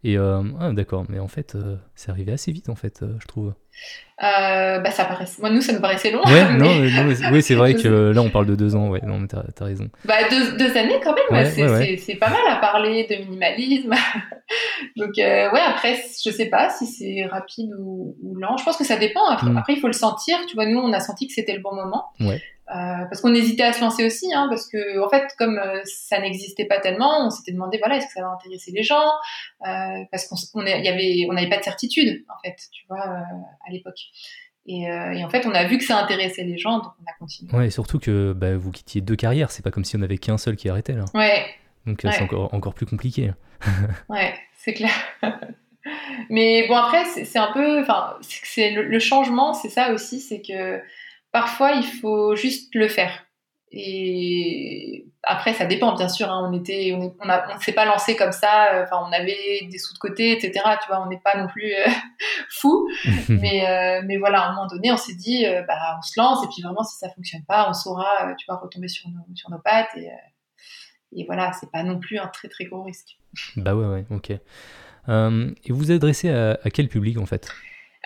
Et 0.04 0.18
euh, 0.18 0.42
ah, 0.58 0.72
d'accord, 0.72 1.04
mais 1.08 1.18
en 1.20 1.28
fait, 1.28 1.54
euh, 1.54 1.76
c'est 1.94 2.10
arrivé 2.10 2.32
assez 2.32 2.50
vite, 2.50 2.68
en 2.70 2.74
fait, 2.74 3.02
euh, 3.02 3.14
je 3.20 3.26
trouve. 3.28 3.54
Bah, 4.20 4.90
ça 4.90 5.04
paraissait... 5.04 5.40
Moi, 5.42 5.50
nous, 5.50 5.60
ça 5.60 5.72
nous 5.72 5.80
paraissait 5.80 6.10
long. 6.10 6.22
Ouais, 6.24 6.44
mais- 6.52 6.58
non, 6.58 6.74
non, 6.74 7.04
mais 7.04 7.30
oui, 7.30 7.42
c'est 7.42 7.54
vrai 7.54 7.74
que 7.82 8.10
là, 8.12 8.22
on 8.22 8.30
parle 8.30 8.46
de 8.46 8.54
deux 8.56 8.74
ans, 8.74 8.88
ouais, 8.88 9.00
non, 9.04 9.18
mais 9.20 9.28
t'as 9.28 9.42
as 9.60 9.64
raison. 9.64 9.88
Bah, 10.04 10.14
deux, 10.30 10.56
deux 10.56 10.76
années 10.76 10.98
quand 11.04 11.14
même, 11.14 11.24
Ouais, 11.30 11.44
ouais, 11.44 11.50
c'est 11.50 11.62
ouais, 11.64 11.98
ouais. 12.08 12.16
pas 12.16 12.30
mal 12.30 12.40
à 12.48 12.56
parler 12.56 13.06
de 13.08 13.16
minimalisme. 13.16 13.92
Donc, 14.96 15.12
ouais, 15.16 15.50
après, 15.66 15.96
je 16.24 16.30
sais 16.30 16.46
pas 16.46 16.70
si 16.70 16.86
c'est 16.86 17.26
rapide 17.26 17.70
ou, 17.78 18.16
ou 18.22 18.34
lent. 18.36 18.56
Je 18.56 18.64
pense 18.64 18.76
que 18.76 18.84
ça 18.84 18.96
dépend. 18.96 19.26
Après, 19.28 19.50
Mm. 19.50 19.56
après, 19.58 19.72
il 19.74 19.80
faut 19.80 19.86
le 19.88 19.92
sentir. 19.92 20.36
Tu 20.48 20.54
vois, 20.54 20.66
nous, 20.66 20.78
on 20.78 20.92
a 20.92 21.00
senti 21.00 21.26
que 21.26 21.32
c'était 21.34 21.54
le 21.54 21.60
bon 21.62 21.74
moment. 21.74 22.06
Ouais. 22.74 22.80
Euh, 22.80 23.04
parce 23.08 23.20
qu'on 23.20 23.34
hésitait 23.34 23.62
à 23.64 23.72
se 23.72 23.80
lancer 23.80 24.04
aussi, 24.06 24.32
hein, 24.34 24.46
parce 24.48 24.66
que 24.68 25.04
en 25.04 25.08
fait, 25.10 25.24
comme 25.38 25.58
euh, 25.58 25.80
ça 25.84 26.20
n'existait 26.20 26.64
pas 26.64 26.78
tellement, 26.80 27.26
on 27.26 27.30
s'était 27.30 27.52
demandé, 27.52 27.78
voilà, 27.78 27.96
est-ce 27.96 28.06
que 28.06 28.12
ça 28.12 28.22
va 28.22 28.28
intéresser 28.28 28.70
les 28.72 28.82
gens 28.82 29.04
Euh, 29.66 30.04
Parce 30.10 30.26
qu'on 30.26 30.36
on 30.54 30.60
avait, 30.66 31.26
on 31.28 31.32
n'avait 31.34 31.48
pas 31.50 31.58
de 31.58 31.64
certitude, 31.64 32.24
en 32.28 32.40
fait, 32.44 32.56
tu 32.72 32.84
vois, 32.88 33.02
à 33.04 33.70
l'époque. 33.70 33.98
Et, 34.66 34.82
et 34.82 35.24
en 35.24 35.28
fait, 35.28 35.44
on 35.46 35.52
a 35.54 35.64
vu 35.64 35.76
que 35.78 35.84
ça 35.84 35.98
intéressait 35.98 36.44
les 36.44 36.56
gens, 36.56 36.78
donc 36.78 36.92
on 37.00 37.10
a 37.10 37.12
continué. 37.18 37.52
Ouais, 37.52 37.66
et 37.66 37.70
surtout 37.70 37.98
que 37.98 38.32
bah, 38.32 38.56
vous 38.56 38.70
quittiez 38.70 39.00
deux 39.00 39.16
carrières, 39.16 39.50
c'est 39.50 39.62
pas 39.64 39.70
comme 39.72 39.84
si 39.84 39.96
on 39.96 40.02
avait 40.02 40.18
qu'un 40.18 40.38
seul 40.38 40.54
qui 40.56 40.68
arrêtait, 40.68 40.92
là. 40.94 41.04
Ouais, 41.14 41.44
Donc 41.86 42.04
euh, 42.04 42.10
c'est 42.12 42.18
Ouais. 42.18 42.24
encore, 42.24 42.54
encore 42.54 42.74
plus 42.74 42.86
compliqué. 42.86 43.32
Ouais, 44.08 44.34
c'est 44.56 44.72
clair. 44.74 44.92
Mais 46.30 46.66
bon, 46.68 46.76
après, 46.76 47.04
c'est 47.06 47.38
un 47.38 47.50
peu. 47.52 47.80
Enfin, 47.80 48.14
c'est 48.20 48.40
que 48.40 48.46
c'est 48.46 48.70
le, 48.70 48.82
le 48.84 48.98
changement, 49.00 49.52
c'est 49.52 49.68
ça 49.68 49.92
aussi, 49.92 50.20
c'est 50.20 50.40
que 50.40 50.80
parfois, 51.32 51.72
il 51.72 51.84
faut 51.84 52.36
juste 52.36 52.74
le 52.74 52.88
faire. 52.88 53.26
Et 53.74 55.06
après, 55.22 55.54
ça 55.54 55.64
dépend, 55.64 55.94
bien 55.96 56.08
sûr. 56.08 56.30
Hein. 56.30 56.48
on 56.48 56.52
était, 56.52 56.92
on, 56.94 57.14
on, 57.18 57.60
s'est 57.60 57.72
pas 57.72 57.86
lancé 57.86 58.16
comme 58.16 58.32
ça. 58.32 58.74
Euh, 58.74 58.84
enfin, 58.84 59.02
on 59.08 59.12
avait 59.12 59.66
des 59.70 59.78
sous 59.78 59.94
de 59.94 59.98
côté, 59.98 60.32
etc. 60.32 60.52
Tu 60.82 60.88
vois, 60.88 61.02
on 61.02 61.08
n'est 61.08 61.20
pas 61.20 61.36
non 61.38 61.46
plus 61.46 61.72
euh, 61.72 61.90
fou. 62.50 62.86
mais, 63.28 63.66
euh, 63.66 64.02
mais 64.04 64.18
voilà, 64.18 64.42
à 64.42 64.48
un 64.48 64.54
moment 64.54 64.66
donné, 64.66 64.92
on 64.92 64.96
s'est 64.96 65.14
dit, 65.14 65.44
bah, 65.66 65.96
on 65.98 66.02
se 66.02 66.20
lance. 66.20 66.44
Et 66.44 66.48
puis 66.48 66.62
vraiment, 66.62 66.84
si 66.84 66.98
ça 66.98 67.08
fonctionne 67.10 67.44
pas, 67.44 67.68
on 67.68 67.72
saura, 67.72 68.34
tu 68.38 68.44
vois, 68.46 68.56
retomber 68.56 68.88
sur 68.88 69.08
nos, 69.08 69.24
sur 69.34 69.50
nos 69.50 69.58
pattes. 69.58 69.90
Et, 69.96 70.10
et 71.14 71.24
voilà, 71.24 71.52
c'est 71.52 71.70
pas 71.70 71.82
non 71.82 71.98
plus 71.98 72.18
un 72.18 72.26
très 72.26 72.48
très 72.48 72.64
gros 72.64 72.82
risque. 72.82 73.16
Bah 73.56 73.74
ouais, 73.74 73.86
ouais, 73.86 74.04
ok. 74.10 74.30
et 74.30 75.72
vous 75.72 75.90
adressez 75.90 76.28
à, 76.28 76.58
à 76.62 76.70
quel 76.70 76.88
public 76.88 77.18
en 77.18 77.26
fait? 77.26 77.48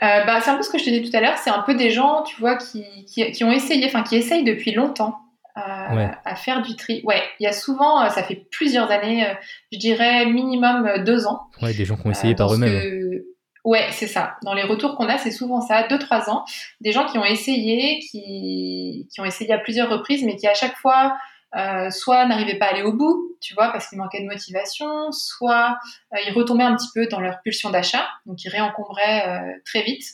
Bah, 0.01 0.41
c'est 0.41 0.51
un 0.51 0.57
peu 0.57 0.63
ce 0.63 0.71
que 0.71 0.79
je 0.79 0.85
te 0.85 0.91
disais 0.91 1.11
tout 1.11 1.17
à 1.17 1.21
l'heure, 1.21 1.39
c'est 1.39 1.51
un 1.51 1.63
peu 1.63 1.75
des 1.75 1.91
gens, 1.91 2.23
tu 2.23 2.39
vois, 2.41 2.57
qui, 2.57 2.85
qui, 3.07 3.31
qui 3.33 3.45
ont 3.45 3.53
essayé, 3.53 3.87
enfin 3.87 4.03
qui 4.03 4.17
essayent 4.17 4.45
depuis 4.45 4.73
longtemps 4.73 5.17
à, 5.57 6.37
faire 6.37 6.63
du 6.63 6.77
tri. 6.77 7.01
Ouais, 7.05 7.23
il 7.41 7.45
y 7.45 7.47
a 7.47 7.53
souvent, 7.53 8.03
euh, 8.03 8.09
ça 8.11 8.23
fait 8.23 8.47
plusieurs 8.51 8.91
années, 8.91 9.27
euh, 9.27 9.33
je 9.73 9.79
dirais 9.79 10.27
minimum 10.27 10.87
euh, 10.87 11.03
deux 11.03 11.27
ans. 11.27 11.43
Ouais, 11.63 11.75
des 11.75 11.85
gens 11.85 11.97
qui 11.97 12.07
ont 12.07 12.11
essayé 12.11 12.35
par 12.35 12.53
eux-mêmes. 12.53 13.23
Ouais, 13.65 13.87
c'est 13.91 14.07
ça. 14.07 14.37
Dans 14.45 14.55
les 14.55 14.63
retours 14.63 14.97
qu'on 14.97 15.09
a, 15.09 15.19
c'est 15.19 15.33
souvent 15.33 15.61
ça, 15.61 15.89
deux, 15.89 15.99
trois 15.99 16.31
ans. 16.31 16.45
Des 16.81 16.93
gens 16.93 17.05
qui 17.07 17.19
ont 17.19 17.25
essayé, 17.25 17.99
qui, 17.99 19.09
qui 19.13 19.21
ont 19.21 19.25
essayé 19.25 19.53
à 19.53 19.59
plusieurs 19.59 19.91
reprises, 19.91 20.23
mais 20.25 20.37
qui 20.37 20.47
à 20.47 20.55
chaque 20.55 20.77
fois, 20.77 21.17
soit 21.91 22.27
n'arrivaient 22.27 22.59
pas 22.59 22.67
à 22.67 22.71
aller 22.71 22.83
au 22.83 22.93
bout, 22.93 23.37
tu 23.41 23.55
vois, 23.55 23.71
parce 23.73 23.89
qu'ils 23.89 23.99
manquaient 23.99 24.23
de 24.23 24.27
motivation, 24.27 25.11
soit 25.13 25.79
ils 26.27 26.33
retombaient 26.33 26.65
un 26.65 26.77
petit 26.77 26.89
peu 26.95 27.07
dans 27.07 27.21
leur 27.21 27.41
pulsion 27.43 27.71
d'achat, 27.71 28.07
donc 28.27 28.45
ils 28.45 28.51
réencombraient 28.51 29.61
très 29.65 29.83
vite. 29.83 30.05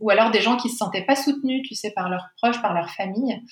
ou 0.00 0.10
alors 0.10 0.30
des 0.30 0.40
gens 0.40 0.56
qui 0.56 0.68
se 0.70 0.76
sentaient 0.76 1.04
pas 1.04 1.16
soutenus, 1.16 1.62
tu 1.66 1.74
sais, 1.74 1.90
par 1.90 2.08
leurs 2.08 2.28
proches, 2.36 2.62
par 2.62 2.74
leur 2.74 2.90
famille, 2.90 3.42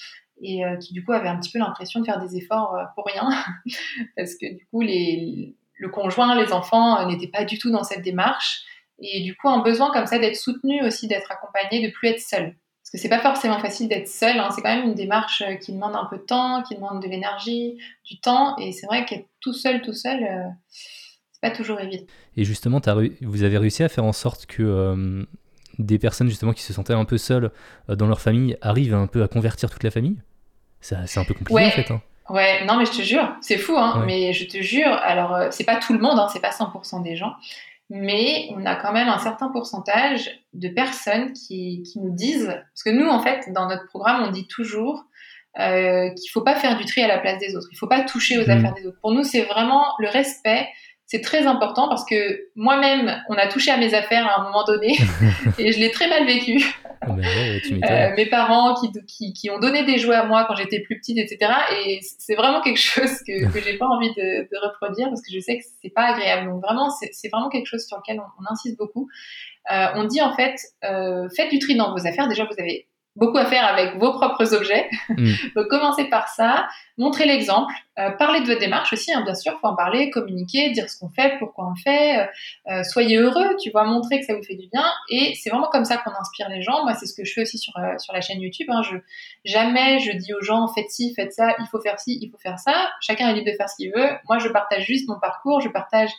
et 0.43 0.65
euh, 0.65 0.77
qui 0.77 0.93
du 0.93 1.05
coup 1.05 1.13
avait 1.13 1.29
un 1.29 1.39
petit 1.39 1.51
peu 1.51 1.59
l'impression 1.59 2.01
de 2.01 2.05
faire 2.05 2.21
des 2.21 2.37
efforts 2.37 2.75
euh, 2.75 2.85
pour 2.95 3.05
rien 3.07 3.29
parce 4.17 4.35
que 4.35 4.55
du 4.57 4.67
coup 4.67 4.83
le 4.83 5.89
conjoint, 5.89 6.35
les 6.35 6.53
enfants 6.53 7.01
euh, 7.01 7.07
n'étaient 7.07 7.29
pas 7.29 7.45
du 7.45 7.59
tout 7.59 7.71
dans 7.71 7.85
cette 7.85 8.03
démarche 8.03 8.63
et 8.99 9.23
du 9.23 9.37
coup 9.37 9.49
un 9.49 9.63
besoin 9.63 9.93
comme 9.93 10.07
ça 10.07 10.19
d'être 10.19 10.37
soutenu 10.37 10.85
aussi, 10.85 11.09
d'être 11.09 11.31
accompagné, 11.31 11.87
de 11.87 11.93
plus 11.93 12.09
être 12.09 12.21
seul. 12.21 12.57
Parce 12.93 13.03
que 13.03 13.09
c'est 13.09 13.09
pas 13.09 13.21
forcément 13.21 13.61
facile 13.61 13.89
d'être 13.89 14.09
seul, 14.09 14.39
hein. 14.39 14.49
c'est 14.55 14.63
quand 14.63 14.75
même 14.75 14.85
une 14.85 14.95
démarche 14.95 15.45
qui 15.61 15.73
demande 15.73 15.95
un 15.95 16.07
peu 16.07 16.17
de 16.17 16.23
temps, 16.23 16.63
qui 16.63 16.75
demande 16.75 17.01
de 17.01 17.09
l'énergie, 17.09 17.79
du 18.05 18.19
temps 18.19 18.57
et 18.59 18.73
c'est 18.73 18.87
vrai 18.87 19.05
qu'être 19.05 19.29
tout 19.41 19.53
seul, 19.53 19.81
tout 19.81 19.93
seul, 19.93 20.19
c'est 21.31 21.41
pas 21.41 21.53
toujours 21.53 21.79
évident. 21.79 22.05
Et 22.37 22.45
justement, 22.45 22.79
as 22.79 22.97
vous 23.21 23.43
avez 23.45 23.59
réussi 23.59 23.85
à 23.85 23.89
faire 23.89 24.05
en 24.05 24.13
sorte 24.13 24.47
que 24.47 25.25
des 25.79 26.01
personnes 26.01 26.29
justement 26.29 26.53
qui 26.53 26.63
se 26.63 26.73
sentaient 26.73 26.95
un 26.95 27.05
peu 27.05 27.17
seules 27.17 27.53
dans 27.89 28.09
leur 28.09 28.21
famille 28.21 28.57
arrivent 28.61 28.95
un 28.95 29.07
peu 29.07 29.23
à 29.23 29.29
convertir 29.29 29.71
toute 29.71 29.85
la 29.85 29.93
famille? 29.93 30.17
C'est 30.81 30.97
un 30.97 31.25
peu 31.25 31.35
compliqué 31.35 31.67
en 31.67 31.71
fait. 31.71 31.93
Hein. 31.93 32.03
Ouais, 32.31 32.65
non, 32.65 32.77
mais 32.77 32.87
je 32.87 32.93
te 32.93 33.03
jure, 33.03 33.35
c'est 33.41 33.59
fou, 33.59 33.77
hein, 33.77 34.05
mais 34.07 34.33
je 34.33 34.45
te 34.47 34.63
jure, 34.63 34.93
alors 34.93 35.35
euh, 35.35 35.49
c'est 35.51 35.65
pas 35.65 35.77
tout 35.77 35.93
le 35.93 35.99
monde, 35.99 36.17
hein, 36.17 36.29
c'est 36.33 36.41
pas 36.41 36.51
100% 36.51 37.03
des 37.03 37.17
gens, 37.17 37.35
mais 37.91 38.49
on 38.57 38.65
a 38.65 38.77
quand 38.77 38.93
même 38.93 39.09
un 39.09 39.19
certain 39.19 39.49
pourcentage 39.49 40.31
de 40.55 40.69
personnes 40.69 41.33
qui, 41.33 41.83
qui, 41.83 41.99
nous 41.99 42.15
disent, 42.15 42.47
parce 42.47 42.83
que 42.85 42.91
nous, 42.91 43.09
en 43.09 43.21
fait, 43.21 43.53
dans 43.53 43.69
notre 43.69 43.87
programme, 43.87 44.23
on 44.23 44.31
dit 44.31 44.47
toujours 44.47 45.05
euh, 45.59 46.09
qu'il 46.11 46.31
faut 46.31 46.43
pas 46.43 46.55
faire 46.55 46.79
du 46.79 46.85
tri 46.85 47.03
à 47.03 47.09
la 47.09 47.19
place 47.19 47.39
des 47.39 47.57
autres, 47.57 47.67
il 47.73 47.77
faut 47.77 47.89
pas 47.89 48.03
toucher 48.03 48.39
aux 48.39 48.47
mmh. 48.47 48.51
affaires 48.51 48.75
des 48.75 48.87
autres. 48.87 48.99
Pour 49.01 49.13
nous, 49.13 49.25
c'est 49.25 49.43
vraiment 49.43 49.85
le 49.99 50.09
respect, 50.09 50.69
c'est 51.07 51.21
très 51.21 51.47
important 51.47 51.89
parce 51.89 52.05
que 52.05 52.49
moi-même, 52.55 53.21
on 53.29 53.35
a 53.35 53.49
touché 53.49 53.73
à 53.73 53.77
mes 53.77 53.93
affaires 53.95 54.27
à 54.29 54.41
un 54.41 54.45
moment 54.45 54.63
donné 54.63 54.97
et 55.59 55.73
je 55.73 55.81
l'ai 55.81 55.91
très 55.91 56.09
mal 56.09 56.25
vécu. 56.25 56.65
Euh, 57.21 58.15
mes 58.17 58.27
parents 58.27 58.75
qui, 58.75 59.33
qui, 59.33 59.51
ont 59.51 59.59
donné 59.59 59.85
des 59.85 59.99
jouets 59.99 60.17
à 60.17 60.25
moi 60.25 60.45
quand 60.47 60.55
j'étais 60.55 60.81
plus 60.81 60.99
petite, 60.99 61.19
etc. 61.19 61.53
Et 61.87 62.01
c'est 62.03 62.35
vraiment 62.35 62.61
quelque 62.61 62.79
chose 62.79 63.19
que, 63.27 63.53
que 63.53 63.61
j'ai 63.61 63.79
pas 63.79 63.87
envie 63.87 64.11
de, 64.15 64.43
de, 64.43 64.67
reproduire 64.67 65.09
parce 65.09 65.23
que 65.23 65.33
je 65.33 65.41
sais 65.41 65.59
que 65.59 65.65
c'est 65.83 65.91
pas 65.91 66.13
agréable. 66.13 66.51
Donc 66.51 66.63
vraiment, 66.63 66.91
c'est 66.91 67.29
vraiment 67.29 67.49
quelque 67.49 67.67
chose 67.67 67.87
sur 67.87 67.97
lequel 67.99 68.21
on, 68.21 68.53
insiste 68.53 68.77
beaucoup. 68.79 69.09
Euh, 69.71 69.87
on 69.95 70.05
dit 70.05 70.21
en 70.21 70.35
fait, 70.35 70.57
euh, 70.85 71.29
faites 71.37 71.51
du 71.51 71.59
tri 71.59 71.77
dans 71.77 71.93
vos 71.93 72.07
affaires. 72.07 72.29
Déjà, 72.29 72.45
vous 72.45 72.59
avez 72.59 72.89
beaucoup 73.21 73.37
à 73.37 73.45
faire 73.45 73.65
avec 73.67 73.97
vos 73.99 74.13
propres 74.13 74.55
objets. 74.55 74.89
Mm. 75.11 75.33
Donc 75.55 75.69
commencez 75.69 76.05
par 76.05 76.29
ça, 76.29 76.67
montrez 76.97 77.27
l'exemple, 77.27 77.73
euh, 77.99 78.11
parlez 78.11 78.41
de 78.41 78.47
votre 78.47 78.61
démarche 78.61 78.93
aussi, 78.93 79.13
hein, 79.13 79.23
bien 79.25 79.35
sûr, 79.35 79.59
faut 79.61 79.67
en 79.67 79.77
parler, 79.77 80.11
communiquer, 80.11 80.71
dire 80.71 80.89
ce 80.89 80.99
qu'on 80.99 81.11
fait, 81.11 81.39
pourquoi 81.39 81.67
on 81.67 81.71
le 81.71 81.81
fait, 81.83 82.19
euh, 82.19 82.27
euh, 82.69 82.83
soyez 82.83 83.17
heureux, 83.17 83.57
tu 83.61 83.71
vois, 83.71 83.85
montrer 83.85 84.21
que 84.21 84.27
ça 84.27 84.35
vous 84.35 84.43
fait 84.43 84.55
du 84.55 84.69
bien. 84.73 84.85
Et 85.11 85.35
c'est 85.35 85.51
vraiment 85.51 85.69
comme 85.69 85.85
ça 85.85 85.99
qu'on 85.99 86.13
inspire 86.19 86.49
les 86.49 86.63
gens. 86.63 86.83
Moi, 86.85 86.95
c'est 86.95 87.07
ce 87.07 87.15
que 87.15 87.25
je 87.25 87.33
fais 87.33 87.43
aussi 87.43 87.59
sur, 87.59 87.75
sur 87.99 88.15
la 88.15 88.21
chaîne 88.21 88.41
YouTube. 88.41 88.69
Hein. 88.71 88.83
Je, 88.83 88.97
jamais 89.45 89.99
je 89.99 90.13
dis 90.13 90.33
aux 90.33 90.43
gens, 90.43 90.69
faites 90.69 90.91
ci, 90.91 91.13
faites 91.15 91.33
ça, 91.33 91.55
il 91.59 91.67
faut 91.67 91.81
faire 91.81 91.99
ci, 92.01 92.19
il 92.23 92.31
faut 92.31 92.39
faire 92.39 92.59
ça. 92.59 92.91
Chacun 93.01 93.29
est 93.29 93.35
libre 93.35 93.51
de 93.51 93.57
faire 93.57 93.69
ce 93.69 93.77
qu'il 93.77 93.93
veut. 93.95 94.11
Moi, 94.29 94.39
je 94.39 94.49
partage 94.49 94.85
juste 94.85 95.09
mon 95.09 95.19
parcours, 95.19 95.61
je 95.61 95.69
partage 95.69 96.11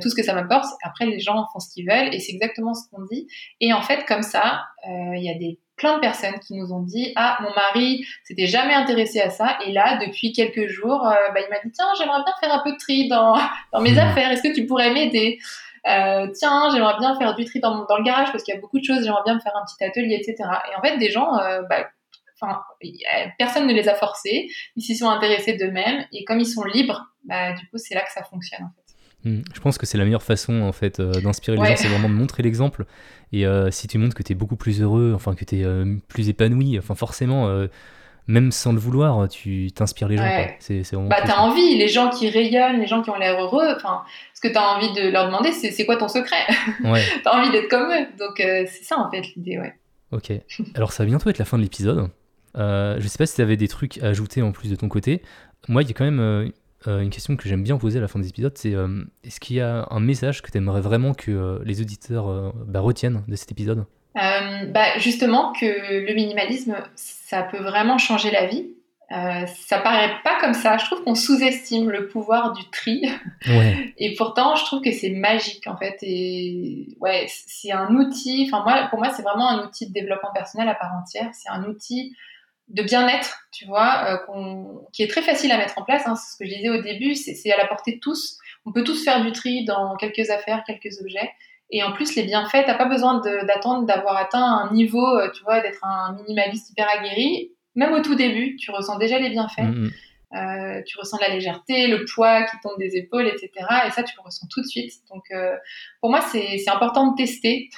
tout 0.00 0.08
ce 0.08 0.14
que 0.14 0.22
ça 0.22 0.34
m'apporte. 0.34 0.66
Après, 0.82 1.06
les 1.06 1.20
gens 1.20 1.46
font 1.52 1.58
ce 1.58 1.72
qu'ils 1.72 1.86
veulent 1.86 2.14
et 2.14 2.20
c'est 2.20 2.32
exactement 2.32 2.74
ce 2.74 2.88
qu'on 2.90 3.02
dit. 3.02 3.26
Et 3.60 3.72
en 3.72 3.82
fait, 3.82 4.04
comme 4.06 4.22
ça, 4.22 4.64
il 4.84 5.22
y 5.22 5.30
a 5.30 5.38
des 5.38 5.58
plein 5.82 5.96
de 5.96 6.00
personnes 6.00 6.38
qui 6.38 6.54
nous 6.54 6.72
ont 6.72 6.80
dit 6.80 7.12
ah 7.16 7.38
mon 7.42 7.52
mari 7.54 8.06
s'était 8.22 8.46
jamais 8.46 8.72
intéressé 8.72 9.20
à 9.20 9.30
ça 9.30 9.58
et 9.66 9.72
là 9.72 9.98
depuis 9.98 10.32
quelques 10.32 10.68
jours 10.68 11.04
euh, 11.08 11.14
bah, 11.34 11.40
il 11.40 11.50
m'a 11.50 11.58
dit 11.58 11.72
tiens 11.72 11.86
j'aimerais 11.98 12.22
bien 12.22 12.32
faire 12.40 12.54
un 12.54 12.62
peu 12.62 12.70
de 12.70 12.78
tri 12.78 13.08
dans, 13.08 13.36
dans 13.72 13.80
mes 13.80 13.94
mmh. 13.94 13.98
affaires. 13.98 14.30
Est-ce 14.30 14.44
que 14.44 14.54
tu 14.54 14.64
pourrais 14.64 14.92
m'aider? 14.92 15.40
Euh, 15.88 16.28
tiens 16.38 16.70
j'aimerais 16.72 16.96
bien 17.00 17.18
faire 17.18 17.34
du 17.34 17.44
tri 17.44 17.58
dans, 17.58 17.84
dans 17.86 17.96
le 17.96 18.04
garage 18.04 18.30
parce 18.30 18.44
qu'il 18.44 18.54
y 18.54 18.56
a 18.56 18.60
beaucoup 18.60 18.78
de 18.78 18.84
choses. 18.84 19.02
J'aimerais 19.02 19.24
bien 19.24 19.34
me 19.34 19.40
faire 19.40 19.56
un 19.56 19.64
petit 19.64 19.82
atelier 19.82 20.14
etc 20.14 20.48
et 20.70 20.76
en 20.76 20.82
fait 20.82 20.98
des 20.98 21.10
gens 21.10 21.36
euh, 21.38 21.62
bah, 21.68 21.88
Enfin, 22.44 22.60
personne 23.38 23.68
ne 23.68 23.72
les 23.72 23.88
a 23.88 23.94
forcés, 23.94 24.48
ils 24.74 24.82
s'y 24.82 24.96
sont 24.96 25.08
intéressés 25.08 25.52
d'eux-mêmes. 25.52 26.04
Et 26.10 26.24
comme 26.24 26.40
ils 26.40 26.46
sont 26.46 26.64
libres, 26.64 27.06
bah, 27.22 27.52
du 27.52 27.68
coup 27.68 27.76
c'est 27.76 27.94
là 27.94 28.02
que 28.02 28.10
ça 28.10 28.24
fonctionne 28.24 28.64
en 28.64 28.70
fait. 28.74 28.81
Hmm. 29.24 29.42
Je 29.54 29.60
pense 29.60 29.78
que 29.78 29.86
c'est 29.86 29.98
la 29.98 30.04
meilleure 30.04 30.22
façon 30.22 30.62
en 30.62 30.72
fait 30.72 30.98
euh, 30.98 31.12
d'inspirer 31.20 31.56
les 31.56 31.64
gens, 31.64 31.76
c'est 31.76 31.88
vraiment 31.88 32.08
de 32.08 32.14
montrer 32.14 32.42
l'exemple. 32.42 32.86
Et 33.32 33.46
euh, 33.46 33.70
si 33.70 33.86
tu 33.86 33.98
montres 33.98 34.14
que 34.14 34.22
tu 34.22 34.32
es 34.32 34.34
beaucoup 34.34 34.56
plus 34.56 34.82
heureux, 34.82 35.12
enfin 35.14 35.34
que 35.34 35.44
tu 35.44 35.60
es 35.60 35.64
euh, 35.64 35.96
plus 36.08 36.28
épanoui, 36.28 36.78
enfin 36.78 36.94
forcément, 36.94 37.48
même 38.26 38.50
sans 38.50 38.72
le 38.72 38.78
vouloir, 38.78 39.28
tu 39.28 39.70
t'inspires 39.72 40.08
les 40.08 40.16
gens. 40.16 40.46
C'est, 40.58 40.82
c'est 40.82 40.96
bah, 40.96 41.22
t'as 41.24 41.38
envie, 41.38 41.76
les 41.76 41.88
gens 41.88 42.10
qui 42.10 42.28
rayonnent, 42.28 42.80
les 42.80 42.86
gens 42.86 43.02
qui 43.02 43.10
ont 43.10 43.16
l'air 43.18 43.40
heureux, 43.40 43.68
enfin, 43.76 44.02
ce 44.34 44.40
que 44.40 44.52
t'as 44.52 44.74
envie 44.74 44.92
de 44.92 45.08
leur 45.08 45.26
demander, 45.26 45.52
c'est, 45.52 45.70
c'est 45.70 45.86
quoi 45.86 45.96
ton 45.96 46.08
secret? 46.08 46.44
Ouais. 46.84 47.02
T'as 47.22 47.38
envie 47.38 47.50
d'être 47.50 47.68
comme 47.68 47.90
eux. 47.90 48.06
Donc 48.18 48.34
c'est 48.38 48.84
ça 48.84 48.98
en 48.98 49.10
fait 49.10 49.22
l'idée, 49.36 49.58
ouais. 49.58 49.74
Ok. 50.10 50.32
Alors 50.74 50.92
ça 50.92 51.04
va 51.04 51.08
bientôt 51.08 51.30
être 51.30 51.38
la 51.38 51.44
fin 51.44 51.58
de 51.58 51.62
l'épisode. 51.62 52.10
je 52.56 53.06
sais 53.06 53.18
pas 53.18 53.26
si 53.26 53.36
tu 53.36 53.42
avais 53.42 53.56
des 53.56 53.68
trucs 53.68 53.98
à 53.98 54.06
ajouter 54.06 54.42
en 54.42 54.50
plus 54.50 54.68
de 54.68 54.76
ton 54.76 54.88
côté. 54.88 55.22
Moi, 55.68 55.82
il 55.82 55.88
y 55.88 55.92
a 55.92 55.94
quand 55.94 56.04
même 56.04 56.52
euh, 56.86 57.00
une 57.00 57.10
question 57.10 57.36
que 57.36 57.48
j'aime 57.48 57.62
bien 57.62 57.76
poser 57.76 57.98
à 57.98 58.02
la 58.02 58.08
fin 58.08 58.18
des 58.18 58.28
épisodes, 58.28 58.56
c'est 58.56 58.74
euh, 58.74 59.04
est-ce 59.24 59.40
qu'il 59.40 59.56
y 59.56 59.60
a 59.60 59.86
un 59.90 60.00
message 60.00 60.42
que 60.42 60.50
tu 60.50 60.58
aimerais 60.58 60.80
vraiment 60.80 61.14
que 61.14 61.30
euh, 61.30 61.58
les 61.64 61.80
auditeurs 61.80 62.52
bah, 62.66 62.80
retiennent 62.80 63.22
de 63.28 63.36
cet 63.36 63.52
épisode? 63.52 63.86
Bah, 64.14 64.98
Justement, 64.98 65.52
que 65.52 65.66
le 65.66 66.14
minimalisme, 66.14 66.76
ça 66.94 67.42
peut 67.42 67.62
vraiment 67.62 67.98
changer 67.98 68.30
la 68.30 68.46
vie. 68.46 68.66
ça 69.10 69.78
paraît 69.78 70.12
pas 70.22 70.38
comme 70.40 70.54
ça. 70.54 70.76
Je 70.76 70.84
trouve 70.84 71.02
qu'on 71.04 71.14
sous-estime 71.14 71.90
le 71.90 72.08
pouvoir 72.08 72.52
du 72.52 72.62
tri. 72.70 73.02
Et 73.98 74.14
pourtant, 74.16 74.54
je 74.56 74.64
trouve 74.64 74.82
que 74.82 74.92
c'est 74.92 75.10
magique 75.10 75.66
en 75.66 75.76
fait. 75.76 75.96
Et 76.02 76.88
ouais, 77.00 77.26
c'est 77.28 77.72
un 77.72 77.94
outil. 77.94 78.46
Enfin 78.46 78.62
moi, 78.64 78.86
pour 78.90 78.98
moi, 78.98 79.10
c'est 79.10 79.22
vraiment 79.22 79.48
un 79.48 79.66
outil 79.66 79.88
de 79.88 79.92
développement 79.92 80.32
personnel 80.34 80.68
à 80.68 80.74
part 80.74 80.92
entière. 80.94 81.30
C'est 81.32 81.50
un 81.50 81.64
outil 81.64 82.14
de 82.72 82.82
bien-être, 82.82 83.46
tu 83.52 83.66
vois, 83.66 84.18
euh, 84.28 84.64
qui 84.92 85.02
est 85.02 85.08
très 85.08 85.22
facile 85.22 85.52
à 85.52 85.58
mettre 85.58 85.78
en 85.78 85.84
place. 85.84 86.06
Hein, 86.06 86.16
c'est 86.16 86.32
ce 86.32 86.38
que 86.38 86.46
je 86.46 86.56
disais 86.56 86.70
au 86.70 86.82
début, 86.82 87.14
c'est 87.14 87.52
à 87.52 87.56
la 87.56 87.66
portée 87.66 87.92
de 87.92 88.00
tous. 88.00 88.38
On 88.64 88.72
peut 88.72 88.82
tous 88.82 89.04
faire 89.04 89.22
du 89.22 89.32
tri 89.32 89.64
dans 89.64 89.96
quelques 89.96 90.30
affaires, 90.30 90.64
quelques 90.66 91.00
objets. 91.00 91.30
Et 91.70 91.82
en 91.82 91.92
plus, 91.92 92.14
les 92.16 92.22
bienfaits, 92.22 92.64
t'as 92.66 92.74
pas 92.74 92.86
besoin 92.86 93.20
d'attendre 93.20 93.86
d'avoir 93.86 94.16
atteint 94.16 94.42
un 94.42 94.72
niveau, 94.72 95.06
euh, 95.18 95.30
tu 95.34 95.42
vois, 95.42 95.60
d'être 95.60 95.84
un 95.84 96.14
minimaliste 96.14 96.70
hyper 96.70 96.88
aguerri. 96.88 97.52
Même 97.74 97.92
au 97.92 98.00
tout 98.00 98.14
début, 98.14 98.56
tu 98.56 98.70
ressens 98.70 98.98
déjà 98.98 99.18
les 99.18 99.30
bienfaits. 99.30 99.60
Mm-hmm. 99.60 99.90
Euh, 100.34 100.82
tu 100.86 100.98
ressens 100.98 101.18
la 101.20 101.28
légèreté, 101.28 101.88
le 101.88 102.06
poids 102.06 102.44
qui 102.44 102.56
tombe 102.62 102.78
des 102.78 102.96
épaules, 102.96 103.26
etc. 103.26 103.50
Et 103.86 103.90
ça, 103.90 104.02
tu 104.02 104.14
le 104.16 104.22
ressens 104.22 104.46
tout 104.50 104.62
de 104.62 104.66
suite. 104.66 104.92
Donc, 105.10 105.24
pour 106.00 106.08
moi, 106.08 106.22
c'est 106.22 106.68
important 106.68 107.10
de 107.10 107.16
tester 107.16 107.68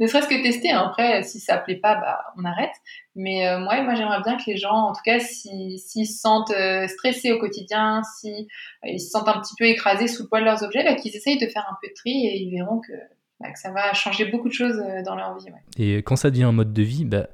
ne 0.00 0.06
serait-ce 0.06 0.28
que 0.28 0.42
tester. 0.42 0.70
Hein. 0.70 0.84
Après, 0.86 1.22
si 1.22 1.40
ça 1.40 1.58
plaît 1.58 1.76
pas, 1.76 1.94
bah, 1.96 2.20
on 2.36 2.44
arrête. 2.44 2.72
Mais 3.14 3.48
euh, 3.48 3.58
moi, 3.58 3.74
j'aimerais 3.94 4.22
bien 4.22 4.36
que 4.36 4.44
les 4.46 4.56
gens, 4.56 4.88
en 4.88 4.92
tout 4.92 5.02
cas, 5.04 5.18
s'ils 5.20 5.78
se 5.78 6.04
sentent 6.04 6.52
euh, 6.52 6.86
stressés 6.88 7.32
au 7.32 7.38
quotidien, 7.38 8.02
s'ils 8.18 8.46
euh, 8.84 8.98
se 8.98 9.10
sentent 9.10 9.28
un 9.28 9.40
petit 9.40 9.54
peu 9.58 9.64
écrasés 9.64 10.08
sous 10.08 10.24
le 10.24 10.28
poids 10.28 10.40
de 10.40 10.44
leurs 10.44 10.62
objets, 10.62 10.84
bah, 10.84 10.94
qu'ils 10.94 11.14
essayent 11.14 11.38
de 11.38 11.46
faire 11.46 11.66
un 11.70 11.76
peu 11.82 11.88
de 11.88 11.94
tri 11.94 12.10
et 12.10 12.42
ils 12.42 12.50
verront 12.50 12.80
que, 12.80 12.92
bah, 13.40 13.48
ça 13.54 13.70
va 13.70 13.92
changer 13.92 14.26
beaucoup 14.26 14.48
de 14.48 14.54
choses 14.54 14.82
dans 15.04 15.14
leur 15.14 15.36
vie. 15.38 15.46
Et 15.78 15.98
quand 15.98 16.16
ça 16.16 16.30
devient 16.30 16.44
un 16.44 16.52
mode 16.52 16.72
de 16.72 16.82
vie, 16.82 17.04
bah, 17.04 17.28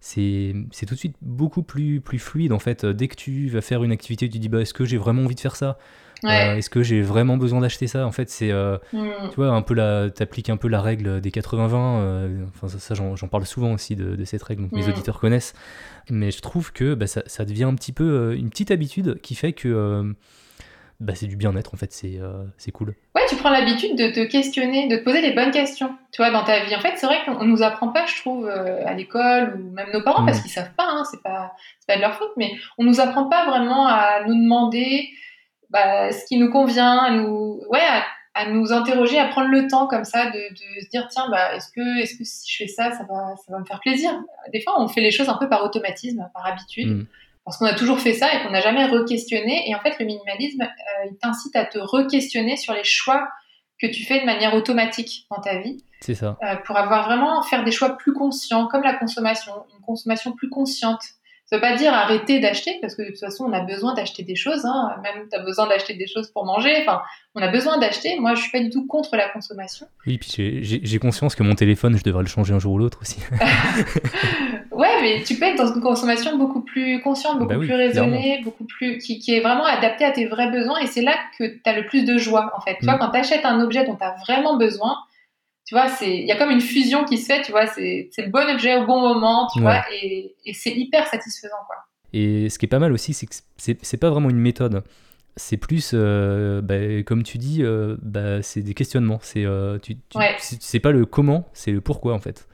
c'est 0.00 0.54
tout 0.86 0.94
de 0.94 0.98
suite 0.98 1.16
beaucoup 1.22 1.62
plus, 1.62 2.00
plus 2.00 2.18
fluide 2.18 2.52
en 2.52 2.58
fait. 2.58 2.84
Dès 2.86 3.06
que 3.08 3.16
tu 3.16 3.48
vas 3.48 3.60
faire 3.60 3.84
une 3.84 3.92
activité, 3.92 4.28
tu 4.28 4.38
dis 4.38 4.48
bah, 4.48 4.60
est-ce 4.62 4.74
que 4.74 4.84
j'ai 4.84 4.96
vraiment 4.96 5.22
envie 5.24 5.34
de 5.34 5.40
faire 5.40 5.56
ça? 5.56 5.78
Ouais. 6.22 6.30
Euh, 6.32 6.56
Est-ce 6.56 6.68
que 6.68 6.82
j'ai 6.82 7.00
vraiment 7.00 7.38
besoin 7.38 7.60
d'acheter 7.60 7.86
ça? 7.86 8.06
En 8.06 8.12
fait, 8.12 8.28
c'est 8.28 8.50
euh, 8.50 8.76
Hmm. 8.92 9.28
tu 9.30 9.36
vois 9.36 9.48
un 9.50 9.62
peu 9.62 9.72
la, 9.74 10.10
t'appliques 10.10 10.50
un 10.50 10.58
peu 10.58 10.68
la 10.68 10.82
règle 10.82 11.20
des 11.22 11.30
80-20. 11.30 12.00
euh, 12.00 12.44
enfin 12.54 12.68
ça, 12.68 12.78
ça, 12.78 12.94
j'en 12.94 13.28
parle 13.28 13.46
souvent 13.46 13.72
aussi 13.72 13.96
de, 13.96 14.16
de 14.16 14.24
cette 14.26 14.42
règle, 14.42 14.62
donc 14.62 14.72
mes 14.72 14.86
Mm. 14.86 14.88
auditeurs 14.90 15.18
connaissent. 15.20 15.54
Mais 16.10 16.30
je 16.30 16.40
trouve 16.42 16.72
que 16.72 16.92
bah, 16.94 17.06
ça, 17.06 17.22
ça 17.26 17.44
devient 17.46 17.64
un 17.64 17.74
petit 17.74 17.92
peu 17.92 18.04
euh, 18.04 18.36
une 18.36 18.50
petite 18.50 18.70
habitude 18.70 19.18
qui 19.22 19.34
fait 19.34 19.54
que 19.54 19.68
euh, 19.68 20.12
bah, 21.00 21.14
c'est 21.14 21.26
du 21.26 21.36
bien-être 21.36 21.74
en 21.74 21.76
fait. 21.76 21.92
C'est 21.92 22.18
euh, 22.20 22.44
c'est 22.58 22.70
cool. 22.72 22.94
Ouais, 23.14 23.22
tu 23.28 23.36
prends 23.36 23.50
l'habitude 23.50 23.96
de 23.96 24.10
te 24.10 24.20
questionner, 24.24 24.86
de 24.88 24.96
te 24.96 25.02
poser 25.02 25.20
les 25.22 25.32
bonnes 25.32 25.50
questions, 25.50 25.96
tu 26.12 26.22
vois, 26.22 26.30
dans 26.30 26.44
ta 26.44 26.62
vie. 26.64 26.74
En 26.76 26.80
fait, 26.80 26.92
c'est 26.96 27.06
vrai 27.06 27.18
qu'on 27.24 27.44
nous 27.44 27.62
apprend 27.62 27.88
pas, 27.88 28.06
je 28.06 28.16
trouve, 28.20 28.46
euh, 28.46 28.84
à 28.86 28.94
l'école 28.94 29.58
ou 29.58 29.72
même 29.72 29.88
nos 29.92 30.02
parents, 30.02 30.22
Mm. 30.22 30.26
parce 30.26 30.40
qu'ils 30.42 30.50
savent 30.50 30.74
pas, 30.76 30.86
hein, 30.86 31.04
c'est 31.10 31.22
pas, 31.22 31.52
c'est 31.80 31.86
pas 31.86 31.96
de 31.96 32.02
leur 32.02 32.14
faute, 32.14 32.32
mais 32.36 32.52
on 32.78 32.84
nous 32.84 33.00
apprend 33.00 33.28
pas 33.28 33.46
vraiment 33.46 33.86
à 33.86 34.22
nous 34.26 34.34
demander 34.34 35.08
bah, 35.70 36.12
ce 36.12 36.24
qui 36.26 36.36
nous 36.38 36.50
convient, 36.50 36.98
à 36.98 37.10
nous, 37.12 37.62
ouais, 37.70 37.80
à, 37.80 38.04
à 38.34 38.48
nous 38.50 38.72
interroger, 38.72 39.18
à 39.18 39.26
prendre 39.28 39.48
le 39.48 39.66
temps 39.68 39.86
comme 39.86 40.04
ça 40.04 40.26
de, 40.26 40.32
de 40.50 40.80
se 40.82 40.88
dire 40.90 41.06
tiens, 41.10 41.28
bah, 41.30 41.54
est-ce 41.54 41.70
que, 41.72 42.00
est-ce 42.02 42.16
que 42.16 42.24
si 42.24 42.50
je 42.52 42.56
fais 42.64 42.68
ça, 42.68 42.90
ça 42.92 43.04
va, 43.08 43.34
ça 43.36 43.52
va 43.52 43.58
me 43.58 43.64
faire 43.64 43.80
plaisir? 43.80 44.10
Des 44.52 44.60
fois, 44.60 44.80
on 44.80 44.88
fait 44.88 45.00
les 45.00 45.10
choses 45.10 45.28
un 45.28 45.36
peu 45.36 45.48
par 45.48 45.64
automatisme, 45.64 46.28
par 46.34 46.46
habitude 46.46 46.88
Mm. 46.88 47.06
Parce 47.44 47.56
qu'on 47.58 47.66
a 47.66 47.74
toujours 47.74 47.98
fait 48.00 48.12
ça 48.12 48.32
et 48.34 48.42
qu'on 48.42 48.50
n'a 48.50 48.60
jamais 48.60 48.84
re-questionné. 48.86 49.68
Et 49.68 49.74
en 49.74 49.80
fait, 49.80 49.96
le 49.98 50.06
minimalisme, 50.06 50.62
euh, 50.62 51.06
il 51.10 51.16
t'incite 51.18 51.56
à 51.56 51.64
te 51.64 51.78
re-questionner 51.78 52.56
sur 52.56 52.72
les 52.74 52.84
choix 52.84 53.28
que 53.80 53.86
tu 53.86 54.04
fais 54.04 54.20
de 54.20 54.26
manière 54.26 54.54
automatique 54.54 55.26
dans 55.30 55.40
ta 55.40 55.58
vie, 55.58 55.82
C'est 56.00 56.14
ça. 56.14 56.36
euh, 56.44 56.56
pour 56.66 56.76
avoir 56.76 57.06
vraiment 57.06 57.42
faire 57.42 57.64
des 57.64 57.72
choix 57.72 57.96
plus 57.96 58.12
conscients, 58.12 58.66
comme 58.66 58.82
la 58.82 58.92
consommation, 58.94 59.52
une 59.74 59.84
consommation 59.84 60.32
plus 60.32 60.50
consciente. 60.50 61.00
Ça 61.46 61.56
veut 61.56 61.62
pas 61.62 61.74
dire 61.74 61.92
arrêter 61.92 62.38
d'acheter, 62.38 62.78
parce 62.80 62.94
que 62.94 63.02
de 63.02 63.08
toute 63.08 63.18
façon, 63.18 63.44
on 63.46 63.52
a 63.52 63.60
besoin 63.60 63.92
d'acheter 63.94 64.22
des 64.22 64.36
choses. 64.36 64.64
Hein. 64.66 64.94
Même 65.02 65.26
tu 65.28 65.36
as 65.36 65.42
besoin 65.42 65.66
d'acheter 65.66 65.94
des 65.94 66.06
choses 66.06 66.30
pour 66.30 66.44
manger. 66.44 66.76
Enfin, 66.82 67.02
on 67.34 67.42
a 67.42 67.48
besoin 67.48 67.76
d'acheter. 67.78 68.20
Moi, 68.20 68.36
je 68.36 68.42
suis 68.42 68.52
pas 68.52 68.60
du 68.60 68.70
tout 68.70 68.86
contre 68.86 69.16
la 69.16 69.28
consommation. 69.30 69.86
Oui, 70.06 70.18
puis 70.18 70.60
j'ai 70.62 70.98
conscience 71.00 71.34
que 71.34 71.42
mon 71.42 71.56
téléphone, 71.56 71.96
je 71.96 72.04
devrais 72.04 72.22
le 72.22 72.28
changer 72.28 72.54
un 72.54 72.60
jour 72.60 72.74
ou 72.74 72.78
l'autre 72.78 72.98
aussi. 73.02 73.18
Ouais, 74.70 74.89
mais 75.02 75.22
tu 75.24 75.34
peux 75.36 75.44
être 75.46 75.56
dans 75.56 75.72
une 75.74 75.80
consommation 75.80 76.36
beaucoup 76.38 76.60
plus 76.62 77.00
consciente, 77.00 77.38
beaucoup 77.38 77.50
Bah 77.50 77.58
oui, 77.58 77.66
plus 77.66 77.74
raisonnée, 77.74 78.40
beaucoup 78.44 78.64
plus 78.64 78.98
qui, 78.98 79.18
qui 79.18 79.34
est 79.34 79.40
vraiment 79.40 79.64
adaptée 79.64 80.04
à 80.04 80.10
tes 80.10 80.26
vrais 80.26 80.50
besoins. 80.50 80.78
Et 80.80 80.86
c'est 80.86 81.02
là 81.02 81.14
que 81.38 81.44
tu 81.44 81.60
as 81.64 81.76
le 81.78 81.86
plus 81.86 82.04
de 82.04 82.18
joie, 82.18 82.52
en 82.56 82.60
fait. 82.60 82.76
Tu 82.78 82.84
vois, 82.84 82.94
Mm. 82.96 82.98
quand 82.98 83.10
tu 83.10 83.16
achètes 83.18 83.44
un 83.44 83.60
objet 83.60 83.84
dont 83.86 83.96
tu 83.96 84.04
as 84.04 84.14
vraiment 84.26 84.56
besoin, 84.56 84.96
tu 85.66 85.74
vois, 85.74 85.86
il 86.02 86.24
y 86.26 86.32
a 86.32 86.36
comme 86.36 86.50
une 86.50 86.60
fusion 86.60 87.04
qui 87.04 87.18
se 87.18 87.26
fait, 87.32 87.42
tu 87.42 87.52
vois, 87.52 87.66
c'est 87.66 88.10
le 88.18 88.28
bon 88.30 88.48
objet 88.52 88.76
au 88.76 88.86
bon 88.86 89.00
moment, 89.00 89.48
tu 89.52 89.58
Ouais. 89.60 89.64
vois, 89.64 89.84
et, 89.92 90.34
et 90.44 90.52
c'est 90.54 90.72
hyper 90.72 91.06
satisfaisant, 91.06 91.54
quoi. 91.66 91.76
Et 92.12 92.48
ce 92.48 92.58
qui 92.58 92.66
est 92.66 92.68
pas 92.68 92.80
mal 92.80 92.92
aussi, 92.92 93.12
c'est 93.14 93.26
que 93.26 93.34
c'est 93.56 93.96
pas 94.00 94.10
vraiment 94.10 94.30
une 94.30 94.38
méthode. 94.40 94.82
C'est 95.36 95.56
plus, 95.56 95.92
euh, 95.94 96.60
bah, 96.60 96.74
comme 97.06 97.22
tu 97.22 97.38
dis, 97.38 97.62
euh, 97.62 97.96
bah, 98.02 98.42
c'est 98.42 98.62
des 98.62 98.74
questionnements. 98.74 99.20
C'est 99.22 99.44
euh, 99.44 99.78
tu, 99.78 99.94
tu, 100.08 100.18
Ouais. 100.18 100.34
c'est 100.38 100.80
pas 100.80 100.90
le 100.90 101.06
comment, 101.06 101.48
c'est 101.52 101.70
le 101.70 101.80
pourquoi 101.80 102.14
en 102.14 102.18
fait. 102.18 102.48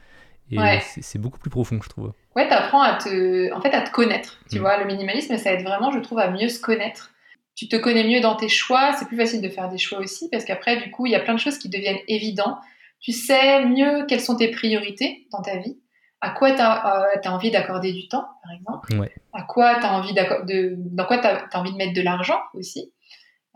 Et 0.51 0.59
Ouais. 0.59 0.79
c'est 1.01 1.17
beaucoup 1.19 1.39
plus 1.39 1.49
profond, 1.49 1.79
je 1.81 1.89
trouve. 1.89 2.13
Ouais, 2.37 2.47
t'apprends 2.47 2.83
à 2.83 2.93
te, 2.93 3.51
en 3.51 3.59
fait, 3.61 3.73
à 3.73 3.81
te 3.81 3.89
connaître. 3.91 4.37
Tu 4.51 4.57
Mm. 4.59 4.61
vois, 4.61 4.77
le 4.77 4.85
minimalisme, 4.85 5.35
ça 5.37 5.51
aide 5.53 5.63
vraiment, 5.63 5.91
je 5.91 5.97
trouve, 5.99 6.19
à 6.19 6.29
mieux 6.29 6.49
se 6.49 6.61
connaître. 6.61 7.11
Tu 7.55 7.67
te 7.67 7.75
connais 7.75 8.03
mieux 8.03 8.21
dans 8.21 8.35
tes 8.35 8.47
choix. 8.47 8.93
C'est 8.93 9.07
plus 9.07 9.17
facile 9.17 9.41
de 9.41 9.49
faire 9.49 9.69
des 9.69 9.79
choix 9.79 9.97
aussi 9.97 10.29
parce 10.29 10.45
qu'après, 10.45 10.77
du 10.77 10.91
coup, 10.91 11.07
il 11.07 11.11
y 11.11 11.15
a 11.15 11.19
plein 11.19 11.33
de 11.33 11.39
choses 11.39 11.57
qui 11.57 11.67
deviennent 11.67 11.97
évidents. 12.07 12.59
Tu 12.99 13.11
sais 13.11 13.65
mieux 13.65 14.05
quelles 14.07 14.21
sont 14.21 14.35
tes 14.35 14.51
priorités 14.51 15.27
dans 15.31 15.41
ta 15.41 15.57
vie. 15.57 15.79
À 16.21 16.29
quoi 16.29 16.51
tu 16.51 16.61
as, 16.61 17.19
envie 17.25 17.49
d'accorder 17.49 17.91
du 17.91 18.07
temps, 18.07 18.27
par 18.43 18.51
exemple. 18.53 18.93
Ouais. 18.99 19.11
À 19.33 19.41
quoi 19.41 19.69
as 19.69 19.93
envie 19.97 20.13
de, 20.13 20.75
dans 20.77 21.05
quoi 21.05 21.17
tu 21.17 21.25
as, 21.27 21.47
envie 21.59 21.71
de 21.71 21.77
mettre 21.77 21.93
de 21.93 22.01
l'argent 22.03 22.39
aussi. 22.53 22.93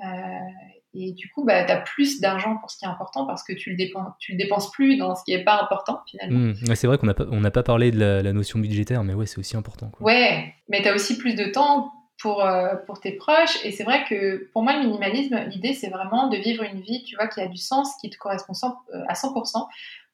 Euh, 0.03 0.07
et 0.93 1.13
du 1.13 1.29
coup, 1.29 1.45
bah, 1.45 1.63
tu 1.63 1.71
as 1.71 1.77
plus 1.77 2.19
d'argent 2.19 2.57
pour 2.57 2.69
ce 2.69 2.77
qui 2.77 2.85
est 2.85 2.87
important 2.87 3.25
parce 3.25 3.43
que 3.43 3.53
tu 3.53 3.69
le, 3.69 3.77
dépenses, 3.77 4.13
tu 4.19 4.33
le 4.33 4.37
dépenses 4.37 4.71
plus 4.71 4.97
dans 4.97 5.15
ce 5.15 5.23
qui 5.23 5.35
n'est 5.35 5.43
pas 5.43 5.61
important 5.61 6.01
finalement. 6.05 6.53
Mm. 6.53 6.69
Ouais, 6.69 6.75
c'est 6.75 6.87
vrai 6.87 6.97
qu'on 6.97 7.07
n'a 7.07 7.13
pas, 7.13 7.25
on 7.31 7.41
pas 7.41 7.63
parlé 7.63 7.91
de 7.91 7.99
la, 7.99 8.21
la 8.21 8.33
notion 8.33 8.59
budgétaire, 8.59 9.03
mais 9.03 9.13
ouais, 9.13 9.25
c'est 9.25 9.39
aussi 9.39 9.55
important. 9.55 9.89
Quoi. 9.89 10.05
Ouais, 10.05 10.53
mais 10.67 10.81
tu 10.81 10.89
as 10.89 10.93
aussi 10.93 11.17
plus 11.17 11.35
de 11.35 11.45
temps 11.45 11.91
pour, 12.21 12.45
euh, 12.45 12.75
pour 12.85 12.99
tes 12.99 13.13
proches. 13.13 13.63
Et 13.63 13.71
c'est 13.71 13.83
vrai 13.83 14.03
que 14.07 14.49
pour 14.53 14.63
moi, 14.63 14.73
le 14.73 14.85
minimalisme, 14.85 15.37
l'idée, 15.49 15.73
c'est 15.73 15.89
vraiment 15.89 16.27
de 16.27 16.37
vivre 16.37 16.63
une 16.63 16.81
vie, 16.81 17.03
tu 17.03 17.15
vois, 17.15 17.27
qui 17.27 17.41
a 17.41 17.47
du 17.47 17.57
sens, 17.57 17.95
qui 17.99 18.09
te 18.09 18.17
correspond 18.17 18.53
euh, 18.93 19.03
à 19.07 19.13
100%, 19.13 19.67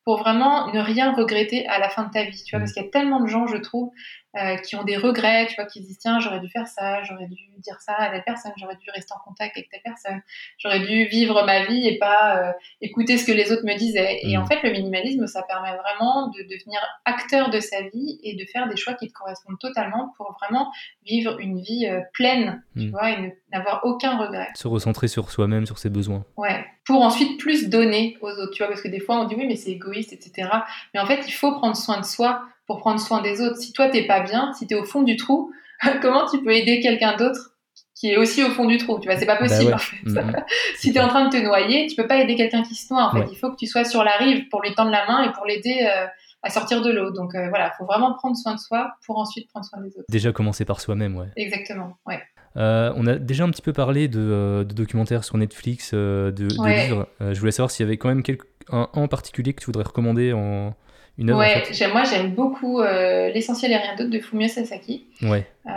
pour 0.03 0.17
vraiment 0.17 0.71
ne 0.71 0.80
rien 0.80 1.11
regretter 1.13 1.67
à 1.67 1.80
la 1.80 1.89
fin 1.89 2.05
de 2.05 2.11
ta 2.11 2.23
vie, 2.23 2.41
tu 2.43 2.51
vois, 2.51 2.59
Mm. 2.59 2.61
parce 2.61 2.73
qu'il 2.73 2.84
y 2.84 2.86
a 2.86 2.89
tellement 2.89 3.19
de 3.19 3.28
gens, 3.28 3.45
je 3.47 3.57
trouve, 3.57 3.91
euh, 4.36 4.57
qui 4.57 4.75
ont 4.75 4.84
des 4.84 4.97
regrets, 4.97 5.47
tu 5.47 5.55
vois, 5.55 5.65
qui 5.65 5.82
se 5.82 5.88
disent, 5.88 5.99
tiens, 5.99 6.19
j'aurais 6.19 6.39
dû 6.39 6.49
faire 6.49 6.67
ça, 6.67 7.01
j'aurais 7.03 7.28
dû 7.28 7.36
dire 7.59 7.80
ça 7.80 7.93
à 7.95 8.09
telle 8.11 8.23
personne, 8.25 8.51
j'aurais 8.57 8.75
dû 8.75 8.89
rester 8.91 9.13
en 9.13 9.19
contact 9.28 9.55
avec 9.57 9.69
telle 9.69 9.82
personne, 9.84 10.21
j'aurais 10.59 10.82
dû 10.82 11.05
vivre 11.05 11.43
ma 11.45 11.65
vie 11.65 11.88
et 11.88 11.97
pas 11.97 12.38
euh, 12.38 12.51
écouter 12.82 13.17
ce 13.17 13.25
que 13.25 13.32
les 13.32 13.51
autres 13.51 13.65
me 13.65 13.75
disaient. 13.78 14.19
Et 14.23 14.38
Mm. 14.38 14.41
en 14.41 14.45
fait, 14.45 14.61
le 14.63 14.71
minimalisme, 14.71 15.25
ça 15.28 15.43
permet 15.43 15.75
vraiment 15.78 16.28
de 16.28 16.43
devenir 16.43 16.80
acteur 17.05 17.49
de 17.49 17.59
sa 17.59 17.82
vie 17.82 18.19
et 18.21 18.36
de 18.36 18.45
faire 18.45 18.67
des 18.67 18.75
choix 18.75 18.93
qui 18.93 19.07
te 19.07 19.13
correspondent 19.13 19.59
totalement 19.59 20.13
pour 20.17 20.36
vraiment 20.41 20.71
vivre 21.05 21.39
une 21.39 21.59
vie 21.59 21.88
euh, 21.88 22.01
pleine, 22.13 22.63
tu 22.75 22.88
Mm. 22.88 22.91
vois, 22.91 23.09
et 23.11 23.38
n'avoir 23.51 23.82
aucun 23.86 24.17
regret. 24.17 24.49
Se 24.55 24.67
recentrer 24.67 25.07
sur 25.07 25.32
soi-même, 25.32 25.65
sur 25.65 25.78
ses 25.78 25.89
besoins. 25.89 26.25
Ouais. 26.36 26.65
Pour 26.86 27.01
ensuite 27.01 27.39
plus 27.39 27.69
donner 27.69 28.17
aux 28.21 28.30
autres, 28.30 28.51
tu 28.53 28.59
vois, 28.63 28.67
parce 28.67 28.82
que 28.82 28.88
des 28.88 28.99
fois 28.99 29.19
on 29.19 29.25
dit 29.25 29.36
oui, 29.36 29.45
mais 29.47 29.55
c'est 29.55 29.71
égoïste, 29.71 30.13
etc. 30.13 30.49
Mais 30.93 30.99
en 30.99 31.05
fait, 31.05 31.21
il 31.28 31.32
faut 31.32 31.53
prendre 31.53 31.75
soin 31.75 31.99
de 31.99 32.05
soi 32.05 32.43
pour 32.68 32.78
prendre 32.80 32.99
soin 32.99 33.22
des 33.22 33.41
autres. 33.41 33.57
Si 33.57 33.74
toi 33.74 33.89
t'es 33.89 34.05
pas 34.05 34.20
bien, 34.22 34.53
si 34.53 34.68
t'es 34.68 34.76
au 34.76 34.84
fond 34.84 35.01
du 35.01 35.15
trou, 35.15 35.51
comment 36.01 36.26
tu 36.30 36.41
peux 36.43 36.51
aider 36.53 36.80
quelqu'un 36.82 37.15
d'autre 37.15 37.53
qui 37.95 38.11
est 38.11 38.18
aussi 38.18 38.43
au 38.43 38.49
fond 38.49 38.65
du 38.65 38.78
trou? 38.78 38.99
Tu 38.99 39.07
vois, 39.07 39.18
c'est 39.18 39.26
pas 39.26 39.38
possible 39.38 39.72
Bah 39.72 39.78
ouais. 39.78 40.13
en 40.13 40.22
fait. 40.22 40.22
Mm, 40.22 40.32
mm. 40.32 40.36
Si 40.78 40.91
tu 40.91 40.97
es 40.99 41.01
en 41.01 41.07
train 41.07 41.26
de 41.26 41.32
te 41.32 41.38
noyer, 41.43 41.88
tu 41.88 41.95
peux 41.95 42.05
pas 42.07 42.18
aider 42.18 42.36
quelqu'un 42.36 42.61
qui 42.63 42.76
se 42.76 42.93
noie. 42.93 43.05
En 43.05 43.11
fait, 43.11 43.20
Ouais. 43.22 43.28
il 43.32 43.38
faut 43.38 43.49
que 43.49 43.55
tu 43.57 43.65
sois 43.65 43.84
sur 43.86 44.03
la 44.03 44.11
rive 44.18 44.47
pour 44.49 44.61
lui 44.61 44.74
tendre 44.76 44.91
la 44.91 45.05
main 45.07 45.24
et 45.24 45.32
pour 45.34 45.45
l'aider 45.45 45.80
euh, 45.82 46.05
à 46.43 46.49
sortir 46.51 46.82
de 46.84 46.91
l'eau. 46.91 47.11
Donc 47.11 47.34
euh, 47.34 47.49
voilà, 47.49 47.72
faut 47.78 47.86
vraiment 47.86 48.13
prendre 48.13 48.36
soin 48.36 48.53
de 48.53 48.59
soi 48.59 48.91
pour 49.05 49.18
ensuite 49.18 49.47
prendre 49.49 49.65
soin 49.65 49.80
des 49.82 49.89
autres. 49.97 50.05
Déjà 50.09 50.32
commencer 50.32 50.65
par 50.65 50.80
soi-même, 50.82 51.15
ouais. 51.18 51.28
Exactement. 51.36 51.97
Ouais. 52.05 52.22
Euh, 52.55 52.91
on 52.95 53.05
a 53.07 53.15
déjà 53.15 53.43
un 53.43 53.49
petit 53.51 53.61
peu 53.61 53.74
parlé 53.74 54.07
de, 54.07 54.65
de 54.68 54.74
documentaires 54.74 55.24
sur 55.24 55.38
Netflix, 55.38 55.93
de, 55.93 56.34
de 56.36 56.59
Ouais. 56.59 56.86
livres. 56.88 57.07
Euh, 57.22 57.34
je 57.34 57.39
voulais 57.39 57.51
savoir 57.51 57.70
s'il 57.72 57.86
y 57.86 57.88
avait 57.88 57.97
quand 57.97 58.07
même 58.09 58.24
un 58.72 58.89
en 58.93 59.07
particulier 59.07 59.53
que 59.53 59.59
tu 59.61 59.65
voudrais 59.68 59.84
recommander 59.84 60.34
en 60.34 60.74
une 61.18 61.30
œuvre. 61.30 61.39
en 61.39 61.41
Ouais, 61.41 61.61
fait. 61.65 61.74
j'aime- 61.74 61.91
moi 61.93 62.03
j'aime 62.03 62.34
beaucoup 62.36 62.80
euh, 62.82 63.30
L'essentiel 63.32 63.72
et 63.72 63.78
rien 63.78 63.95
d'autre 63.95 64.09
de 64.09 64.20
Fumio 64.20 64.47
Sasaki. 64.47 65.07
Ouais. 65.22 65.47
Euh, 65.65 65.72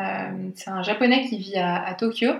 c'est 0.54 0.70
un 0.70 0.82
japonais 0.82 1.26
qui 1.28 1.38
vit 1.38 1.56
à, 1.56 1.82
à 1.84 1.94
Tokyo 1.94 2.30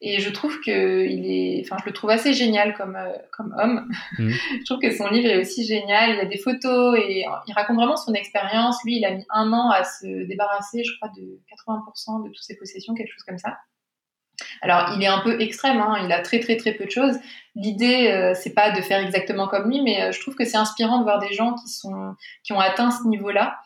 et 0.00 0.20
je 0.20 0.30
trouve 0.30 0.60
que 0.60 1.06
il 1.06 1.26
est, 1.26 1.62
enfin 1.64 1.76
je 1.80 1.86
le 1.88 1.92
trouve 1.92 2.10
assez 2.10 2.32
génial 2.34 2.74
comme 2.74 2.96
euh, 2.96 3.12
comme 3.36 3.54
homme. 3.58 3.88
Mhm. 4.18 4.30
je 4.60 4.64
trouve 4.66 4.78
que 4.80 4.90
son 4.94 5.08
livre 5.08 5.28
est 5.28 5.40
aussi 5.40 5.64
génial. 5.64 6.10
Il 6.10 6.16
y 6.16 6.20
a 6.20 6.24
des 6.26 6.38
photos 6.38 6.98
et 6.98 7.24
il 7.46 7.52
raconte 7.54 7.76
vraiment 7.76 7.96
son 7.96 8.12
expérience. 8.14 8.76
Lui, 8.84 8.98
il 8.98 9.04
a 9.04 9.12
mis 9.12 9.24
un 9.30 9.52
an 9.52 9.70
à 9.70 9.84
se 9.84 10.26
débarrasser, 10.26 10.84
je 10.84 10.92
crois, 10.96 11.08
de 11.16 11.22
80% 11.50 12.22
de 12.24 12.28
toutes 12.28 12.42
ses 12.42 12.56
possessions, 12.56 12.94
quelque 12.94 13.12
chose 13.12 13.24
comme 13.24 13.38
ça. 13.38 13.58
Alors, 14.60 14.92
il 14.96 15.02
est 15.02 15.08
un 15.08 15.20
peu 15.20 15.40
extrême, 15.40 15.80
hein, 15.80 16.00
il 16.04 16.12
a 16.12 16.20
très 16.20 16.40
très 16.40 16.56
très 16.56 16.72
peu 16.72 16.84
de 16.84 16.90
choses. 16.90 17.18
L'idée, 17.54 18.08
euh, 18.08 18.34
c'est 18.34 18.54
pas 18.54 18.70
de 18.70 18.80
faire 18.80 19.04
exactement 19.04 19.48
comme 19.48 19.70
lui, 19.70 19.82
mais 19.82 20.02
euh, 20.02 20.12
je 20.12 20.20
trouve 20.20 20.34
que 20.34 20.44
c'est 20.44 20.56
inspirant 20.56 20.98
de 20.98 21.04
voir 21.04 21.18
des 21.18 21.32
gens 21.32 21.54
qui 21.54 21.68
sont 21.68 22.14
qui 22.44 22.52
ont 22.52 22.60
atteint 22.60 22.90
ce 22.90 23.06
niveau-là 23.08 23.58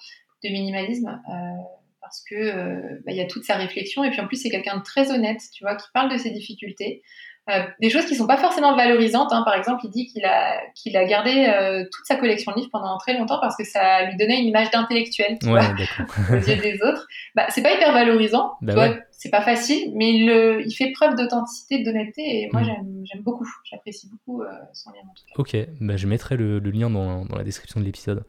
de 0.44 0.50
minimalisme. 0.50 1.20
euh, 1.28 1.62
parce 2.06 2.22
que 2.22 2.36
euh, 2.36 3.00
bah, 3.04 3.10
il 3.10 3.16
y 3.16 3.20
a 3.20 3.26
toute 3.26 3.42
sa 3.42 3.56
réflexion 3.56 4.04
et 4.04 4.10
puis 4.10 4.20
en 4.20 4.28
plus 4.28 4.40
c'est 4.40 4.48
quelqu'un 4.48 4.76
de 4.76 4.82
très 4.82 5.10
honnête, 5.10 5.40
tu 5.52 5.64
vois, 5.64 5.74
qui 5.74 5.88
parle 5.92 6.10
de 6.12 6.16
ses 6.16 6.30
difficultés, 6.30 7.02
Euh, 7.48 7.62
des 7.80 7.90
choses 7.90 8.06
qui 8.06 8.16
sont 8.16 8.26
pas 8.26 8.36
forcément 8.38 8.74
valorisantes. 8.74 9.32
hein. 9.32 9.42
Par 9.44 9.54
exemple, 9.54 9.82
il 9.84 9.90
dit 9.90 10.06
qu'il 10.06 10.24
a 10.24 10.56
qu'il 10.74 10.96
a 10.96 11.04
gardé 11.04 11.46
euh, 11.48 11.84
toute 11.92 12.04
sa 12.04 12.16
collection 12.16 12.50
de 12.52 12.56
livres 12.56 12.70
pendant 12.72 12.98
très 12.98 13.16
longtemps 13.16 13.38
parce 13.40 13.56
que 13.56 13.62
ça 13.64 14.04
lui 14.06 14.16
donnait 14.16 14.40
une 14.40 14.48
image 14.48 14.70
d'intellectuel, 14.72 15.38
tu 15.40 15.48
Ouais, 15.48 15.60
aux 16.30 16.34
yeux 16.34 16.56
des 16.56 16.78
autres. 16.82 17.06
Bah, 17.36 17.46
c'est 17.50 17.62
pas 17.62 17.72
hyper 17.72 17.92
valorisant, 17.92 18.54
Bah 18.62 18.74
ouais. 18.74 18.98
c'est 19.12 19.30
pas 19.30 19.42
facile, 19.42 19.92
mais 19.94 20.10
il, 20.12 20.62
il 20.66 20.72
fait 20.74 20.90
preuve 20.92 21.14
d'authenticité, 21.14 21.84
d'honnêteté 21.84 22.22
et 22.42 22.48
moi 22.52 22.62
Mm. 22.62 23.04
j'aime 23.12 23.22
beaucoup, 23.22 23.46
j'apprécie 23.70 24.08
beaucoup 24.10 24.42
euh, 24.42 24.46
son 24.72 24.90
livre 24.90 25.04
en 25.04 25.14
tout 25.14 25.22
cas. 25.52 25.58
Ok, 25.60 25.68
bah, 25.80 25.96
je 25.96 26.06
mettrai 26.08 26.36
le, 26.36 26.58
le 26.58 26.70
lien 26.70 26.90
dans, 26.90 27.24
dans 27.24 27.36
la 27.36 27.44
description 27.44 27.78
de 27.78 27.84
l'épisode. 27.84 28.24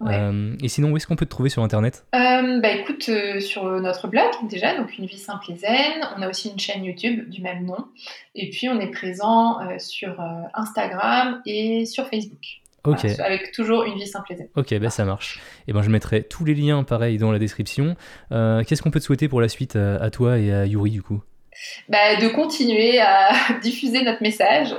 Ouais. 0.00 0.16
Euh, 0.18 0.56
et 0.62 0.68
sinon, 0.68 0.90
où 0.90 0.96
est-ce 0.96 1.06
qu'on 1.06 1.16
peut 1.16 1.24
te 1.24 1.30
trouver 1.30 1.48
sur 1.48 1.62
Internet? 1.62 2.04
Euh, 2.14 2.60
bah 2.60 2.70
écoute, 2.72 3.08
euh, 3.08 3.40
sur 3.40 3.64
notre 3.80 4.08
blog 4.08 4.24
déjà, 4.50 4.76
donc 4.76 4.98
Une 4.98 5.06
vie 5.06 5.18
simple 5.18 5.52
et 5.52 5.56
zen, 5.56 6.00
on 6.16 6.22
a 6.22 6.28
aussi 6.28 6.50
une 6.50 6.58
chaîne 6.58 6.84
YouTube 6.84 7.28
du 7.30 7.40
même 7.42 7.64
nom, 7.64 7.86
et 8.34 8.50
puis 8.50 8.68
on 8.68 8.78
est 8.80 8.90
présent 8.90 9.58
sur 9.78 10.16
Instagram 10.54 11.40
et 11.46 11.86
sur 11.86 12.06
Facebook. 12.08 12.40
Ok, 12.84 12.98
Voilà, 13.04 13.24
avec 13.24 13.52
toujours 13.52 13.84
Une 13.84 13.94
vie 13.94 14.06
simple 14.06 14.32
et 14.32 14.36
zen. 14.36 14.48
ok, 14.56 14.78
bah, 14.78 14.90
ça 14.90 15.04
marche. 15.04 15.40
Et 15.68 15.72
ben 15.72 15.80
je 15.82 15.88
mettrai 15.90 16.22
tous 16.22 16.44
les 16.44 16.54
liens 16.54 16.82
pareil 16.84 17.16
dans 17.18 17.32
la 17.32 17.38
description. 17.38 17.96
Qu'est-ce 18.30 18.82
qu'on 18.82 18.90
peut 18.90 19.00
te 19.00 19.04
souhaiter 19.04 19.28
pour 19.28 19.40
la 19.40 19.48
suite 19.48 19.76
à, 19.76 19.96
à 19.96 20.10
toi 20.10 20.38
et 20.38 20.52
à 20.52 20.66
Yuri 20.66 20.90
du 20.90 21.02
coup? 21.02 21.22
Bah, 21.88 22.16
de 22.16 22.28
continuer 22.28 23.00
à 23.00 23.30
diffuser 23.62 24.02
notre 24.02 24.22
message, 24.22 24.74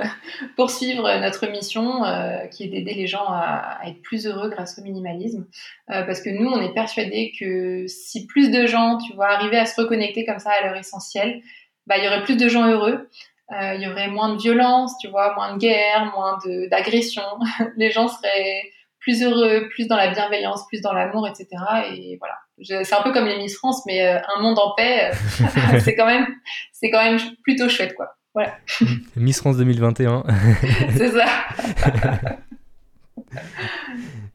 poursuivre 0.56 1.02
notre 1.20 1.46
mission 1.48 2.04
euh, 2.04 2.46
qui 2.46 2.64
est 2.64 2.68
d'aider 2.68 2.94
les 2.94 3.06
gens 3.06 3.26
à, 3.26 3.80
être 3.86 4.02
plus 4.02 4.26
heureux 4.26 4.50
grâce 4.50 4.78
au 4.78 4.82
minimalisme. 4.82 5.46
Euh, 5.90 6.02
parce 6.02 6.20
que 6.20 6.30
nous, 6.30 6.48
on 6.48 6.60
est 6.60 6.74
persuadés 6.74 7.32
que 7.38 7.86
si 7.86 8.26
plus 8.26 8.50
de 8.50 8.66
gens, 8.66 8.98
tu 8.98 9.14
vois, 9.14 9.28
arrivaient 9.28 9.58
à 9.58 9.66
se 9.66 9.80
reconnecter 9.80 10.24
comme 10.24 10.38
ça 10.38 10.50
à 10.50 10.66
leur 10.66 10.76
essentiel, 10.76 11.42
bah, 11.86 11.98
il 11.98 12.04
y 12.04 12.08
aurait 12.08 12.22
plus 12.22 12.36
de 12.36 12.48
gens 12.48 12.66
heureux. 12.66 13.08
Euh, 13.52 13.74
il 13.74 13.82
y 13.82 13.88
aurait 13.88 14.08
moins 14.08 14.34
de 14.34 14.40
violence, 14.40 14.98
tu 15.00 15.08
vois, 15.08 15.34
moins 15.36 15.54
de 15.54 15.58
guerre, 15.58 16.12
moins 16.16 16.38
d'agression. 16.68 17.22
les 17.76 17.90
gens 17.90 18.08
seraient 18.08 18.72
plus 19.06 19.22
heureux, 19.22 19.68
plus 19.68 19.86
dans 19.86 19.96
la 19.96 20.08
bienveillance, 20.08 20.66
plus 20.66 20.80
dans 20.80 20.92
l'amour, 20.92 21.28
etc. 21.28 21.46
Et 21.94 22.18
voilà. 22.18 22.34
C'est 22.82 22.94
un 22.94 23.02
peu 23.02 23.12
comme 23.12 23.26
les 23.26 23.38
Miss 23.38 23.56
France, 23.56 23.82
mais 23.86 24.04
euh, 24.04 24.18
un 24.36 24.42
monde 24.42 24.58
en 24.58 24.74
paix, 24.76 25.10
euh, 25.12 25.78
c'est 25.78 25.94
quand 25.94 26.06
même, 26.06 26.26
c'est 26.72 26.90
quand 26.90 27.04
même 27.04 27.18
plutôt 27.44 27.68
chouette, 27.68 27.94
quoi. 27.94 28.16
Voilà. 28.34 28.56
Miss 29.16 29.38
France 29.38 29.58
2021. 29.58 30.24
c'est 30.96 31.10
ça. 31.10 31.24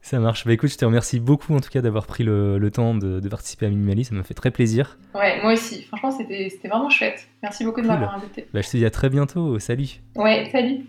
ça 0.02 0.20
marche. 0.20 0.46
Bah 0.46 0.54
écoute, 0.54 0.72
je 0.72 0.78
te 0.78 0.86
remercie 0.86 1.20
beaucoup 1.20 1.54
en 1.54 1.60
tout 1.60 1.70
cas 1.70 1.82
d'avoir 1.82 2.08
pris 2.08 2.24
le, 2.24 2.70
temps 2.74 2.96
de, 2.96 3.28
participer 3.28 3.66
à 3.66 3.70
Minimali. 3.70 4.06
Ça 4.06 4.16
m'a 4.16 4.24
fait 4.24 4.34
très 4.34 4.52
plaisir. 4.52 4.98
Ouais, 5.14 5.42
moi 5.42 5.52
aussi. 5.52 5.84
Franchement, 5.84 6.12
c'était 6.12 6.50
vraiment 6.64 6.90
chouette. 6.90 7.28
Merci 7.44 7.66
beaucoup 7.66 7.82
de 7.82 7.88
m'avoir 7.88 8.16
invité. 8.16 8.48
Bah, 8.54 8.62
je 8.62 8.70
te 8.70 8.78
dis 8.78 8.86
à 8.86 8.90
très 8.90 9.10
bientôt. 9.10 9.60
Salut. 9.60 10.00
Ouais, 10.16 10.48
salut. 10.50 10.86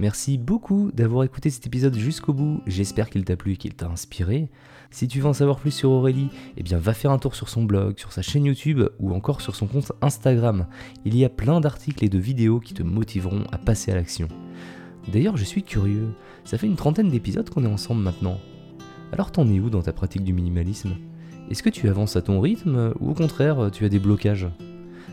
Merci 0.00 0.38
beaucoup 0.38 0.90
d'avoir 0.94 1.24
écouté 1.24 1.50
cet 1.50 1.66
épisode 1.66 1.94
jusqu'au 1.94 2.32
bout. 2.32 2.62
J'espère 2.66 3.10
qu'il 3.10 3.22
t'a 3.22 3.36
plu 3.36 3.52
et 3.52 3.56
qu'il 3.58 3.74
t'a 3.74 3.86
inspiré. 3.86 4.48
Si 4.90 5.06
tu 5.06 5.20
veux 5.20 5.26
en 5.26 5.34
savoir 5.34 5.58
plus 5.58 5.72
sur 5.72 5.90
Aurélie, 5.90 6.30
eh 6.56 6.62
bien 6.62 6.78
va 6.78 6.94
faire 6.94 7.10
un 7.10 7.18
tour 7.18 7.34
sur 7.34 7.50
son 7.50 7.64
blog, 7.64 7.98
sur 7.98 8.10
sa 8.10 8.22
chaîne 8.22 8.46
YouTube 8.46 8.80
ou 8.98 9.12
encore 9.12 9.42
sur 9.42 9.54
son 9.54 9.66
compte 9.66 9.92
Instagram. 10.00 10.66
Il 11.04 11.14
y 11.18 11.22
a 11.26 11.28
plein 11.28 11.60
d'articles 11.60 12.02
et 12.02 12.08
de 12.08 12.18
vidéos 12.18 12.60
qui 12.60 12.72
te 12.72 12.82
motiveront 12.82 13.44
à 13.52 13.58
passer 13.58 13.92
à 13.92 13.94
l'action. 13.94 14.28
D'ailleurs, 15.12 15.36
je 15.36 15.44
suis 15.44 15.64
curieux. 15.64 16.08
Ça 16.44 16.56
fait 16.56 16.66
une 16.66 16.76
trentaine 16.76 17.10
d'épisodes 17.10 17.50
qu'on 17.50 17.64
est 17.64 17.68
ensemble 17.68 18.00
maintenant. 18.00 18.38
Alors 19.12 19.30
t'en 19.30 19.46
es 19.48 19.60
où 19.60 19.68
dans 19.68 19.82
ta 19.82 19.92
pratique 19.92 20.24
du 20.24 20.32
minimalisme? 20.32 20.96
Est-ce 21.50 21.62
que 21.62 21.68
tu 21.68 21.90
avances 21.90 22.16
à 22.16 22.22
ton 22.22 22.40
rythme 22.40 22.94
ou 23.00 23.10
au 23.10 23.14
contraire 23.14 23.68
tu 23.70 23.84
as 23.84 23.90
des 23.90 23.98
blocages? 23.98 24.48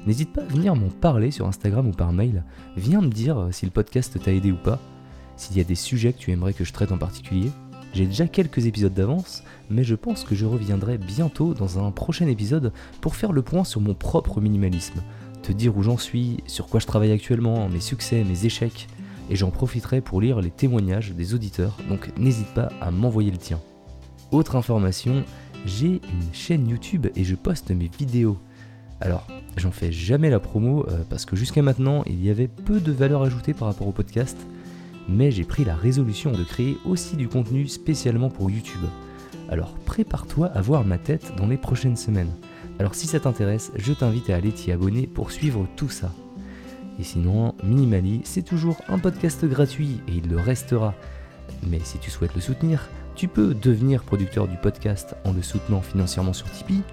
N'hésite 0.07 0.31
pas 0.31 0.43
à 0.43 0.45
venir 0.45 0.73
m'en 0.73 0.87
parler 0.87 1.31
sur 1.31 1.47
Instagram 1.47 1.89
ou 1.89 1.91
par 1.91 2.13
mail. 2.13 2.45
Viens 2.77 3.01
me 3.01 3.09
dire 3.09 3.37
euh, 3.37 3.51
si 3.51 3.65
le 3.65 3.71
podcast 3.71 4.17
t'a 4.23 4.31
aidé 4.31 4.53
ou 4.53 4.55
pas. 4.55 4.79
S'il 5.35 5.57
y 5.57 5.59
a 5.59 5.65
des 5.65 5.75
sujets 5.75 6.13
que 6.13 6.17
tu 6.17 6.31
aimerais 6.31 6.53
que 6.53 6.63
je 6.63 6.71
traite 6.71 6.93
en 6.93 6.97
particulier. 6.97 7.51
J'ai 7.93 8.05
déjà 8.05 8.25
quelques 8.25 8.67
épisodes 8.67 8.93
d'avance, 8.93 9.43
mais 9.69 9.83
je 9.83 9.95
pense 9.95 10.23
que 10.23 10.33
je 10.33 10.45
reviendrai 10.45 10.97
bientôt 10.97 11.53
dans 11.53 11.85
un 11.85 11.91
prochain 11.91 12.25
épisode 12.27 12.71
pour 13.01 13.17
faire 13.17 13.33
le 13.33 13.41
point 13.41 13.65
sur 13.65 13.81
mon 13.81 13.95
propre 13.95 14.39
minimalisme, 14.39 15.01
te 15.43 15.51
dire 15.51 15.75
où 15.75 15.83
j'en 15.83 15.97
suis, 15.97 16.37
sur 16.47 16.67
quoi 16.67 16.79
je 16.79 16.87
travaille 16.87 17.11
actuellement, 17.11 17.67
mes 17.67 17.81
succès, 17.81 18.23
mes 18.23 18.45
échecs, 18.45 18.87
et 19.29 19.35
j'en 19.35 19.51
profiterai 19.51 19.99
pour 19.99 20.21
lire 20.21 20.39
les 20.39 20.51
témoignages 20.51 21.11
des 21.11 21.33
auditeurs, 21.33 21.75
donc 21.89 22.17
n'hésite 22.17 22.53
pas 22.53 22.69
à 22.79 22.91
m'envoyer 22.91 23.31
le 23.31 23.37
tien. 23.37 23.59
Autre 24.31 24.55
information, 24.55 25.25
j'ai 25.65 26.01
une 26.13 26.33
chaîne 26.33 26.67
YouTube 26.69 27.07
et 27.15 27.25
je 27.25 27.35
poste 27.35 27.71
mes 27.71 27.89
vidéos. 27.97 28.37
Alors, 29.01 29.27
j'en 29.57 29.71
fais 29.71 29.91
jamais 29.91 30.29
la 30.29 30.39
promo 30.39 30.85
euh, 30.87 31.03
parce 31.09 31.25
que 31.25 31.35
jusqu'à 31.35 31.61
maintenant, 31.61 32.03
il 32.05 32.23
y 32.23 32.29
avait 32.29 32.47
peu 32.47 32.79
de 32.79 32.91
valeur 32.91 33.23
ajoutée 33.23 33.53
par 33.53 33.67
rapport 33.67 33.87
au 33.87 33.91
podcast, 33.91 34.37
mais 35.09 35.31
j'ai 35.31 35.43
pris 35.43 35.65
la 35.65 35.75
résolution 35.75 36.31
de 36.31 36.43
créer 36.43 36.77
aussi 36.85 37.15
du 37.15 37.27
contenu 37.27 37.67
spécialement 37.67 38.29
pour 38.29 38.49
YouTube. 38.49 38.85
Alors 39.49 39.73
prépare-toi 39.85 40.47
à 40.47 40.61
voir 40.61 40.85
ma 40.85 40.97
tête 40.97 41.33
dans 41.37 41.47
les 41.47 41.57
prochaines 41.57 41.95
semaines. 41.95 42.31
Alors 42.79 42.95
si 42.95 43.07
ça 43.07 43.19
t'intéresse, 43.19 43.71
je 43.75 43.93
t'invite 43.93 44.29
à 44.29 44.35
aller 44.35 44.51
t'y 44.51 44.71
abonner 44.71 45.07
pour 45.07 45.31
suivre 45.31 45.67
tout 45.75 45.89
ça. 45.89 46.11
Et 46.99 47.03
sinon, 47.03 47.53
Minimali, 47.63 48.21
c'est 48.23 48.43
toujours 48.43 48.77
un 48.87 48.97
podcast 48.97 49.45
gratuit 49.45 50.01
et 50.07 50.13
il 50.13 50.29
le 50.29 50.39
restera. 50.39 50.93
Mais 51.67 51.79
si 51.83 51.99
tu 51.99 52.11
souhaites 52.11 52.35
le 52.35 52.41
soutenir, 52.41 52.89
tu 53.15 53.27
peux 53.27 53.53
devenir 53.53 54.03
producteur 54.03 54.47
du 54.47 54.57
podcast 54.57 55.15
en 55.23 55.31
le 55.31 55.41
soutenant 55.41 55.81
financièrement 55.81 56.33
sur 56.33 56.49
Tipeee 56.51 56.83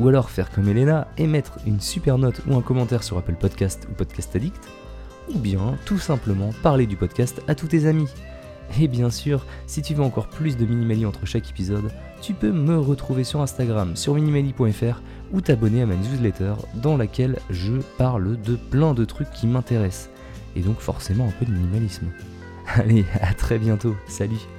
ou 0.00 0.08
alors 0.08 0.30
faire 0.30 0.50
comme 0.50 0.68
Elena 0.68 1.08
et 1.18 1.26
mettre 1.26 1.58
une 1.66 1.80
super 1.80 2.18
note 2.18 2.40
ou 2.48 2.56
un 2.56 2.62
commentaire 2.62 3.02
sur 3.02 3.18
Apple 3.18 3.34
Podcast 3.34 3.86
ou 3.90 3.94
Podcast 3.94 4.34
Addict, 4.34 4.68
ou 5.34 5.38
bien 5.38 5.76
tout 5.84 5.98
simplement 5.98 6.50
parler 6.62 6.86
du 6.86 6.96
podcast 6.96 7.42
à 7.48 7.54
tous 7.54 7.68
tes 7.68 7.86
amis. 7.86 8.08
Et 8.80 8.88
bien 8.88 9.10
sûr, 9.10 9.46
si 9.66 9.82
tu 9.82 9.94
veux 9.94 10.02
encore 10.02 10.28
plus 10.28 10.56
de 10.56 10.64
Minimali 10.64 11.06
entre 11.06 11.26
chaque 11.26 11.48
épisode, 11.50 11.90
tu 12.20 12.32
peux 12.32 12.50
me 12.50 12.78
retrouver 12.78 13.24
sur 13.24 13.40
Instagram 13.40 13.96
sur 13.96 14.14
minimali.fr 14.14 15.00
ou 15.32 15.40
t'abonner 15.40 15.82
à 15.82 15.86
ma 15.86 15.96
newsletter 15.96 16.54
dans 16.74 16.96
laquelle 16.96 17.38
je 17.50 17.74
parle 17.98 18.40
de 18.40 18.56
plein 18.56 18.94
de 18.94 19.04
trucs 19.04 19.30
qui 19.30 19.46
m'intéressent. 19.46 20.10
Et 20.56 20.60
donc 20.60 20.78
forcément 20.78 21.28
un 21.28 21.32
peu 21.32 21.44
de 21.44 21.52
minimalisme. 21.52 22.06
Allez, 22.74 23.04
à 23.20 23.34
très 23.34 23.58
bientôt, 23.58 23.94
salut 24.08 24.53